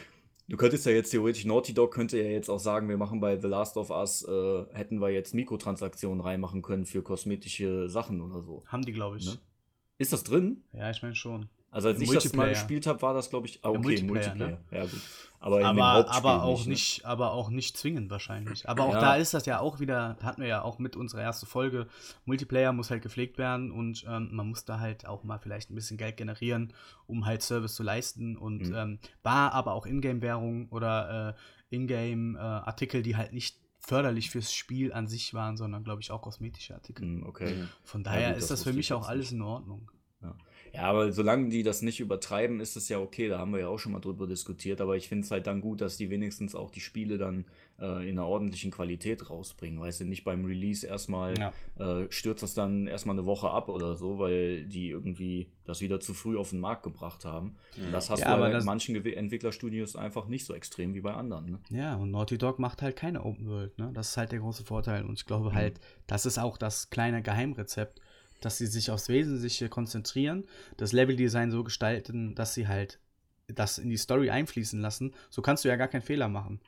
Du 0.49 0.57
könntest 0.57 0.85
ja 0.85 0.91
jetzt 0.91 1.11
theoretisch, 1.11 1.45
Naughty 1.45 1.73
Dog 1.73 1.93
könnte 1.93 2.21
ja 2.21 2.29
jetzt 2.29 2.49
auch 2.49 2.59
sagen, 2.59 2.89
wir 2.89 2.97
machen 2.97 3.21
bei 3.21 3.39
The 3.39 3.47
Last 3.47 3.77
of 3.77 3.89
Us, 3.89 4.27
äh, 4.27 4.65
hätten 4.73 4.99
wir 4.99 5.09
jetzt 5.09 5.33
Mikrotransaktionen 5.33 6.19
reinmachen 6.19 6.61
können 6.61 6.85
für 6.85 7.01
kosmetische 7.01 7.87
Sachen 7.87 8.19
oder 8.19 8.41
so. 8.41 8.63
Haben 8.67 8.83
die, 8.83 8.91
glaube 8.91 9.17
ich. 9.17 9.25
Ne? 9.25 9.39
Ist 9.97 10.11
das 10.11 10.25
drin? 10.25 10.63
Ja, 10.73 10.91
ich 10.91 11.01
meine 11.01 11.15
schon. 11.15 11.47
Also 11.73 11.87
als 11.89 11.99
ich 11.99 12.09
das 12.11 12.33
mal 12.33 12.49
gespielt 12.49 12.85
habe, 12.87 13.01
war 13.01 13.13
das, 13.13 13.29
glaube 13.31 13.47
ich, 13.47 13.59
ah, 13.63 13.69
okay, 13.69 13.79
Multiplayer, 13.79 14.35
Multiplayer. 14.35 14.49
ne? 14.51 14.57
Ja, 14.71 14.85
gut. 14.85 15.01
Aber, 15.39 15.65
aber, 15.65 16.09
aber 16.11 16.43
auch 16.43 16.59
nicht, 16.59 16.67
nicht, 16.67 17.03
ne? 17.03 17.09
aber 17.09 17.33
auch 17.33 17.49
nicht 17.49 17.75
zwingend 17.75 18.09
wahrscheinlich. 18.11 18.69
Aber 18.69 18.85
auch 18.85 18.93
Ja. 18.93 18.99
da 19.01 19.15
ist 19.15 19.33
das 19.33 19.45
ja 19.45 19.59
auch 19.59 19.79
wieder, 19.81 20.15
hatten 20.21 20.41
wir 20.41 20.47
ja 20.47 20.61
auch 20.61 20.79
mit 20.79 20.95
unserer 20.95 21.21
ersten 21.21 21.47
Folge, 21.47 21.87
Multiplayer 22.25 22.71
muss 22.71 22.91
halt 22.91 23.01
gepflegt 23.01 23.37
werden 23.37 23.71
und 23.71 24.05
ähm, 24.07 24.29
man 24.31 24.47
muss 24.47 24.63
da 24.63 24.79
halt 24.79 25.05
auch 25.05 25.23
mal 25.25 25.39
vielleicht 25.39 25.69
ein 25.71 25.75
bisschen 25.75 25.97
Geld 25.97 26.15
generieren, 26.15 26.71
um 27.07 27.25
halt 27.25 27.41
Service 27.41 27.73
zu 27.75 27.83
leisten 27.83 28.37
und 28.37 28.69
Mhm. 28.69 28.75
ähm, 28.75 28.99
war 29.23 29.51
aber 29.51 29.73
auch 29.73 29.85
Ingame-Währung 29.85 30.69
oder 30.69 31.35
äh, 31.71 31.75
Ingame-Artikel, 31.75 33.01
die 33.03 33.17
halt 33.17 33.33
nicht 33.33 33.57
förderlich 33.79 34.29
fürs 34.29 34.53
Spiel 34.53 34.93
an 34.93 35.07
sich 35.07 35.33
waren, 35.33 35.57
sondern 35.57 35.83
glaube 35.83 36.01
ich 36.01 36.11
auch 36.11 36.21
kosmetische 36.21 36.73
Artikel. 36.73 37.03
Hm, 37.03 37.25
okay. 37.25 37.67
Von 37.83 38.03
Ja, 38.03 38.11
daher 38.11 38.29
gut, 38.29 38.37
ist 38.37 38.51
das 38.51 38.59
das 38.59 38.63
für 38.63 38.73
mich 38.73 38.87
ich 38.87 38.93
auch 38.93 39.07
alles 39.09 39.31
nicht. 39.31 39.33
in 39.33 39.41
Ordnung. 39.41 39.91
Ja, 40.75 40.83
aber 40.85 41.11
solange 41.11 41.49
die 41.49 41.61
das 41.61 41.83
nicht 41.83 41.99
übertreiben, 41.99 42.59
ist 42.59 42.75
es 42.75 42.89
ja 42.89 42.97
okay. 42.97 43.27
Da 43.27 43.37
haben 43.37 43.53
wir 43.53 43.59
ja 43.59 43.67
auch 43.67 43.77
schon 43.77 43.91
mal 43.91 43.99
drüber 43.99 44.25
diskutiert. 44.25 44.81
Aber 44.81 44.97
ich 44.97 45.07
finde 45.07 45.23
es 45.23 45.29
halt 45.29 45.45
dann 45.45 45.61
gut, 45.61 45.81
dass 45.81 45.97
die 45.97 46.09
wenigstens 46.09 46.55
auch 46.55 46.71
die 46.71 46.79
Spiele 46.79 47.19
dann 47.19 47.45
äh, 47.79 48.09
in 48.09 48.17
einer 48.17 48.27
ordentlichen 48.27 48.71
Qualität 48.71 49.29
rausbringen. 49.29 49.79
Weißt 49.79 49.99
du, 50.01 50.05
nicht 50.05 50.23
beim 50.23 50.45
Release 50.45 50.85
erstmal 50.87 51.37
Ja. 51.37 51.53
äh, 51.77 52.07
stürzt 52.11 52.41
das 52.41 52.55
dann 52.55 52.87
erstmal 52.87 53.15
eine 53.15 53.27
Woche 53.27 53.51
ab 53.51 53.69
oder 53.69 53.95
so, 53.95 54.17
weil 54.17 54.65
die 54.65 54.89
irgendwie 54.89 55.47
das 55.65 55.79
wieder 55.81 55.99
zu 55.99 56.15
früh 56.15 56.37
auf 56.39 56.49
den 56.49 56.59
Markt 56.59 56.81
gebracht 56.81 57.23
haben. 57.23 57.55
Und 57.77 57.91
das 57.91 58.09
hast 58.09 58.21
Ja, 58.21 58.29
du 58.29 58.33
aber 58.33 58.45
halt 58.45 58.59
in 58.59 58.65
manchen 58.65 58.95
Gew- 58.97 59.13
Entwicklerstudios 59.13 59.95
einfach 59.95 60.27
nicht 60.27 60.45
so 60.45 60.55
extrem 60.55 60.95
wie 60.95 61.01
bei 61.01 61.13
anderen. 61.13 61.51
Ne? 61.51 61.59
Ja, 61.69 61.95
und 61.97 62.09
Naughty 62.09 62.39
Dog 62.39 62.57
macht 62.57 62.81
halt 62.81 62.95
keine 62.95 63.23
Open 63.23 63.47
World, 63.47 63.77
ne? 63.77 63.91
Das 63.93 64.09
ist 64.09 64.17
halt 64.17 64.31
der 64.31 64.39
große 64.39 64.63
Vorteil. 64.63 65.05
Und 65.05 65.19
ich 65.19 65.25
glaube 65.27 65.51
Mhm. 65.51 65.53
halt, 65.53 65.79
das 66.07 66.25
ist 66.25 66.39
auch 66.39 66.57
das 66.57 66.89
kleine 66.89 67.21
Geheimrezept, 67.21 68.01
dass 68.43 68.57
sie 68.57 68.67
sich 68.67 68.91
aufs 68.91 69.09
Wesentliche 69.09 69.69
konzentrieren, 69.69 70.45
das 70.77 70.91
Leveldesign 70.91 71.51
so 71.51 71.63
gestalten, 71.63 72.35
dass 72.35 72.53
sie 72.53 72.67
halt 72.67 72.99
das 73.47 73.77
in 73.77 73.89
die 73.89 73.97
Story 73.97 74.29
einfließen 74.29 74.79
lassen. 74.79 75.13
So 75.29 75.41
kannst 75.41 75.63
du 75.65 75.69
ja 75.69 75.75
gar 75.75 75.87
keinen 75.87 76.01
Fehler 76.01 76.29
machen. 76.29 76.59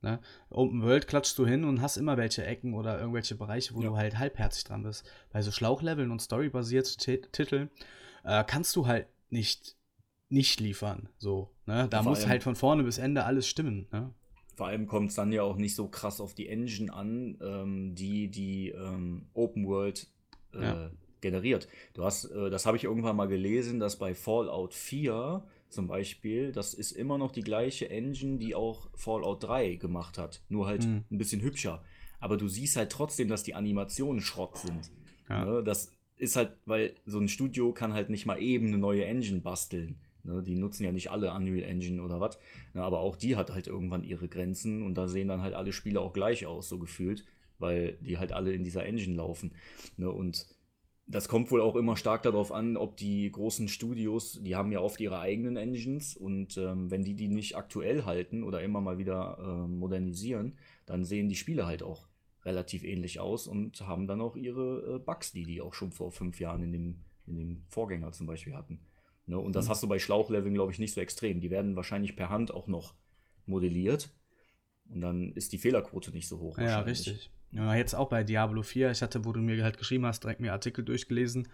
Ne? 0.00 0.18
Open 0.50 0.82
World 0.82 1.06
klatschst 1.06 1.38
du 1.38 1.46
hin 1.46 1.64
und 1.64 1.80
hast 1.80 1.96
immer 1.96 2.16
welche 2.16 2.44
Ecken 2.44 2.74
oder 2.74 2.98
irgendwelche 2.98 3.34
Bereiche, 3.36 3.74
wo 3.74 3.82
Ja. 3.82 3.88
du 3.90 3.96
halt 3.96 4.18
halbherzig 4.18 4.64
dran 4.64 4.82
bist. 4.82 5.08
Bei 5.30 5.42
so 5.42 5.52
Schlauchleveln 5.52 6.10
und 6.10 6.20
storybasierten 6.20 6.96
Ti- 6.98 7.22
Titeln 7.30 7.70
äh, 8.24 8.42
kannst 8.46 8.74
du 8.76 8.86
halt 8.86 9.06
nicht 9.30 9.76
nicht 10.28 10.60
liefern. 10.60 11.08
So, 11.18 11.50
ne? 11.66 11.88
Da 11.90 12.02
Vor 12.02 12.10
muss 12.12 12.20
allem- 12.20 12.30
halt 12.30 12.42
von 12.42 12.56
vorne 12.56 12.82
bis 12.84 12.96
Ende 12.98 13.24
alles 13.24 13.46
stimmen. 13.46 13.86
Ne? 13.92 14.12
Vor 14.56 14.66
allem 14.66 14.86
kommt 14.86 15.10
es 15.10 15.14
dann 15.16 15.30
ja 15.30 15.42
auch 15.42 15.56
nicht 15.56 15.74
so 15.74 15.88
krass 15.88 16.20
auf 16.20 16.34
die 16.34 16.48
Engine 16.48 16.92
an, 16.92 17.38
ähm, 17.42 17.94
die 17.94 18.28
die 18.28 18.70
ähm, 18.70 19.26
Open 19.34 19.66
World 19.66 20.06
äh, 20.54 20.62
Ja. 20.62 20.90
Generiert. 21.22 21.68
Du 21.94 22.04
hast, 22.04 22.26
äh, 22.26 22.50
das 22.50 22.66
habe 22.66 22.76
ich 22.76 22.84
irgendwann 22.84 23.16
mal 23.16 23.28
gelesen, 23.28 23.80
dass 23.80 23.96
bei 23.98 24.14
Fallout 24.14 24.74
4 24.74 25.42
zum 25.70 25.86
Beispiel, 25.86 26.52
das 26.52 26.74
ist 26.74 26.92
immer 26.92 27.16
noch 27.16 27.32
die 27.32 27.40
gleiche 27.42 27.88
Engine, 27.88 28.36
die 28.38 28.54
auch 28.54 28.90
Fallout 28.94 29.42
3 29.44 29.76
gemacht 29.76 30.18
hat, 30.18 30.42
nur 30.50 30.66
halt 30.66 30.84
Mhm. 30.86 31.04
ein 31.10 31.16
bisschen 31.18 31.40
hübscher. 31.40 31.82
Aber 32.20 32.36
du 32.36 32.46
siehst 32.46 32.76
halt 32.76 32.92
trotzdem, 32.92 33.28
dass 33.28 33.42
die 33.42 33.54
Animationen 33.54 34.20
Schrott 34.20 34.58
sind. 34.58 34.90
Ja. 35.30 35.44
Ne? 35.46 35.62
Das 35.64 35.90
ist 36.18 36.36
halt, 36.36 36.52
weil 36.66 36.94
so 37.06 37.18
ein 37.18 37.28
Studio 37.28 37.72
kann 37.72 37.94
halt 37.94 38.10
nicht 38.10 38.26
mal 38.26 38.40
eben 38.40 38.66
eine 38.68 38.78
neue 38.78 39.04
Engine 39.06 39.40
basteln. 39.40 39.96
Ne? 40.24 40.42
Die 40.42 40.54
nutzen 40.54 40.84
ja 40.84 40.92
nicht 40.92 41.10
alle 41.10 41.32
Unreal 41.32 41.68
Engine 41.68 42.00
oder 42.02 42.20
was. 42.20 42.38
Ne? 42.74 42.82
Aber 42.82 43.00
auch 43.00 43.16
die 43.16 43.34
hat 43.36 43.50
halt 43.50 43.66
irgendwann 43.66 44.04
ihre 44.04 44.28
Grenzen 44.28 44.82
und 44.82 44.94
da 44.94 45.08
sehen 45.08 45.28
dann 45.28 45.40
halt 45.40 45.54
alle 45.54 45.72
Spiele 45.72 46.00
auch 46.00 46.12
gleich 46.12 46.46
aus, 46.46 46.68
so 46.68 46.78
gefühlt, 46.78 47.24
weil 47.58 47.96
die 48.02 48.18
halt 48.18 48.32
alle 48.32 48.52
in 48.52 48.62
dieser 48.62 48.84
Engine 48.84 49.16
laufen. 49.16 49.52
Ne? 49.96 50.10
Und 50.10 50.46
das 51.06 51.28
kommt 51.28 51.50
wohl 51.50 51.60
auch 51.60 51.76
immer 51.76 51.96
stark 51.96 52.22
darauf 52.22 52.52
an, 52.52 52.76
ob 52.76 52.96
die 52.96 53.30
großen 53.30 53.68
Studios, 53.68 54.40
die 54.42 54.54
haben 54.54 54.72
ja 54.72 54.80
oft 54.80 55.00
ihre 55.00 55.18
eigenen 55.18 55.56
Engines 55.56 56.16
und 56.16 56.56
ähm, 56.56 56.90
wenn 56.90 57.04
die 57.04 57.14
die 57.14 57.28
nicht 57.28 57.56
aktuell 57.56 58.04
halten 58.04 58.44
oder 58.44 58.62
immer 58.62 58.80
mal 58.80 58.98
wieder 58.98 59.38
ähm, 59.40 59.78
modernisieren, 59.78 60.58
dann 60.86 61.04
sehen 61.04 61.28
die 61.28 61.34
Spiele 61.34 61.66
halt 61.66 61.82
auch 61.82 62.08
relativ 62.44 62.84
ähnlich 62.84 63.20
aus 63.20 63.46
und 63.46 63.80
haben 63.82 64.06
dann 64.06 64.20
auch 64.20 64.36
ihre 64.36 64.96
äh, 64.96 64.98
Bugs, 64.98 65.32
die 65.32 65.44
die 65.44 65.60
auch 65.60 65.74
schon 65.74 65.92
vor 65.92 66.12
fünf 66.12 66.40
Jahren 66.40 66.62
in 66.62 66.72
dem, 66.72 67.04
in 67.26 67.36
dem 67.36 67.64
Vorgänger 67.68 68.12
zum 68.12 68.26
Beispiel 68.26 68.54
hatten. 68.54 68.80
Ne? 69.26 69.38
Und 69.38 69.54
das 69.54 69.68
hast 69.68 69.82
du 69.82 69.88
bei 69.88 69.98
Schlauchleveln, 69.98 70.54
glaube 70.54 70.72
ich, 70.72 70.78
nicht 70.78 70.94
so 70.94 71.00
extrem. 71.00 71.40
Die 71.40 71.50
werden 71.50 71.76
wahrscheinlich 71.76 72.16
per 72.16 72.30
Hand 72.30 72.52
auch 72.52 72.66
noch 72.66 72.94
modelliert 73.46 74.10
und 74.88 75.00
dann 75.00 75.32
ist 75.32 75.52
die 75.52 75.58
Fehlerquote 75.58 76.10
nicht 76.10 76.28
so 76.28 76.38
hoch. 76.38 76.58
Ja, 76.58 76.80
richtig. 76.80 77.30
Ja, 77.52 77.74
jetzt 77.74 77.94
auch 77.94 78.08
bei 78.08 78.24
Diablo 78.24 78.62
4, 78.62 78.90
ich 78.90 79.02
hatte, 79.02 79.26
wo 79.26 79.32
du 79.32 79.40
mir 79.40 79.62
halt 79.62 79.76
geschrieben 79.76 80.06
hast, 80.06 80.24
direkt 80.24 80.40
mir 80.40 80.52
Artikel 80.52 80.82
durchgelesen, 80.84 81.48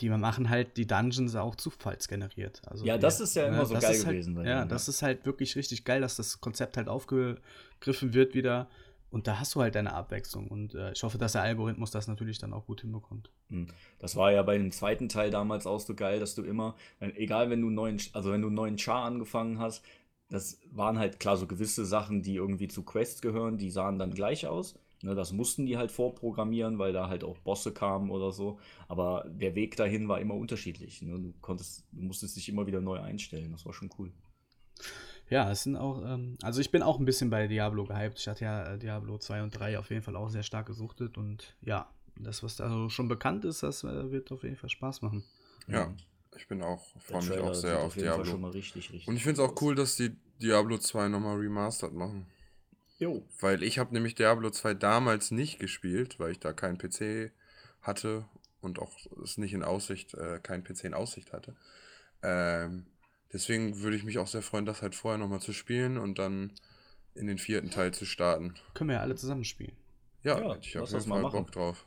die 0.00 0.10
machen 0.10 0.50
halt 0.50 0.76
die 0.76 0.86
Dungeons 0.86 1.34
auch 1.34 1.56
zufallsgeneriert. 1.56 2.60
Also 2.66 2.84
Ja, 2.84 2.98
das 2.98 3.20
ist 3.20 3.34
ja 3.36 3.46
immer 3.46 3.64
so 3.64 3.74
das 3.74 3.84
geil 3.84 3.94
halt, 3.94 4.08
gewesen 4.08 4.34
bei 4.34 4.44
Ja, 4.44 4.58
denen, 4.58 4.68
das 4.68 4.86
ja. 4.86 4.90
ist 4.90 5.02
halt 5.02 5.24
wirklich 5.24 5.56
richtig 5.56 5.84
geil, 5.84 6.02
dass 6.02 6.16
das 6.16 6.40
Konzept 6.42 6.76
halt 6.76 6.88
aufgegriffen 6.88 8.12
wird 8.12 8.34
wieder. 8.34 8.68
Und 9.10 9.26
da 9.26 9.40
hast 9.40 9.54
du 9.54 9.60
halt 9.62 9.74
deine 9.74 9.92
Abwechslung. 9.92 10.46
Und 10.48 10.74
äh, 10.74 10.92
ich 10.92 11.02
hoffe, 11.02 11.18
dass 11.18 11.32
der 11.32 11.42
Algorithmus 11.42 11.90
das 11.90 12.06
natürlich 12.06 12.38
dann 12.38 12.52
auch 12.52 12.66
gut 12.66 12.82
hinbekommt. 12.82 13.30
Hm. 13.48 13.66
Das 13.98 14.14
war 14.14 14.30
ja 14.30 14.42
bei 14.42 14.56
dem 14.56 14.70
zweiten 14.70 15.08
Teil 15.08 15.30
damals 15.30 15.66
auch 15.66 15.80
so 15.80 15.94
geil, 15.94 16.20
dass 16.20 16.34
du 16.34 16.42
immer, 16.44 16.76
egal 17.00 17.50
wenn 17.50 17.60
du 17.60 17.66
einen 17.68 17.76
neuen, 17.76 18.00
also 18.12 18.30
wenn 18.30 18.42
du 18.42 18.48
einen 18.48 18.56
neuen 18.56 18.78
Char 18.78 19.04
angefangen 19.04 19.58
hast, 19.58 19.82
das 20.28 20.60
waren 20.70 20.98
halt 20.98 21.18
klar 21.18 21.36
so 21.36 21.46
gewisse 21.48 21.84
Sachen, 21.84 22.22
die 22.22 22.36
irgendwie 22.36 22.68
zu 22.68 22.84
Quests 22.84 23.20
gehören, 23.20 23.58
die 23.58 23.70
sahen 23.70 23.98
dann 23.98 24.14
gleich 24.14 24.46
aus. 24.46 24.78
Ne, 25.02 25.14
das 25.14 25.32
mussten 25.32 25.64
die 25.64 25.78
halt 25.78 25.90
vorprogrammieren, 25.90 26.78
weil 26.78 26.92
da 26.92 27.08
halt 27.08 27.24
auch 27.24 27.38
Bosse 27.38 27.72
kamen 27.72 28.10
oder 28.10 28.32
so. 28.32 28.58
Aber 28.86 29.24
der 29.28 29.54
Weg 29.54 29.76
dahin 29.76 30.08
war 30.08 30.20
immer 30.20 30.34
unterschiedlich. 30.34 31.00
Ne? 31.00 31.18
Du 31.18 31.32
konntest, 31.40 31.86
du 31.92 32.02
musstest 32.02 32.36
dich 32.36 32.48
immer 32.50 32.66
wieder 32.66 32.82
neu 32.82 33.00
einstellen. 33.00 33.50
Das 33.52 33.64
war 33.64 33.72
schon 33.72 33.90
cool. 33.98 34.12
Ja, 35.30 35.50
es 35.50 35.62
sind 35.62 35.76
auch, 35.76 36.02
ähm, 36.04 36.36
also 36.42 36.60
ich 36.60 36.70
bin 36.70 36.82
auch 36.82 36.98
ein 36.98 37.04
bisschen 37.04 37.30
bei 37.30 37.46
Diablo 37.46 37.84
gehypt. 37.84 38.18
Ich 38.18 38.28
hatte 38.28 38.44
ja 38.44 38.74
äh, 38.74 38.78
Diablo 38.78 39.16
2 39.16 39.42
und 39.42 39.50
3 39.50 39.78
auf 39.78 39.88
jeden 39.88 40.02
Fall 40.02 40.16
auch 40.16 40.28
sehr 40.28 40.42
stark 40.42 40.66
gesuchtet. 40.66 41.16
Und 41.16 41.56
ja, 41.62 41.88
das, 42.16 42.42
was 42.42 42.56
da 42.56 42.68
so 42.68 42.90
schon 42.90 43.08
bekannt 43.08 43.44
ist, 43.46 43.62
das 43.62 43.84
äh, 43.84 44.10
wird 44.10 44.30
auf 44.32 44.42
jeden 44.42 44.56
Fall 44.56 44.68
Spaß 44.68 45.00
machen. 45.00 45.24
Ja, 45.68 45.94
ich 46.36 46.46
bin 46.46 46.62
auch, 46.62 46.84
freue 46.98 47.22
mich 47.22 47.38
auch 47.38 47.54
sehr 47.54 47.78
auf 47.78 47.96
jeden 47.96 48.08
Fall 48.08 48.24
schon 48.24 48.34
Diablo. 48.34 48.38
mal 48.38 48.50
richtig, 48.50 48.92
richtig 48.92 49.08
Und 49.08 49.16
ich 49.16 49.22
finde 49.22 49.42
es 49.42 49.48
auch 49.48 49.60
cool, 49.62 49.74
dass 49.74 49.96
die 49.96 50.10
Diablo 50.42 50.76
2 50.76 51.08
nochmal 51.08 51.36
remastered 51.36 51.94
machen. 51.94 52.26
Jo. 53.00 53.26
Weil 53.40 53.62
ich 53.62 53.78
habe 53.78 53.94
nämlich 53.94 54.14
Diablo 54.14 54.50
2 54.50 54.74
damals 54.74 55.30
nicht 55.30 55.58
gespielt, 55.58 56.20
weil 56.20 56.32
ich 56.32 56.38
da 56.38 56.52
keinen 56.52 56.76
PC 56.76 57.32
hatte 57.80 58.26
und 58.60 58.78
auch 58.78 58.92
es 59.24 59.38
nicht 59.38 59.54
in 59.54 59.62
Aussicht, 59.62 60.12
äh, 60.14 60.38
keinen 60.38 60.62
PC 60.62 60.84
in 60.84 60.94
Aussicht 60.94 61.32
hatte. 61.32 61.56
Ähm, 62.22 62.84
deswegen 63.32 63.80
würde 63.80 63.96
ich 63.96 64.04
mich 64.04 64.18
auch 64.18 64.26
sehr 64.26 64.42
freuen, 64.42 64.66
das 64.66 64.82
halt 64.82 64.94
vorher 64.94 65.18
nochmal 65.18 65.40
zu 65.40 65.54
spielen 65.54 65.96
und 65.96 66.18
dann 66.18 66.52
in 67.14 67.26
den 67.26 67.38
vierten 67.38 67.70
Teil 67.70 67.92
zu 67.94 68.04
starten. 68.04 68.54
Können 68.74 68.90
wir 68.90 68.96
ja 68.96 69.02
alle 69.02 69.16
zusammen 69.16 69.44
spielen. 69.44 69.72
Ja, 70.22 70.38
Ja, 70.38 70.56
ich 70.56 70.74
jeden 70.74 70.86
das 70.86 71.06
mal 71.06 71.22
machen. 71.22 71.38
Bock 71.38 71.52
drauf. 71.52 71.86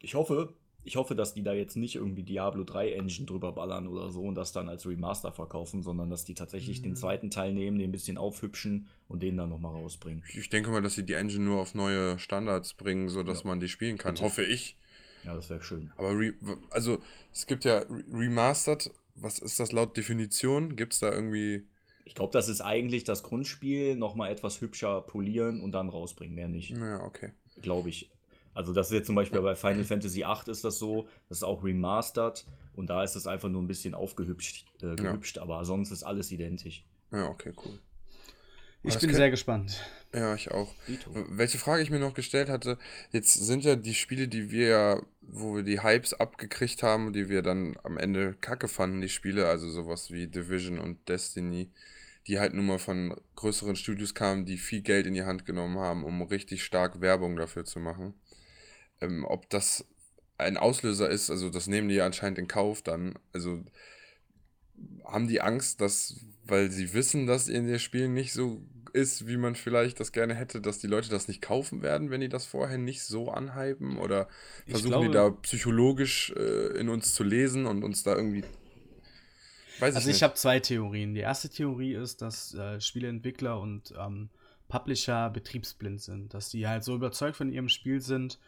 Ich 0.00 0.14
hoffe, 0.14 0.54
ich 0.86 0.96
hoffe, 0.96 1.14
dass 1.14 1.34
die 1.34 1.42
da 1.42 1.52
jetzt 1.52 1.76
nicht 1.76 1.96
irgendwie 1.96 2.22
Diablo 2.22 2.64
3 2.64 2.92
Engine 2.92 3.26
drüber 3.26 3.52
ballern 3.52 3.86
oder 3.88 4.10
so 4.10 4.22
und 4.22 4.34
das 4.36 4.52
dann 4.52 4.68
als 4.68 4.86
Remaster 4.86 5.32
verkaufen, 5.32 5.82
sondern 5.82 6.08
dass 6.10 6.24
die 6.24 6.34
tatsächlich 6.34 6.80
den 6.80 6.96
zweiten 6.96 7.30
Teil 7.30 7.52
nehmen, 7.52 7.78
den 7.78 7.88
ein 7.88 7.92
bisschen 7.92 8.16
aufhübschen 8.18 8.86
und 9.08 9.22
den 9.22 9.36
dann 9.36 9.50
nochmal 9.50 9.72
rausbringen. 9.74 10.22
Ich- 10.32 10.48
denke 10.48 10.70
mal, 10.70 10.80
dass 10.82 10.94
sie 10.94 11.04
die 11.04 11.14
Engine 11.14 11.44
nur 11.44 11.60
auf 11.60 11.74
neue 11.74 12.18
Standards 12.18 12.74
bringen, 12.74 13.08
sodass 13.08 13.42
Ja. 13.42 13.48
man 13.48 13.60
die 13.60 13.68
spielen 13.68 13.98
kann. 13.98 14.14
Bitte. 14.14 14.24
Hoffe 14.24 14.44
ich. 14.44 14.76
Ja, 15.24 15.34
das 15.34 15.50
wäre 15.50 15.62
schön. 15.62 15.92
Aber 15.96 16.10
re 16.16 16.32
also 16.70 16.98
es 17.32 17.46
gibt 17.46 17.64
ja 17.64 17.78
Re- 17.78 18.04
Remastered, 18.12 18.90
was 19.16 19.38
ist 19.40 19.58
das 19.58 19.72
laut 19.72 19.96
Definition? 19.96 20.76
Gibt 20.76 20.92
es 20.92 21.00
da 21.00 21.12
irgendwie. 21.12 21.66
Ich 22.04 22.14
glaube, 22.14 22.32
das 22.32 22.48
ist 22.48 22.60
eigentlich 22.60 23.02
das 23.02 23.24
Grundspiel 23.24 23.96
nochmal 23.96 24.30
etwas 24.30 24.60
hübscher 24.60 25.00
polieren 25.00 25.60
und 25.60 25.72
dann 25.72 25.88
rausbringen, 25.88 26.36
mehr 26.36 26.46
nicht, 26.48 26.70
Naja, 26.76 27.02
okay. 27.02 27.32
glaube 27.60 27.88
ich. 27.88 28.08
Also 28.56 28.72
das 28.72 28.86
ist 28.86 28.94
jetzt 28.94 29.06
zum 29.06 29.14
Beispiel 29.14 29.42
bei 29.42 29.54
Final 29.54 29.84
Fantasy 29.84 30.20
VIII 30.20 30.50
ist 30.50 30.64
das 30.64 30.78
so, 30.78 31.06
das 31.28 31.38
ist 31.38 31.44
auch 31.44 31.62
remastered 31.62 32.46
und 32.74 32.88
da 32.88 33.04
ist 33.04 33.14
es 33.14 33.26
einfach 33.26 33.50
nur 33.50 33.60
ein 33.60 33.66
bisschen 33.66 33.94
aufgehübscht, 33.94 34.66
äh, 34.82 34.96
gehübscht, 34.96 35.36
aber 35.36 35.62
sonst 35.66 35.90
ist 35.90 36.02
alles 36.02 36.32
identisch. 36.32 36.82
Ja, 37.12 37.28
okay, 37.28 37.52
cool. 37.64 37.78
Ich 38.82 38.94
das 38.94 39.02
bin 39.02 39.14
sehr 39.14 39.30
gespannt. 39.30 39.82
Ja, 40.14 40.34
ich 40.34 40.52
auch. 40.52 40.72
Welche 41.28 41.58
Frage 41.58 41.82
ich 41.82 41.90
mir 41.90 41.98
noch 41.98 42.14
gestellt 42.14 42.48
hatte, 42.48 42.78
jetzt 43.10 43.34
sind 43.34 43.62
ja 43.62 43.76
die 43.76 43.94
Spiele, 43.94 44.26
die 44.26 44.50
wir 44.50 44.68
ja, 44.68 45.02
wo 45.20 45.56
wir 45.56 45.62
die 45.62 45.82
Hypes 45.82 46.14
abgekriegt 46.14 46.82
haben, 46.82 47.12
die 47.12 47.28
wir 47.28 47.42
dann 47.42 47.76
am 47.82 47.98
Ende 47.98 48.36
kacke 48.40 48.68
fanden, 48.68 49.02
die 49.02 49.10
Spiele, 49.10 49.48
also 49.48 49.68
sowas 49.68 50.10
wie 50.10 50.28
Division 50.28 50.78
und 50.78 51.06
Destiny, 51.10 51.70
die 52.26 52.38
halt 52.38 52.54
nun 52.54 52.66
mal 52.66 52.78
von 52.78 53.14
größeren 53.34 53.76
Studios 53.76 54.14
kamen, 54.14 54.46
die 54.46 54.56
viel 54.56 54.80
Geld 54.80 55.06
in 55.06 55.12
die 55.12 55.24
Hand 55.24 55.44
genommen 55.44 55.78
haben, 55.78 56.04
um 56.04 56.22
richtig 56.22 56.64
stark 56.64 57.02
Werbung 57.02 57.36
dafür 57.36 57.66
zu 57.66 57.80
machen. 57.80 58.14
Ähm, 59.00 59.24
ob 59.24 59.48
das 59.50 59.84
ein 60.38 60.56
Auslöser 60.56 61.08
ist, 61.08 61.30
also 61.30 61.50
das 61.50 61.66
nehmen 61.66 61.88
die 61.88 61.96
ja 61.96 62.06
anscheinend 62.06 62.38
in 62.38 62.48
Kauf 62.48 62.82
dann, 62.82 63.18
also 63.32 63.62
haben 65.04 65.28
die 65.28 65.40
Angst, 65.40 65.80
dass, 65.80 66.20
weil 66.44 66.70
sie 66.70 66.92
wissen, 66.92 67.26
dass 67.26 67.48
in 67.48 67.66
den 67.66 67.78
Spielen 67.78 68.12
nicht 68.12 68.32
so 68.32 68.60
ist, 68.92 69.26
wie 69.26 69.36
man 69.36 69.54
vielleicht 69.54 70.00
das 70.00 70.12
gerne 70.12 70.34
hätte, 70.34 70.60
dass 70.60 70.78
die 70.78 70.86
Leute 70.86 71.10
das 71.10 71.28
nicht 71.28 71.42
kaufen 71.42 71.82
werden, 71.82 72.10
wenn 72.10 72.20
die 72.20 72.28
das 72.28 72.46
vorher 72.46 72.78
nicht 72.78 73.02
so 73.02 73.30
anhypen? 73.30 73.98
Oder 73.98 74.28
versuchen 74.66 75.02
die 75.02 75.06
da 75.08 75.28
glaube- 75.28 75.42
psychologisch 75.42 76.32
äh, 76.36 76.78
in 76.78 76.88
uns 76.88 77.14
zu 77.14 77.22
lesen 77.22 77.66
und 77.66 77.84
uns 77.84 78.02
da 78.02 78.16
irgendwie. 78.16 78.44
Weiß 79.78 79.94
Also 79.94 80.08
ich 80.08 80.16
ich 80.16 80.22
habe 80.22 80.34
zwei 80.34 80.60
Theorien. 80.60 81.14
Die 81.14 81.20
erste 81.20 81.50
Theorie 81.50 81.94
ist, 81.94 82.22
dass 82.22 82.54
äh, 82.54 82.80
Spieleentwickler 82.80 83.60
und 83.60 83.92
ähm, 83.98 84.30
Publisher 84.68 85.30
betriebsblind 85.30 86.00
sind, 86.00 86.34
dass 86.34 86.48
die 86.48 86.66
halt 86.66 86.82
so 86.82 86.94
überzeugt 86.94 87.36
von 87.36 87.52
ihrem 87.52 87.68
Spiel 87.68 88.00
sind 88.00 88.38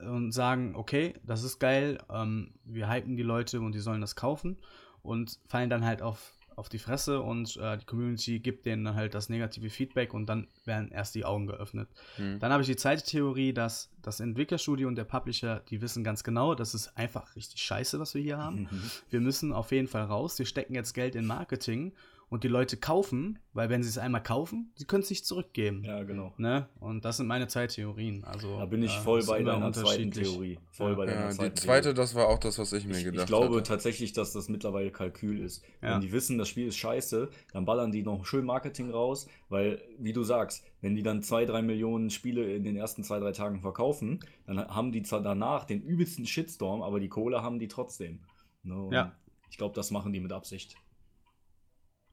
und 0.00 0.32
sagen, 0.32 0.74
okay, 0.76 1.14
das 1.24 1.42
ist 1.42 1.58
geil, 1.58 1.98
ähm, 2.10 2.54
wir 2.64 2.90
hypen 2.90 3.16
die 3.16 3.22
Leute 3.22 3.60
und 3.60 3.74
die 3.74 3.80
sollen 3.80 4.00
das 4.00 4.16
kaufen 4.16 4.58
und 5.02 5.38
fallen 5.46 5.70
dann 5.70 5.84
halt 5.84 6.02
auf, 6.02 6.32
auf 6.56 6.68
die 6.68 6.78
Fresse 6.78 7.20
und 7.20 7.56
äh, 7.56 7.78
die 7.78 7.84
Community 7.84 8.40
gibt 8.40 8.66
denen 8.66 8.84
dann 8.84 8.94
halt 8.94 9.14
das 9.14 9.28
negative 9.28 9.70
Feedback 9.70 10.14
und 10.14 10.26
dann 10.26 10.48
werden 10.64 10.90
erst 10.90 11.14
die 11.14 11.24
Augen 11.24 11.46
geöffnet. 11.46 11.88
Hm. 12.16 12.38
Dann 12.40 12.52
habe 12.52 12.62
ich 12.62 12.68
die 12.68 12.76
zweite 12.76 13.04
Theorie, 13.04 13.52
dass 13.52 13.90
das 14.02 14.20
Entwicklerstudio 14.20 14.88
und 14.88 14.96
der 14.96 15.04
Publisher, 15.04 15.62
die 15.68 15.80
wissen 15.80 16.04
ganz 16.04 16.24
genau, 16.24 16.54
das 16.54 16.74
ist 16.74 16.96
einfach 16.96 17.36
richtig 17.36 17.62
scheiße, 17.62 17.98
was 18.00 18.14
wir 18.14 18.22
hier 18.22 18.38
haben. 18.38 18.68
Mhm. 18.70 18.90
Wir 19.10 19.20
müssen 19.20 19.52
auf 19.52 19.72
jeden 19.72 19.88
Fall 19.88 20.04
raus. 20.04 20.38
Wir 20.38 20.46
stecken 20.46 20.74
jetzt 20.74 20.94
Geld 20.94 21.14
in 21.14 21.26
Marketing 21.26 21.92
und 22.30 22.44
die 22.44 22.48
Leute 22.48 22.76
kaufen, 22.76 23.38
weil 23.54 23.70
wenn 23.70 23.82
sie 23.82 23.88
es 23.88 23.96
einmal 23.98 24.22
kaufen, 24.22 24.70
sie 24.76 24.84
können 24.84 25.02
es 25.02 25.10
nicht 25.10 25.24
zurückgeben. 25.26 25.82
Ja, 25.84 26.02
genau. 26.02 26.34
Ne? 26.36 26.68
Und 26.78 27.04
das 27.04 27.16
sind 27.16 27.26
meine 27.26 27.46
zwei 27.48 27.66
Theorien. 27.66 28.22
Also, 28.24 28.58
Da 28.58 28.66
bin 28.66 28.82
ich 28.82 28.94
äh, 28.96 29.00
voll 29.00 29.24
bei 29.24 29.42
deiner 29.42 29.72
zweiten. 29.72 30.10
Theorie. 30.10 30.58
Voll 30.70 30.90
Ja. 30.90 30.96
bei 30.96 31.06
deiner 31.06 31.20
Ja, 31.26 31.30
zweiten 31.30 31.54
die 31.54 31.60
zweite, 31.62 31.82
Theorie. 31.84 31.96
das 31.96 32.14
war 32.14 32.28
auch 32.28 32.38
das, 32.38 32.58
was 32.58 32.72
ich 32.74 32.86
mir 32.86 32.98
Ich, 32.98 33.04
gedacht 33.04 33.22
ich 33.22 33.26
glaube 33.26 33.56
hatte. 33.56 33.62
tatsächlich, 33.68 34.12
dass 34.12 34.32
das 34.32 34.48
mittlerweile 34.48 34.90
Kalkül 34.90 35.40
ist. 35.40 35.64
Ja. 35.82 35.94
Wenn 35.94 36.02
die 36.02 36.12
wissen, 36.12 36.36
das 36.38 36.48
Spiel 36.48 36.66
ist 36.68 36.76
scheiße, 36.76 37.30
dann 37.52 37.64
ballern 37.64 37.92
die 37.92 38.02
noch 38.02 38.26
schön 38.26 38.44
Marketing 38.44 38.90
raus, 38.90 39.26
weil, 39.48 39.80
wie 39.98 40.12
du 40.12 40.22
sagst, 40.22 40.64
wenn 40.82 40.94
die 40.94 41.02
dann 41.02 41.22
zwei, 41.22 41.46
drei 41.46 41.62
Millionen 41.62 42.10
Spiele 42.10 42.52
in 42.54 42.62
den 42.64 42.76
ersten 42.76 43.02
zwei, 43.04 43.18
drei 43.20 43.32
Tagen 43.32 43.60
verkaufen, 43.62 44.20
dann 44.46 44.58
haben 44.68 44.92
die 44.92 45.02
zwar 45.02 45.22
danach 45.22 45.64
den 45.64 45.82
übelsten 45.82 46.26
Shitstorm, 46.26 46.82
aber 46.82 47.00
die 47.00 47.08
Kohle 47.08 47.42
haben 47.42 47.58
die 47.58 47.68
trotzdem. 47.68 48.20
Ne? 48.62 48.74
Und 48.82 48.92
Ja. 48.92 49.12
Ich 49.50 49.56
glaube, 49.56 49.74
das 49.74 49.90
machen 49.90 50.12
die 50.12 50.20
mit 50.20 50.30
Absicht. 50.30 50.76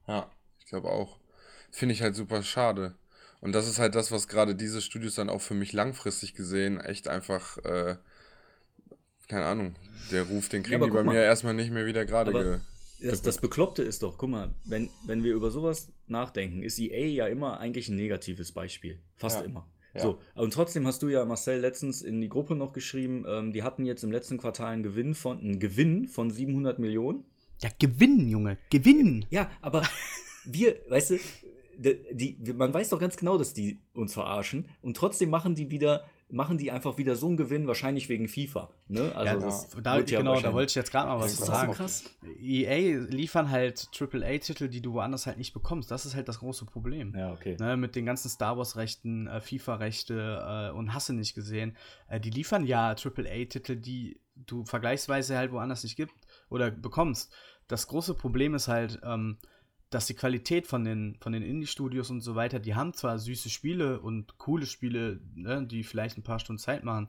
Ja, 0.06 0.30
ich 0.60 0.66
glaube 0.66 0.88
auch. 0.90 1.18
Finde 1.70 1.94
ich 1.94 2.02
halt 2.02 2.14
super 2.14 2.42
schade. 2.42 2.94
Und 3.40 3.52
das 3.52 3.68
ist 3.68 3.78
halt 3.78 3.94
das, 3.94 4.10
was 4.10 4.28
gerade 4.28 4.54
diese 4.54 4.80
Studios 4.80 5.14
dann 5.14 5.28
auch 5.28 5.40
für 5.40 5.54
mich 5.54 5.72
langfristig 5.72 6.34
gesehen 6.34 6.80
echt 6.80 7.08
einfach, 7.08 7.58
äh, 7.58 7.96
keine 9.28 9.44
Ahnung, 9.44 9.76
der 10.10 10.24
Ruf, 10.24 10.48
den 10.48 10.62
kriegen 10.62 10.76
aber 10.76 10.86
die 10.86 10.90
bei 10.92 11.04
mal. 11.04 11.14
mir 11.14 11.22
erstmal 11.22 11.54
nicht 11.54 11.70
mehr 11.70 11.86
wieder 11.86 12.04
gerade 12.04 12.32
ge 12.32 12.58
Das, 13.10 13.20
das 13.22 13.38
Bekloppte 13.38 13.82
ist 13.82 14.02
doch, 14.02 14.16
guck 14.16 14.30
mal, 14.30 14.54
wenn, 14.64 14.88
wenn 15.04 15.22
wir 15.22 15.34
über 15.34 15.50
sowas 15.50 15.92
nachdenken, 16.06 16.62
ist 16.62 16.78
EA 16.78 17.06
ja 17.06 17.26
immer 17.26 17.60
eigentlich 17.60 17.88
ein 17.88 17.96
negatives 17.96 18.52
Beispiel. 18.52 19.00
Fast 19.16 19.40
Ja. 19.40 19.44
immer. 19.44 19.68
Ja. 19.94 20.00
So, 20.02 20.20
und 20.34 20.52
trotzdem 20.52 20.86
hast 20.86 21.02
du 21.02 21.08
ja 21.08 21.24
Marcel 21.24 21.60
letztens 21.60 22.02
in 22.02 22.20
die 22.20 22.28
Gruppe 22.28 22.54
noch 22.54 22.72
geschrieben, 22.72 23.24
ähm, 23.28 23.52
die 23.52 23.62
hatten 23.62 23.84
jetzt 23.86 24.04
im 24.04 24.12
letzten 24.12 24.38
Quartal 24.38 24.72
einen 24.72 24.82
Gewinn 24.82 25.14
von, 25.14 25.38
einen 25.38 25.58
Gewinn 25.58 26.06
von 26.06 26.30
700 26.30 26.78
Millionen. 26.78 27.24
Ja, 27.62 27.70
gewinnen, 27.78 28.28
Junge, 28.28 28.58
gewinnen. 28.70 29.26
Ja, 29.30 29.50
aber 29.62 29.82
wir, 30.44 30.76
weißt 30.88 31.10
du, 31.10 31.18
die, 31.76 32.36
die, 32.38 32.52
man 32.52 32.72
weiß 32.72 32.90
doch 32.90 33.00
ganz 33.00 33.16
genau, 33.16 33.38
dass 33.38 33.54
die 33.54 33.80
uns 33.94 34.14
verarschen 34.14 34.68
und 34.82 34.96
trotzdem 34.96 35.30
machen 35.30 35.54
die 35.54 35.70
wieder, 35.70 36.04
machen 36.28 36.58
die 36.58 36.70
einfach 36.70 36.98
wieder 36.98 37.16
so 37.16 37.26
einen 37.28 37.36
Gewinn, 37.36 37.66
wahrscheinlich 37.66 38.08
wegen 38.08 38.28
FIFA. 38.28 38.70
Ne? 38.88 39.12
Also 39.14 39.34
ja, 39.34 39.38
das 39.38 39.68
da, 39.82 39.98
ja 39.98 40.18
genau, 40.18 40.40
da 40.40 40.52
wollte 40.52 40.70
ich 40.70 40.74
jetzt 40.74 40.90
gerade 40.90 41.08
mal 41.08 41.18
was 41.18 41.32
Das 41.32 41.36
zu 41.36 41.42
ist 41.42 41.48
sagen. 41.48 41.72
so 41.72 41.76
krass. 41.76 42.04
EA 42.40 42.98
liefern 43.08 43.50
halt 43.50 43.88
AAA-Titel, 43.98 44.68
die 44.68 44.80
du 44.80 44.94
woanders 44.94 45.26
halt 45.26 45.38
nicht 45.38 45.52
bekommst. 45.52 45.90
Das 45.90 46.06
ist 46.06 46.14
halt 46.14 46.28
das 46.28 46.40
große 46.40 46.64
Problem. 46.64 47.14
Ja, 47.16 47.32
okay. 47.32 47.56
Ne, 47.60 47.76
mit 47.76 47.94
den 47.94 48.06
ganzen 48.06 48.28
Star 48.28 48.56
Wars-Rechten, 48.56 49.26
äh, 49.26 49.40
FIFA-Rechte 49.40 50.70
äh, 50.72 50.76
und 50.76 50.94
Hasse 50.94 51.12
nicht 51.12 51.34
gesehen. 51.34 51.76
Äh, 52.08 52.20
die 52.20 52.30
liefern 52.30 52.64
ja 52.64 52.90
AAA-Titel, 52.90 53.76
die 53.76 54.18
du 54.34 54.64
vergleichsweise 54.64 55.36
halt 55.36 55.52
woanders 55.52 55.82
nicht 55.82 55.96
gibt 55.96 56.12
oder 56.48 56.70
bekommst. 56.70 57.32
Das 57.68 57.86
große 57.88 58.14
Problem 58.14 58.54
ist 58.54 58.68
halt, 58.68 59.00
ähm, 59.02 59.38
dass 59.90 60.06
die 60.06 60.14
Qualität 60.14 60.66
von 60.66 60.84
den, 60.84 61.16
von 61.20 61.32
den 61.32 61.42
Indie-Studios 61.44 62.10
und 62.10 62.20
so 62.20 62.34
weiter, 62.34 62.58
die 62.58 62.74
haben 62.74 62.92
zwar 62.92 63.20
süße 63.20 63.48
Spiele 63.50 64.00
und 64.00 64.36
coole 64.36 64.66
Spiele, 64.66 65.20
ne, 65.34 65.64
die 65.64 65.84
vielleicht 65.84 66.18
ein 66.18 66.24
paar 66.24 66.40
Stunden 66.40 66.58
Zeit 66.58 66.82
machen, 66.82 67.08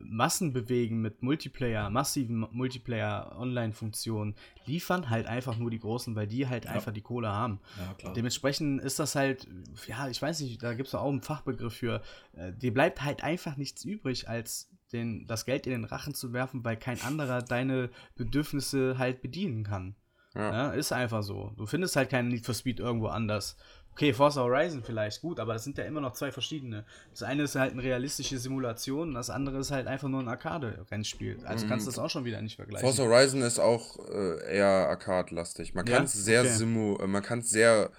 Massen 0.00 0.52
bewegen 0.54 1.02
mit 1.02 1.22
Multiplayer, 1.22 1.90
massiven 1.90 2.46
Multiplayer-Online-Funktionen, 2.50 4.34
liefern 4.66 5.10
halt 5.10 5.26
einfach 5.26 5.56
nur 5.58 5.70
die 5.70 5.78
Großen, 5.78 6.14
weil 6.16 6.26
die 6.26 6.48
halt 6.48 6.64
Ja. 6.64 6.72
einfach 6.72 6.92
die 6.92 7.02
Kohle 7.02 7.28
haben. 7.28 7.60
Ja, 7.78 7.94
klar. 7.94 8.12
Dementsprechend 8.14 8.80
ist 8.82 8.98
das 8.98 9.14
halt, 9.14 9.46
ja, 9.86 10.08
ich 10.08 10.20
weiß 10.20 10.40
nicht, 10.40 10.62
da 10.62 10.74
gibt 10.74 10.88
es 10.88 10.94
auch 10.94 11.08
einen 11.08 11.22
Fachbegriff 11.22 11.74
für. 11.74 12.02
Äh, 12.32 12.52
dir 12.52 12.72
bleibt 12.72 13.02
halt 13.02 13.22
einfach 13.22 13.56
nichts 13.56 13.84
übrig, 13.84 14.28
als 14.28 14.70
den, 14.94 15.26
das 15.26 15.44
Geld 15.44 15.66
in 15.66 15.72
den 15.72 15.84
Rachen 15.84 16.14
zu 16.14 16.32
werfen, 16.32 16.64
weil 16.64 16.76
kein 16.78 17.00
anderer 17.02 17.42
deine 17.42 17.90
Bedürfnisse 18.16 18.96
halt 18.98 19.20
bedienen 19.20 19.64
kann. 19.64 19.94
Ja. 20.34 20.50
Ja, 20.52 20.70
ist 20.72 20.92
einfach 20.92 21.22
so. 21.22 21.52
Du 21.56 21.66
findest 21.66 21.94
halt 21.96 22.10
keinen 22.10 22.28
Need 22.28 22.44
for 22.46 22.54
Speed 22.54 22.80
irgendwo 22.80 23.06
anders. 23.08 23.56
Okay, 23.92 24.12
Forza 24.12 24.40
Horizon 24.42 24.82
vielleicht, 24.82 25.20
gut, 25.20 25.38
aber 25.38 25.52
das 25.52 25.62
sind 25.62 25.78
ja 25.78 25.84
immer 25.84 26.00
noch 26.00 26.14
zwei 26.14 26.32
verschiedene. 26.32 26.84
Das 27.12 27.22
eine 27.22 27.44
ist 27.44 27.54
halt 27.54 27.72
eine 27.74 27.82
realistische 27.84 28.38
Simulation, 28.38 29.14
das 29.14 29.30
andere 29.30 29.58
ist 29.58 29.70
halt 29.70 29.86
einfach 29.86 30.08
nur 30.08 30.18
ein 30.20 30.26
Arcade-Rennspiel. 30.26 31.38
Also 31.44 31.64
Mhm. 31.64 31.68
kannst 31.68 31.86
du 31.86 31.90
das 31.92 32.00
auch 32.00 32.10
schon 32.10 32.24
wieder 32.24 32.42
nicht 32.42 32.56
vergleichen. 32.56 32.84
Forza 32.88 33.04
Horizon 33.04 33.42
ist 33.42 33.60
auch 33.60 33.96
äh, 34.08 34.56
eher 34.56 34.66
Arcade-lastig. 34.88 35.74
Man 35.74 35.84
kann 35.84 36.04
es 36.06 36.12
sehr 36.12 36.40
Okay. 36.40 36.50
simu, 36.50 36.96
äh, 36.96 37.06
man 37.06 37.22
kann 37.22 37.38
es 37.38 37.50
sehr, 37.50 37.90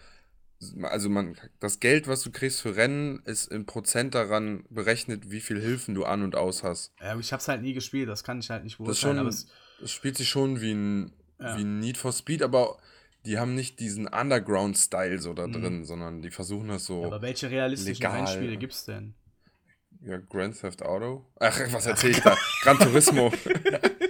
also 0.84 1.10
man, 1.10 1.38
das 1.60 1.80
Geld, 1.80 2.08
was 2.08 2.22
du 2.24 2.32
kriegst 2.32 2.62
für 2.62 2.76
Rennen, 2.76 3.22
ist 3.26 3.52
in 3.52 3.66
Prozent 3.66 4.16
daran 4.16 4.66
berechnet, 4.70 5.30
wie 5.32 5.42
viel 5.42 5.60
Hilfen 5.62 5.94
du 5.96 6.06
an 6.06 6.24
und 6.24 6.36
aus 6.36 6.64
hast. 6.64 6.94
ja, 7.02 7.18
ich 7.20 7.32
hab's 7.34 7.48
halt 7.48 7.62
nie 7.62 7.74
gespielt, 7.74 8.10
das 8.10 8.24
kann 8.24 8.40
ich 8.40 8.50
halt 8.50 8.64
nicht 8.64 8.80
Das, 8.80 8.86
beurteilen, 9.02 9.18
schon, 9.18 9.28
es, 9.28 9.48
es 9.84 9.92
spielt 9.92 10.18
sich 10.18 10.30
schon 10.30 10.62
wie 10.62 10.74
ein, 10.74 11.12
Ja. 11.40 11.58
wie 11.58 11.64
ein 11.64 11.80
Need 11.80 11.98
for 11.98 12.14
Speed, 12.14 12.42
aber 12.42 12.78
die 13.26 13.38
haben 13.40 13.56
nicht 13.56 13.80
diesen 13.80 14.08
Underground-Style 14.08 15.20
so 15.20 15.34
da 15.34 15.48
Mhm. 15.48 15.52
drin, 15.54 15.86
sondern 15.86 16.22
die 16.22 16.32
versuchen 16.32 16.68
das 16.70 16.86
so. 16.86 17.04
aber 17.06 17.22
welche 17.22 17.50
realistischen 17.52 17.94
legal. 18.04 18.18
Rennspiele 18.18 18.58
gibt's 18.58 18.86
denn? 18.86 19.14
Ja, 20.02 20.18
Grand 20.18 20.60
Theft 20.60 20.84
Auto. 20.84 21.26
Ach, 21.40 21.60
was 21.72 21.86
erzähl 21.88 22.12
ich 22.12 22.20
da? 22.22 22.38
Gran 22.62 22.78
Turismo. 22.78 23.32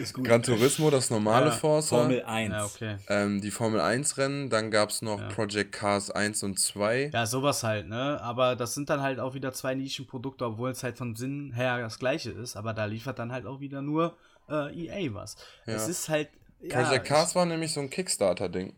Ist 0.00 0.14
gut. 0.14 0.24
Gran 0.24 0.42
Turismo, 0.42 0.90
das 0.90 1.10
normale 1.10 1.46
Ja, 1.46 1.52
Forza. 1.52 1.96
Formel 1.96 2.22
1. 2.22 2.52
Ja, 2.52 2.64
okay. 2.64 2.96
Ähm, 3.08 3.40
die 3.40 3.50
Formel 3.50 3.80
1 3.80 4.16
Rennen, 4.18 4.50
dann 4.50 4.70
gab 4.70 4.90
es 4.90 5.02
noch 5.02 5.20
Ja. 5.20 5.28
Project 5.28 5.72
Cars 5.72 6.10
1 6.10 6.42
und 6.42 6.58
2. 6.58 7.10
Ja, 7.12 7.26
sowas 7.26 7.62
halt, 7.62 7.88
ne? 7.88 8.20
Aber 8.22 8.56
das 8.56 8.74
sind 8.74 8.90
dann 8.90 9.00
halt 9.00 9.20
auch 9.20 9.34
wieder 9.34 9.52
zwei 9.52 9.74
Nischenprodukte, 9.74 10.44
obwohl 10.44 10.70
es 10.70 10.82
halt 10.82 10.96
vom 10.96 11.16
Sinn 11.16 11.52
her 11.52 11.78
das 11.80 11.98
gleiche 11.98 12.30
ist. 12.30 12.56
Aber 12.56 12.72
da 12.72 12.86
liefert 12.86 13.18
dann 13.18 13.32
halt 13.32 13.46
auch 13.46 13.60
wieder 13.60 13.82
nur 13.82 14.16
äh, 14.48 14.86
EA 14.86 15.14
was. 15.14 15.36
Ja. 15.66 15.74
Es 15.74 15.88
ist 15.88 16.08
halt. 16.08 16.28
Ja, 16.60 16.82
Project 16.82 17.06
Cars 17.06 17.34
war 17.34 17.46
nämlich 17.46 17.72
so 17.72 17.80
ein 17.80 17.90
Kickstarter-Ding. 17.90 18.74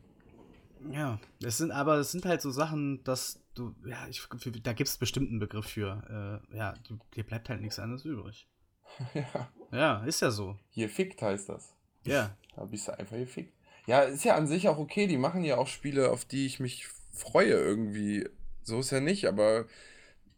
Ja, 0.90 1.18
es 1.42 1.58
sind 1.58 1.70
aber 1.70 1.96
es 1.98 2.10
sind 2.12 2.24
halt 2.24 2.42
so 2.42 2.50
Sachen, 2.50 3.04
dass 3.04 3.40
du, 3.54 3.74
ja, 3.84 4.06
ich, 4.08 4.22
da 4.62 4.72
gibt 4.72 4.88
es 4.88 4.96
bestimmt 4.96 5.30
einen 5.30 5.38
Begriff 5.38 5.66
für. 5.66 6.40
Äh, 6.52 6.56
ja, 6.56 6.74
du, 6.88 6.98
dir 7.14 7.24
bleibt 7.24 7.48
halt 7.48 7.60
nichts 7.60 7.78
anderes 7.78 8.04
übrig. 8.04 8.48
ja. 9.14 9.48
Ja, 9.72 10.04
ist 10.04 10.20
ja 10.20 10.30
so. 10.30 10.56
Hier 10.70 10.88
fickt 10.88 11.22
heißt 11.22 11.48
das. 11.48 11.74
Ja. 12.04 12.36
Da 12.54 12.64
bist 12.64 12.86
du 12.88 12.98
einfach 12.98 13.16
gefickt. 13.16 13.52
Ja, 13.86 14.02
ist 14.02 14.24
ja 14.24 14.36
an 14.36 14.46
sich 14.46 14.68
auch 14.68 14.78
okay. 14.78 15.06
Die 15.06 15.16
machen 15.16 15.42
ja 15.44 15.56
auch 15.56 15.66
Spiele, 15.66 16.10
auf 16.10 16.24
die 16.24 16.46
ich 16.46 16.60
mich 16.60 16.86
freue 17.12 17.52
irgendwie. 17.54 18.28
So 18.62 18.78
ist 18.80 18.90
ja 18.90 19.00
nicht, 19.00 19.26
aber 19.26 19.64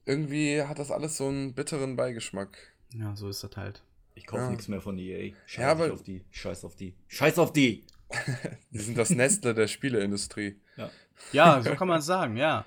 irgendwie 0.07 0.63
hat 0.63 0.79
das 0.79 0.91
alles 0.91 1.17
so 1.17 1.29
einen 1.29 1.55
bitteren 1.55 1.97
Beigeschmack. 1.97 2.57
Ja, 2.95 3.15
so 3.17 3.29
ist 3.29 3.43
das 3.43 3.57
halt. 3.57 3.83
Ich 4.15 4.27
kaufe 4.27 4.45
Ja. 4.45 4.51
nichts 4.51 4.69
mehr 4.69 4.81
von 4.81 4.97
EA. 4.99 5.35
Scheiß 5.47 5.63
Ja, 5.63 5.71
aber- 5.73 5.93
auf 5.93 6.03
die. 6.03 6.23
Scheiß 6.31 6.65
auf 6.65 6.77
die. 6.77 6.95
Scheiß 7.09 7.39
auf 7.39 7.53
die. 7.53 7.85
Die 8.71 8.79
sind 8.79 8.97
das 8.97 9.11
Nestle 9.11 9.55
der 9.55 9.67
Spieleindustrie. 9.67 10.57
Ja, 11.33 11.61
so 11.63 11.75
kann 11.75 11.89
man 11.89 11.99
es 11.99 12.07
sagen, 12.07 12.37
ja. 12.37 12.65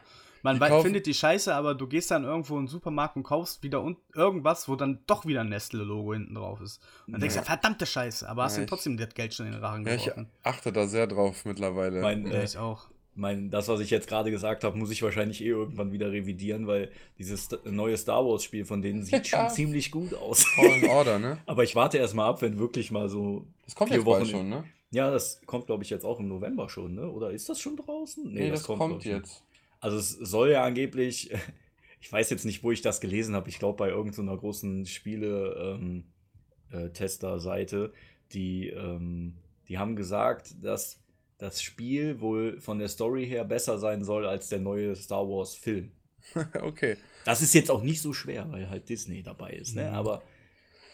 Man 0.48 0.60
Die 0.60 0.82
findet 0.82 1.06
die 1.06 1.14
scheiße, 1.14 1.54
aber 1.54 1.76
du 1.76 1.88
gehst 1.88 2.10
dann 2.12 2.24
irgendwo 2.24 2.56
in 2.58 2.64
den 2.64 2.68
Supermarkt 2.68 3.16
und 3.16 3.24
kaufst 3.24 3.62
wieder 3.64 3.84
un 3.84 3.98
irgendwas, 4.16 4.68
wo 4.70 4.76
dann 4.76 5.00
doch 5.08 5.26
wieder 5.26 5.42
ein 5.42 5.50
Nestle-Logo 5.50 6.14
hinten 6.14 6.36
drauf 6.36 6.62
ist. 6.62 6.82
Und 7.06 7.14
dann 7.14 7.22
denkst 7.22 7.36
du, 7.36 7.42
Ja. 7.42 7.46
verdammte 7.46 7.86
Scheiße, 7.86 8.28
aber 8.30 8.44
hast 8.44 8.58
Ja, 8.58 8.64
ich- 8.64 8.70
trotzdem 8.70 8.98
das 8.98 9.14
Geld 9.14 9.34
schon 9.34 9.48
in 9.48 9.52
den 9.54 9.62
Rachen 9.62 9.86
Ja, 9.86 9.94
ich 9.96 10.06
geworfen. 10.06 10.28
achte 10.44 10.72
da 10.72 10.88
sehr 10.88 11.08
drauf 11.08 11.46
mittlerweile. 11.46 12.02
Mein, 12.02 12.26
Ja, 12.28 12.34
äh, 12.34 12.44
ich 12.46 12.58
auch. 12.58 12.88
mein, 13.16 13.50
das, 13.50 13.68
was 13.68 13.80
ich 13.80 13.90
jetzt 13.90 14.08
gerade 14.08 14.32
gesagt 14.32 14.64
habe, 14.64 14.78
muss 14.78 14.92
ich 14.92 15.02
wahrscheinlich 15.02 15.42
eh 15.42 15.48
irgendwann 15.48 15.92
wieder 15.92 16.12
revidieren, 16.12 16.68
weil 16.68 16.92
dieses 17.18 17.50
neue 17.66 17.98
Star 17.98 18.24
Wars-Spiel 18.26 18.64
von 18.66 18.82
denen 18.82 19.04
sieht 19.04 19.28
ja. 19.28 19.46
schon 19.48 19.50
ziemlich 19.56 19.92
gut 19.92 20.14
aus. 20.14 20.44
Fallen 20.46 20.86
Order, 20.90 21.20
ne? 21.20 21.40
Aber 21.46 21.64
ich 21.64 21.76
warte 21.76 21.98
erst 21.98 22.14
mal 22.16 22.28
ab, 22.28 22.42
wenn 22.42 22.60
wirklich 22.60 22.92
mal 22.92 23.10
so. 23.10 23.46
Das 23.66 23.76
kommt 23.76 23.90
vier 23.90 23.98
jetzt 23.98 24.06
Wochen 24.06 24.26
schon, 24.26 24.50
ne? 24.50 24.64
Ja, 24.92 25.12
das 25.12 25.42
kommt, 25.46 25.66
glaube 25.66 25.84
ich, 25.84 25.90
jetzt 25.90 26.06
auch 26.06 26.18
im 26.22 26.30
November 26.30 26.70
schon, 26.70 26.96
ne? 26.96 27.10
Oder 27.12 27.32
ist 27.32 27.50
das 27.50 27.60
schon 27.60 27.76
draußen? 27.76 28.24
Nee, 28.32 28.44
nee 28.44 28.50
das, 28.52 28.60
das, 28.60 28.68
kommt, 28.68 28.80
kommt 28.80 29.04
jetzt. 29.04 29.44
Also 29.80 29.98
es 29.98 30.12
soll 30.12 30.52
ja 30.52 30.64
angeblich, 30.64 31.32
ich 32.02 32.12
weiß 32.12 32.30
jetzt 32.30 32.46
nicht, 32.46 32.64
wo 32.64 32.72
ich 32.72 32.82
das 32.82 33.02
gelesen 33.02 33.36
habe, 33.36 33.50
ich 33.50 33.60
glaube 33.60 33.78
bei 33.78 33.90
irgendeiner 33.90 34.34
so 34.34 34.40
großen 34.40 34.86
Spiele-Tester-Seite, 34.86 37.78
ähm, 37.78 37.86
äh, 37.86 37.90
die, 38.34 38.70
ähm, 38.70 39.36
die 39.68 39.78
haben 39.78 39.96
gesagt, 39.96 40.56
dass 40.62 41.00
das 41.38 41.62
Spiel 41.62 42.20
wohl 42.20 42.60
von 42.60 42.80
der 42.80 42.88
Story 42.88 43.28
her 43.28 43.46
besser 43.46 43.78
sein 43.78 44.04
soll 44.04 44.26
als 44.26 44.50
der 44.50 44.60
neue 44.60 44.96
Star 44.96 45.28
Wars-Film. 45.28 45.92
okay. 46.62 46.98
Das 47.26 47.42
ist 47.42 47.54
jetzt 47.54 47.70
auch 47.70 47.84
nicht 47.84 48.02
so 48.02 48.14
schwer, 48.14 48.52
weil 48.52 48.70
halt 48.70 48.90
Disney 48.90 49.22
dabei 49.22 49.52
ist, 49.52 49.76
ne? 49.76 49.90
Mhm. 49.90 49.96
Aber 49.96 50.24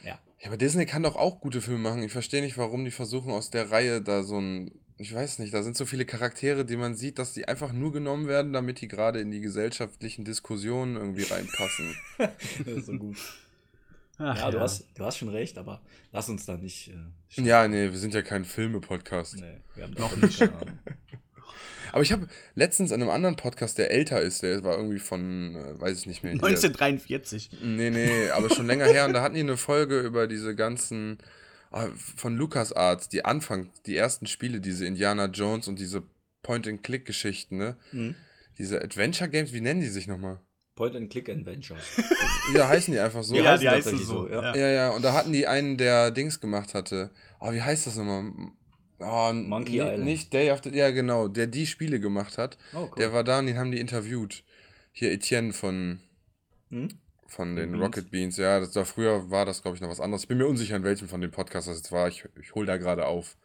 ja. 0.04 0.20
Ja, 0.40 0.48
aber 0.48 0.58
Disney 0.58 0.86
kann 0.86 1.04
doch 1.04 1.16
auch 1.16 1.40
gute 1.40 1.62
Filme 1.62 1.80
machen. 1.80 2.04
Ich 2.04 2.12
verstehe 2.12 2.42
nicht, 2.42 2.58
warum 2.58 2.84
die 2.84 2.92
versuchen, 2.92 3.32
aus 3.32 3.50
der 3.50 3.72
Reihe 3.72 4.02
da 4.02 4.24
so 4.24 4.40
ein. 4.40 4.72
Ich 4.98 5.14
weiß 5.14 5.39
nicht, 5.39 5.54
da 5.54 5.64
sind 5.64 5.76
so 5.76 5.86
viele 5.86 6.06
Charaktere, 6.06 6.66
die 6.66 6.78
man 6.78 6.96
sieht, 6.96 7.18
dass 7.18 7.34
die 7.34 7.48
einfach 7.48 7.74
nur 7.74 7.91
genommen 7.91 8.28
werden, 8.28 8.54
damit 8.54 8.80
die 8.82 8.88
gerade 8.88 9.20
in 9.20 9.32
die 9.32 9.41
gesellschaftlichen 9.41 10.24
Diskussionen 10.24 10.96
irgendwie 10.96 11.24
reinpassen. 11.24 11.96
das 12.18 12.68
ist 12.68 12.86
so 12.86 12.94
gut. 12.94 13.18
Ach, 14.18 14.38
ja, 14.38 14.44
ja, 14.46 14.52
Du, 14.52 14.60
hast, 14.60 14.86
du 14.96 15.04
hast 15.04 15.18
schon 15.18 15.30
recht, 15.30 15.58
aber 15.58 15.82
lass 16.12 16.30
uns 16.30 16.46
da 16.46 16.58
nicht. 16.58 16.89
Äh, 16.89 17.41
ja, 17.41 17.68
nee, 17.68 17.91
wir 17.91 17.98
sind 17.98 18.14
ja 18.14 18.22
kein 18.22 18.46
Filme-Podcast. 18.46 19.38
Nee, 19.38 19.58
wir 19.76 19.86
haben 19.86 19.96
doch 19.96 20.16
nicht. 20.16 20.41
aber 21.91 22.02
ich 22.04 22.12
habe 22.12 22.28
letztens 22.54 22.91
in 22.91 23.02
einem 23.02 23.10
anderen 23.10 23.36
Podcast, 23.36 23.80
der 23.80 23.89
älter 23.89 24.22
ist, 24.22 24.44
der 24.44 24.64
war 24.64 24.78
irgendwie 24.78 25.00
von, 25.00 25.56
äh, 25.56 25.82
weiß 25.82 25.98
ich 25.98 26.06
nicht 26.06 26.24
mehr. 26.24 26.34
1943. 26.34 27.50
Der, 27.50 27.60
nee, 27.68 27.89
nee, 27.89 28.30
aber 28.30 28.52
schon 28.52 28.68
länger 28.68 28.86
her. 28.86 29.06
Und 29.06 29.14
da 29.14 29.24
hatten 29.24 29.36
die 29.36 29.41
eine 29.41 29.58
Folge 29.58 30.00
über 30.02 30.28
diese 30.28 30.56
ganzen 30.56 31.18
von 32.16 32.38
LucasArts, 32.38 33.10
die 33.10 33.26
Anfang, 33.26 33.70
die 33.86 33.96
ersten 33.96 34.28
Spiele, 34.28 34.62
diese 34.62 34.86
Indiana 34.86 35.26
Jones 35.26 35.68
und 35.68 35.80
diese 35.80 36.04
Point-and-Click-Geschichten, 36.44 37.58
ne? 37.58 37.78
Mhm. 37.92 38.16
Diese 38.58 38.82
Adventure 38.82 39.30
Games, 39.30 39.54
wie 39.54 39.62
nennen 39.62 39.82
die 39.82 39.88
sich 39.88 40.08
nochmal? 40.08 40.40
Point-and-Click-Adventure. 40.76 41.80
ja, 42.56 42.68
heißen 42.68 42.94
die 42.94 43.00
einfach 43.00 43.24
so. 43.24 43.36
Ja, 43.36 43.44
ja 43.44 43.58
die 43.58 43.70
heißen 43.70 43.98
so. 43.98 44.28
Ja. 44.28 44.56
ja, 44.56 44.68
ja. 44.70 44.90
Und 44.90 45.04
da 45.04 45.14
hatten 45.14 45.32
die 45.32 45.48
einen, 45.48 45.78
der 45.78 46.12
Dings 46.12 46.40
gemacht 46.40 46.74
hatte. 46.74 47.12
Oh, 47.40 47.52
wie 47.52 47.62
heißt 47.62 47.88
das 47.88 47.96
nochmal? 47.96 48.32
Oh, 49.00 49.34
Monkey 49.34 49.80
Island. 49.80 50.04
Nicht 50.04 50.34
Day 50.34 50.50
After. 50.50 50.74
Ja, 50.74 50.92
genau. 50.92 51.28
Der 51.28 51.48
die 51.48 51.68
Spiele 51.68 52.00
gemacht 52.00 52.38
hat. 52.38 52.58
Oh, 52.74 52.84
cool. 52.84 52.92
Der 52.98 53.14
war 53.14 53.24
da 53.24 53.40
und 53.40 53.48
den 53.48 53.58
haben 53.58 53.72
die 53.72 53.80
interviewt. 53.80 54.44
Hier 54.92 55.12
Etienne 55.12 55.54
von. 55.54 56.00
Hm? 56.70 56.90
Von 57.34 57.56
den 57.56 57.72
Beans. 57.72 57.84
Rocket 57.84 58.12
Beans, 58.12 58.38
ja, 58.38 58.60
das 58.60 58.76
war 58.76 58.86
früher 58.86 59.32
war 59.32 59.46
das, 59.46 59.64
glaube 59.64 59.76
ich, 59.76 59.82
noch 59.82 59.90
was 59.90 60.00
anderes. 60.00 60.22
Ich 60.22 60.28
bin 60.28 60.38
mir 60.38 60.46
unsicher, 60.46 60.76
in 60.76 60.84
welchem 60.84 61.08
von 61.08 61.20
den 61.20 61.32
Podcasts 61.32 61.68
das 61.68 61.78
jetzt 61.78 61.92
war. 61.92 62.08
Ich, 62.08 62.26
ich 62.40 62.54
hole 62.54 62.68
da 62.68 62.78
gerade 62.78 63.08
auf. 63.08 63.38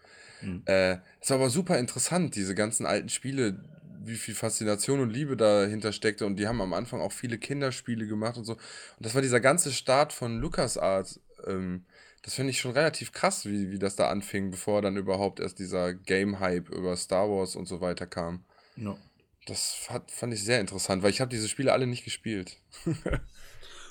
Mhm. 0.43 0.63
Äh, 0.67 0.99
es 1.21 1.31
war 1.31 1.39
aber 1.39 1.49
super 1.49 1.79
interessant, 1.79 2.37
diese 2.37 2.55
ganzen 2.55 2.85
alten 2.85 3.09
Spiele, 3.09 3.65
wie 4.05 4.17
viel 4.17 4.35
Faszination 4.35 5.01
und 5.01 5.09
Liebe 5.09 5.39
dahinter 5.39 5.93
steckte. 5.93 6.27
Und 6.27 6.37
die 6.37 6.47
haben 6.47 6.61
am 6.61 6.75
Anfang 6.75 7.01
auch 7.01 7.13
viele 7.13 7.39
Kinderspiele 7.39 8.07
gemacht 8.07 8.37
und 8.37 8.45
so. 8.45 8.55
Und 8.55 8.61
das 8.99 9.15
war 9.15 9.23
dieser 9.23 9.41
ganze 9.41 9.73
Start 9.73 10.13
von 10.13 10.39
LucasArts. 10.39 11.21
Ähm, 11.47 11.87
das 12.21 12.35
finde 12.35 12.51
ich 12.51 12.61
schon 12.61 12.73
relativ 12.73 13.13
krass, 13.13 13.47
wie, 13.47 13.71
wie 13.71 13.79
das 13.79 13.97
da 13.97 14.11
anfing, 14.11 14.51
bevor 14.51 14.83
dann 14.83 14.99
überhaupt 14.99 15.41
erst 15.41 15.59
dieser 15.59 15.95
Game-Hype 15.95 16.69
über 16.69 16.95
Star 16.99 17.31
Wars 17.31 17.57
und 17.57 17.67
so 17.67 17.81
weiter 17.81 18.07
kam. 18.07 18.45
No. 18.77 18.99
Das 19.47 19.87
hat, 19.89 20.11
fand 20.11 20.35
ich 20.35 20.45
sehr 20.45 20.61
interessant, 20.61 21.03
weil 21.03 21.11
ich 21.11 21.23
habe 21.23 21.31
diese 21.31 21.49
Spiele 21.49 21.73
alle 21.73 21.87
nicht 21.87 22.05
gespielt. 22.05 22.59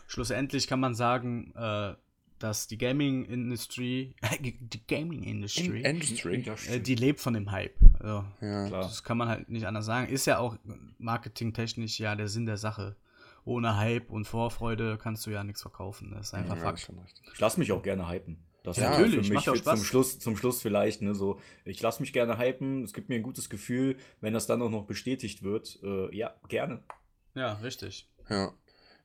Schlussendlich 0.08 0.68
kann 0.68 0.80
man 0.80 0.96
sagen, 0.96 1.54
äh, 1.56 1.94
dass 2.40 2.68
die 2.68 2.78
Gaming 2.78 3.26
Industry, 3.26 4.16
die 4.42 4.88
Gaming 4.88 5.24
Industry, 5.24 5.82
In 5.82 6.02
Industry. 6.02 6.46
Äh, 6.68 6.80
die 6.80 6.96
lebt 6.96 7.20
von 7.20 7.34
dem 7.34 7.52
Hype. 7.52 7.76
Also, 8.00 8.26
ja. 8.42 8.70
Das 8.70 9.04
kann 9.04 9.18
man 9.18 9.28
halt 9.28 9.50
nicht 9.50 9.66
anders 9.66 9.86
sagen. 9.86 10.08
Ist 10.08 10.26
ja 10.26 10.40
auch 10.40 10.58
marketingtechnisch 10.98 12.00
ja 12.00 12.16
der 12.16 12.28
Sinn 12.28 12.46
der 12.46 12.58
Sache. 12.58 12.96
Ohne 13.44 13.78
Hype 13.78 14.10
und 14.10 14.26
Vorfreude 14.26 14.98
kannst 15.02 15.26
du 15.26 15.30
ja 15.30 15.44
nichts 15.44 15.62
verkaufen. 15.62 16.12
Das 16.12 16.28
ist 16.28 16.34
einfach 16.34 16.58
ja, 16.58 16.64
Fakt. 16.64 16.92
Ich 17.34 17.40
lasse 17.40 17.60
mich 17.60 17.72
auch 17.72 17.82
gerne 17.82 18.10
hypen. 18.10 18.38
Das 18.64 18.76
ja, 18.76 18.90
natürlich, 18.90 19.28
für 19.28 19.34
mich 19.34 19.46
macht 19.46 19.64
zum 19.64 19.84
Schluss, 19.84 20.20
zum 20.20 20.36
Schluss 20.36 20.62
vielleicht, 20.62 21.02
ne, 21.02 21.16
so, 21.16 21.40
ich 21.64 21.82
lasse 21.82 22.02
mich 22.02 22.12
gerne 22.12 22.38
hypen, 22.38 22.84
es 22.84 22.92
gibt 22.92 23.08
mir 23.08 23.16
ein 23.16 23.24
gutes 23.24 23.50
Gefühl, 23.50 23.96
wenn 24.20 24.34
das 24.34 24.46
dann 24.46 24.62
auch 24.62 24.70
noch 24.70 24.86
bestätigt 24.86 25.42
wird, 25.42 25.80
äh, 25.84 26.14
ja, 26.14 26.36
gerne. 26.50 26.84
Ja, 27.34 27.54
richtig. 27.54 28.10
Ja. 28.30 28.52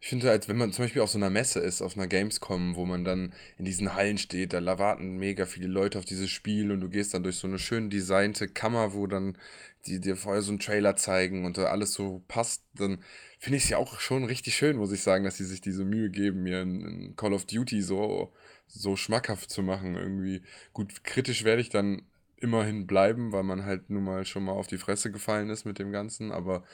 Ich 0.03 0.09
finde, 0.09 0.33
als 0.33 0.49
wenn 0.49 0.57
man 0.57 0.73
zum 0.73 0.85
Beispiel 0.85 1.01
auf 1.01 1.11
so 1.11 1.19
einer 1.19 1.31
Messe 1.31 1.61
ist, 1.61 1.81
auf 1.81 1.97
einer 1.97 2.09
Gamescom, 2.09 2.75
wo 2.75 2.85
man 2.85 3.05
dann 3.05 3.33
in 3.57 3.65
diesen 3.65 3.95
Hallen 3.95 4.19
steht, 4.19 4.53
da 4.53 4.79
warten 4.79 5.17
mega 5.17 5.47
viele 5.47 5.69
Leute 5.69 5.97
auf 5.97 6.05
dieses 6.05 6.29
Spiel 6.29 6.73
und 6.73 6.81
du 6.81 6.89
gehst 6.89 7.15
dann 7.15 7.23
durch 7.23 7.37
so 7.37 7.47
eine 7.47 7.61
schön 7.61 7.89
designte 7.89 8.49
Kammer, 8.49 8.95
wo 8.95 9.07
dann 9.07 9.39
die 9.87 10.01
dir 10.01 10.17
vorher 10.17 10.43
so 10.43 10.51
einen 10.51 10.59
Trailer 10.59 10.97
zeigen 10.97 11.45
und 11.45 11.57
da 11.57 11.67
alles 11.67 11.95
so 11.95 12.21
passt, 12.27 12.65
dann 12.75 12.99
finde 13.39 13.59
ich 13.59 13.63
es 13.65 13.71
ja 13.71 13.79
auch 13.79 14.01
schon 14.01 14.25
richtig 14.25 14.57
schön, 14.57 14.77
muss 14.77 14.91
ich 14.91 15.03
sagen, 15.03 15.23
dass 15.23 15.37
sie 15.37 15.45
sich 15.45 15.61
diese 15.61 15.85
Mühe 15.85 16.11
geben, 16.11 16.43
mir 16.43 16.63
ein 16.63 17.15
Call 17.17 17.33
of 17.33 17.47
Duty 17.47 17.81
so, 17.81 18.33
so 18.67 18.97
schmackhaft 18.97 19.51
zu 19.51 19.63
machen. 19.63 19.95
Irgendwie 19.95 20.43
gut, 20.73 21.05
kritisch 21.05 21.45
werde 21.45 21.63
ich 21.63 21.69
dann 21.69 22.03
immerhin 22.37 22.89
bleiben, 22.89 23.31
weil 23.31 23.45
man 23.45 23.65
halt 23.65 23.89
nun 23.89 24.03
mal 24.03 24.25
schon 24.25 24.43
mal 24.45 24.53
auf 24.53 24.67
die 24.67 24.79
Fresse 24.79 25.13
gefallen 25.13 25.49
ist 25.49 25.65
mit 25.65 25.79
dem 25.79 25.93
Ganzen, 25.93 26.33
aber 26.33 26.65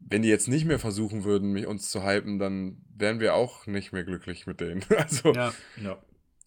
wenn 0.00 0.22
die 0.22 0.28
jetzt 0.28 0.48
nicht 0.48 0.64
mehr 0.64 0.78
versuchen 0.78 1.24
würden, 1.24 1.52
mich 1.52 1.66
uns 1.66 1.90
zu 1.90 2.04
hypen, 2.04 2.38
dann 2.38 2.78
wären 2.96 3.20
wir 3.20 3.34
auch 3.34 3.66
nicht 3.66 3.92
mehr 3.92 4.04
glücklich 4.04 4.46
mit 4.46 4.60
denen. 4.60 4.84
Also, 4.96 5.32
ja, 5.32 5.52
ja. 5.82 5.98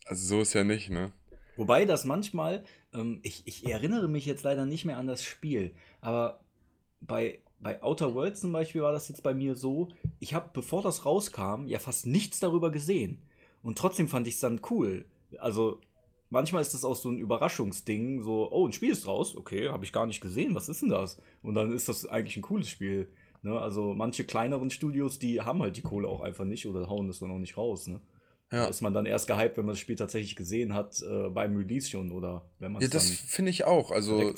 also 0.06 0.28
so 0.28 0.42
ist 0.42 0.54
ja 0.54 0.64
nicht, 0.64 0.90
ne? 0.90 1.12
Wobei 1.58 1.86
das 1.86 2.06
manchmal, 2.06 2.64
ähm, 2.94 3.20
ich, 3.24 3.44
ich 3.46 3.66
erinnere 3.68 4.08
mich 4.08 4.26
jetzt 4.26 4.44
leider 4.44 4.66
nicht 4.66 4.86
mehr 4.86 4.98
an 4.98 5.08
das 5.08 5.24
Spiel, 5.24 5.76
aber 6.00 6.40
bei, 7.02 7.40
bei 7.60 7.82
Outer 7.84 8.16
Worlds 8.16 8.42
zum 8.42 8.52
Beispiel 8.52 8.82
war 8.82 8.94
das 8.94 9.10
jetzt 9.10 9.24
bei 9.24 9.34
mir 9.34 9.56
so, 9.56 9.90
ich 10.20 10.34
habe, 10.34 10.50
bevor 10.54 10.82
das 10.82 11.06
rauskam, 11.06 11.68
ja 11.68 11.80
fast 11.80 12.08
nichts 12.08 12.40
darüber 12.40 12.72
gesehen. 12.72 13.22
Und 13.64 13.78
trotzdem 13.78 14.08
fand 14.08 14.28
ich 14.28 14.36
es 14.36 14.40
dann 14.40 14.62
cool. 14.70 15.06
Also 15.38 15.80
manchmal 16.30 16.62
ist 16.62 16.74
das 16.74 16.84
auch 16.84 16.96
so 16.96 17.10
ein 17.10 17.20
Überraschungsding, 17.20 18.24
so, 18.24 18.52
oh, 18.52 18.68
ein 18.68 18.74
Spiel 18.74 18.92
ist 18.92 19.06
raus, 19.06 19.36
okay, 19.36 19.70
habe 19.70 19.86
ich 19.86 19.94
gar 19.94 20.08
nicht 20.08 20.22
gesehen, 20.22 20.56
was 20.56 20.70
ist 20.70 20.82
denn 20.82 20.90
das? 20.90 21.22
Und 21.44 21.54
dann 21.54 21.72
ist 21.72 21.90
das 21.90 22.08
eigentlich 22.08 22.38
ein 22.38 22.42
cooles 22.42 22.70
Spiel. 22.70 23.10
Ne? 23.42 23.60
Also 23.60 23.94
manche 23.94 24.24
kleineren 24.24 24.70
Studios, 24.70 25.20
die 25.20 25.42
haben 25.42 25.62
halt 25.62 25.78
die 25.78 25.82
Kohle 25.82 26.08
auch 26.08 26.22
einfach 26.22 26.46
nicht 26.46 26.68
oder 26.68 26.88
hauen 26.88 27.08
das 27.08 27.20
dann 27.20 27.32
auch 27.32 27.40
nicht 27.40 27.58
raus. 27.58 27.88
Ne? 27.88 28.02
Ja. 28.52 28.64
Da 28.64 28.68
ist 28.68 28.82
man 28.82 28.94
dann 28.94 29.06
erst 29.06 29.28
gehypt, 29.28 29.58
wenn 29.58 29.66
man 29.66 29.74
das 29.74 29.80
Spiel 29.80 29.96
tatsächlich 29.96 30.36
gesehen 30.36 30.74
hat, 30.74 31.02
äh, 31.02 31.30
beim 31.30 31.56
Release 31.56 31.90
schon 31.90 32.12
oder 32.12 32.46
wenn 32.60 32.74
man 32.74 32.82
es 32.82 32.88
Ja, 32.88 32.94
das 32.94 33.10
finde 33.10 33.52
ich 33.52 33.64
auch. 33.64 33.92
Also 33.92 34.34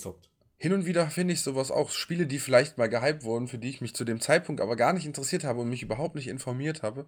hin 0.58 0.72
und 0.72 0.86
wieder 0.86 1.08
finde 1.08 1.34
ich 1.34 1.41
sowas 1.41 1.72
auch. 1.72 1.89
Spiele, 1.89 2.26
die 2.26 2.39
vielleicht 2.39 2.78
mal 2.78 2.88
gehypt 2.88 3.24
wurden, 3.24 3.47
für 3.47 3.58
die 3.58 3.70
ich 3.70 3.82
mich 3.82 3.95
zu 3.95 4.06
dem 4.06 4.22
Zeitpunkt 4.22 4.62
aber 4.62 4.78
gar 4.78 4.93
nicht 4.93 5.06
interessiert 5.06 5.43
habe 5.43 5.60
und 5.60 5.70
mich 5.70 5.84
überhaupt 5.84 6.16
nicht 6.16 6.28
informiert 6.28 6.84
habe 6.84 7.06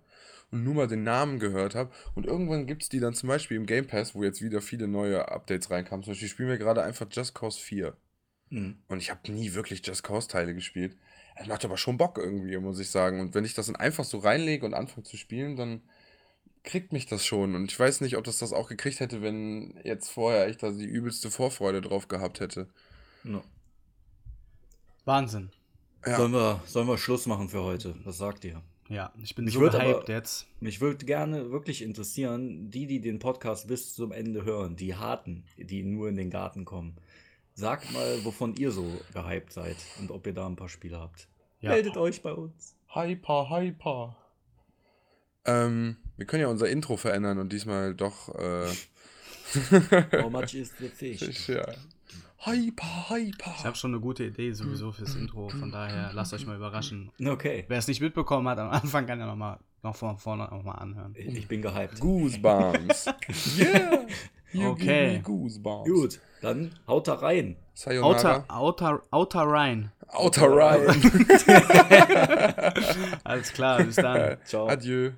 und 0.51 0.63
nur 0.63 0.73
mal 0.73 0.87
den 0.87 1.03
Namen 1.03 1.39
gehört 1.39 1.75
habe. 1.75 1.91
Und 2.15 2.25
irgendwann 2.25 2.67
gibt 2.67 2.83
es 2.83 2.89
die 2.89 2.99
dann 2.99 3.13
zum 3.13 3.29
Beispiel 3.29 3.55
im 3.55 3.65
Game 3.65 3.87
Pass, 3.87 4.13
wo 4.13 4.23
jetzt 4.23 4.41
wieder 4.41 4.61
viele 4.61 4.87
neue 4.87 5.29
Updates 5.31 5.71
reinkamen. 5.71 6.03
Zum 6.03 6.11
Beispiel 6.11 6.27
spielen 6.27 6.49
wir 6.49 6.57
gerade 6.57 6.83
einfach 6.83 7.07
Just 7.09 7.33
Cause 7.33 7.59
4. 7.59 7.95
Mhm. 8.49 8.77
Und 8.87 8.97
ich 8.97 9.09
habe 9.09 9.31
nie 9.31 9.53
wirklich 9.53 9.85
Just 9.85 10.03
Cause 10.03 10.27
Teile 10.27 10.53
gespielt. 10.53 10.97
Es 11.35 11.47
macht 11.47 11.65
aber 11.65 11.77
schon 11.77 11.97
Bock 11.97 12.17
irgendwie, 12.17 12.57
muss 12.57 12.79
ich 12.79 12.89
sagen. 12.89 13.19
Und 13.19 13.35
wenn 13.35 13.45
ich 13.45 13.53
das 13.53 13.67
dann 13.67 13.75
einfach 13.75 14.05
so 14.05 14.19
reinlege 14.19 14.65
und 14.65 14.73
anfange 14.73 15.03
zu 15.03 15.17
spielen, 15.17 15.55
dann 15.55 15.81
kriegt 16.63 16.93
mich 16.93 17.05
das 17.05 17.25
schon. 17.25 17.55
Und 17.55 17.71
ich 17.71 17.79
weiß 17.79 18.01
nicht, 18.01 18.17
ob 18.17 18.23
das 18.23 18.39
das 18.39 18.53
auch 18.53 18.67
gekriegt 18.67 18.99
hätte, 18.99 19.21
wenn 19.21 19.79
jetzt 19.83 20.09
vorher 20.09 20.49
ich 20.49 20.57
da 20.57 20.71
die 20.71 20.85
übelste 20.85 21.29
Vorfreude 21.29 21.81
drauf 21.81 22.07
gehabt 22.07 22.39
hätte. 22.39 22.67
No. 23.23 23.43
Wahnsinn. 25.03 25.51
Ja. 26.05 26.17
Sollen, 26.17 26.33
wir, 26.33 26.61
sollen 26.65 26.87
wir 26.87 26.97
Schluss 26.97 27.25
machen 27.25 27.49
für 27.49 27.63
heute? 27.63 27.95
Was 28.03 28.17
sagt 28.17 28.45
ihr? 28.45 28.61
Ja, 28.87 29.11
ich 29.23 29.33
bin 29.33 29.45
mich 29.45 29.55
so 29.55 29.61
hyped 29.61 30.09
jetzt. 30.09 30.45
Mich 30.59 30.79
würde 30.79 31.05
gerne 31.05 31.51
wirklich 31.51 31.81
interessieren, 31.81 32.69
die, 32.69 32.85
die 32.85 33.01
den 33.01 33.17
Podcast 33.17 33.67
bis 33.67 33.95
zum 33.95 34.11
Ende 34.11 34.45
hören, 34.45 34.75
die 34.75 34.95
Harten, 34.95 35.43
die 35.57 35.83
nur 35.83 36.09
in 36.09 36.15
den 36.15 36.29
Garten 36.29 36.65
kommen. 36.65 36.95
Sagt 37.55 37.93
mal, 37.93 38.23
wovon 38.25 38.53
ihr 38.55 38.71
so 38.71 38.85
gehypt 39.13 39.53
seid 39.53 39.77
und 39.99 40.11
ob 40.11 40.27
ihr 40.27 40.33
da 40.33 40.45
ein 40.45 40.57
paar 40.57 40.67
Spiele 40.67 40.99
habt. 40.99 41.29
Ja. 41.61 41.71
Meldet 41.71 41.95
euch 41.95 42.21
bei 42.21 42.33
uns. 42.33 42.75
Hyper, 42.93 43.49
hyper. 43.49 44.17
Ähm, 45.45 45.95
wir 46.17 46.25
können 46.25 46.41
ja 46.41 46.47
unser 46.49 46.67
Intro 46.67 46.97
verändern 46.97 47.39
und 47.39 47.53
diesmal 47.53 47.95
doch. 47.95 48.29
Äh 48.35 48.67
How 50.21 50.29
much 50.29 50.53
is 50.53 50.73
the 50.79 50.89
fish? 50.89 51.19
fish 51.19 51.49
ja. 51.49 51.65
Hyper, 52.39 53.09
hyper. 53.09 53.55
Ich 53.57 53.65
habe 53.65 53.77
schon 53.77 53.91
eine 53.91 54.01
gute 54.01 54.25
Idee 54.25 54.51
sowieso 54.51 54.91
fürs 54.91 55.15
Intro, 55.15 55.49
von 55.49 55.71
daher 55.71 56.11
lasst 56.13 56.33
euch 56.33 56.45
mal 56.45 56.57
überraschen. 56.57 57.09
Okay. 57.23 57.63
Wer 57.67 57.77
es 57.77 57.87
nicht 57.87 58.01
mitbekommen 58.01 58.47
hat, 58.49 58.59
am 58.59 58.69
Anfang 58.69 59.07
kann 59.07 59.19
ja 59.19 59.25
noch 59.25 59.35
mal 59.35 59.59
noch 59.81 59.95
von 59.95 60.17
vorne 60.17 60.43
noch 60.43 60.63
mal 60.63 60.73
anhören. 60.73 61.15
Ich 61.15 61.47
bin 61.47 61.61
gehypt. 61.61 61.99
Goosebumps. 61.99 63.05
yeah. 63.57 64.05
You 64.51 64.69
okay. 64.69 65.19
Goosebumps. 65.23 65.89
Gut, 65.89 66.19
dann 66.45 66.71
haut 66.87 67.07
da 67.07 67.15
rein. 67.15 67.55
Sayonara. 67.73 68.45
Outer, 68.47 68.49
outer, 68.49 69.01
outer 69.11 69.41
rein. 69.41 69.91
Outer 70.07 70.55
rein. 70.55 70.87
Alles 73.23 73.51
klar, 73.51 73.83
bis 73.83 73.95
dann. 73.95 74.37
Ciao. 74.45 74.67
Adieu. 74.67 75.11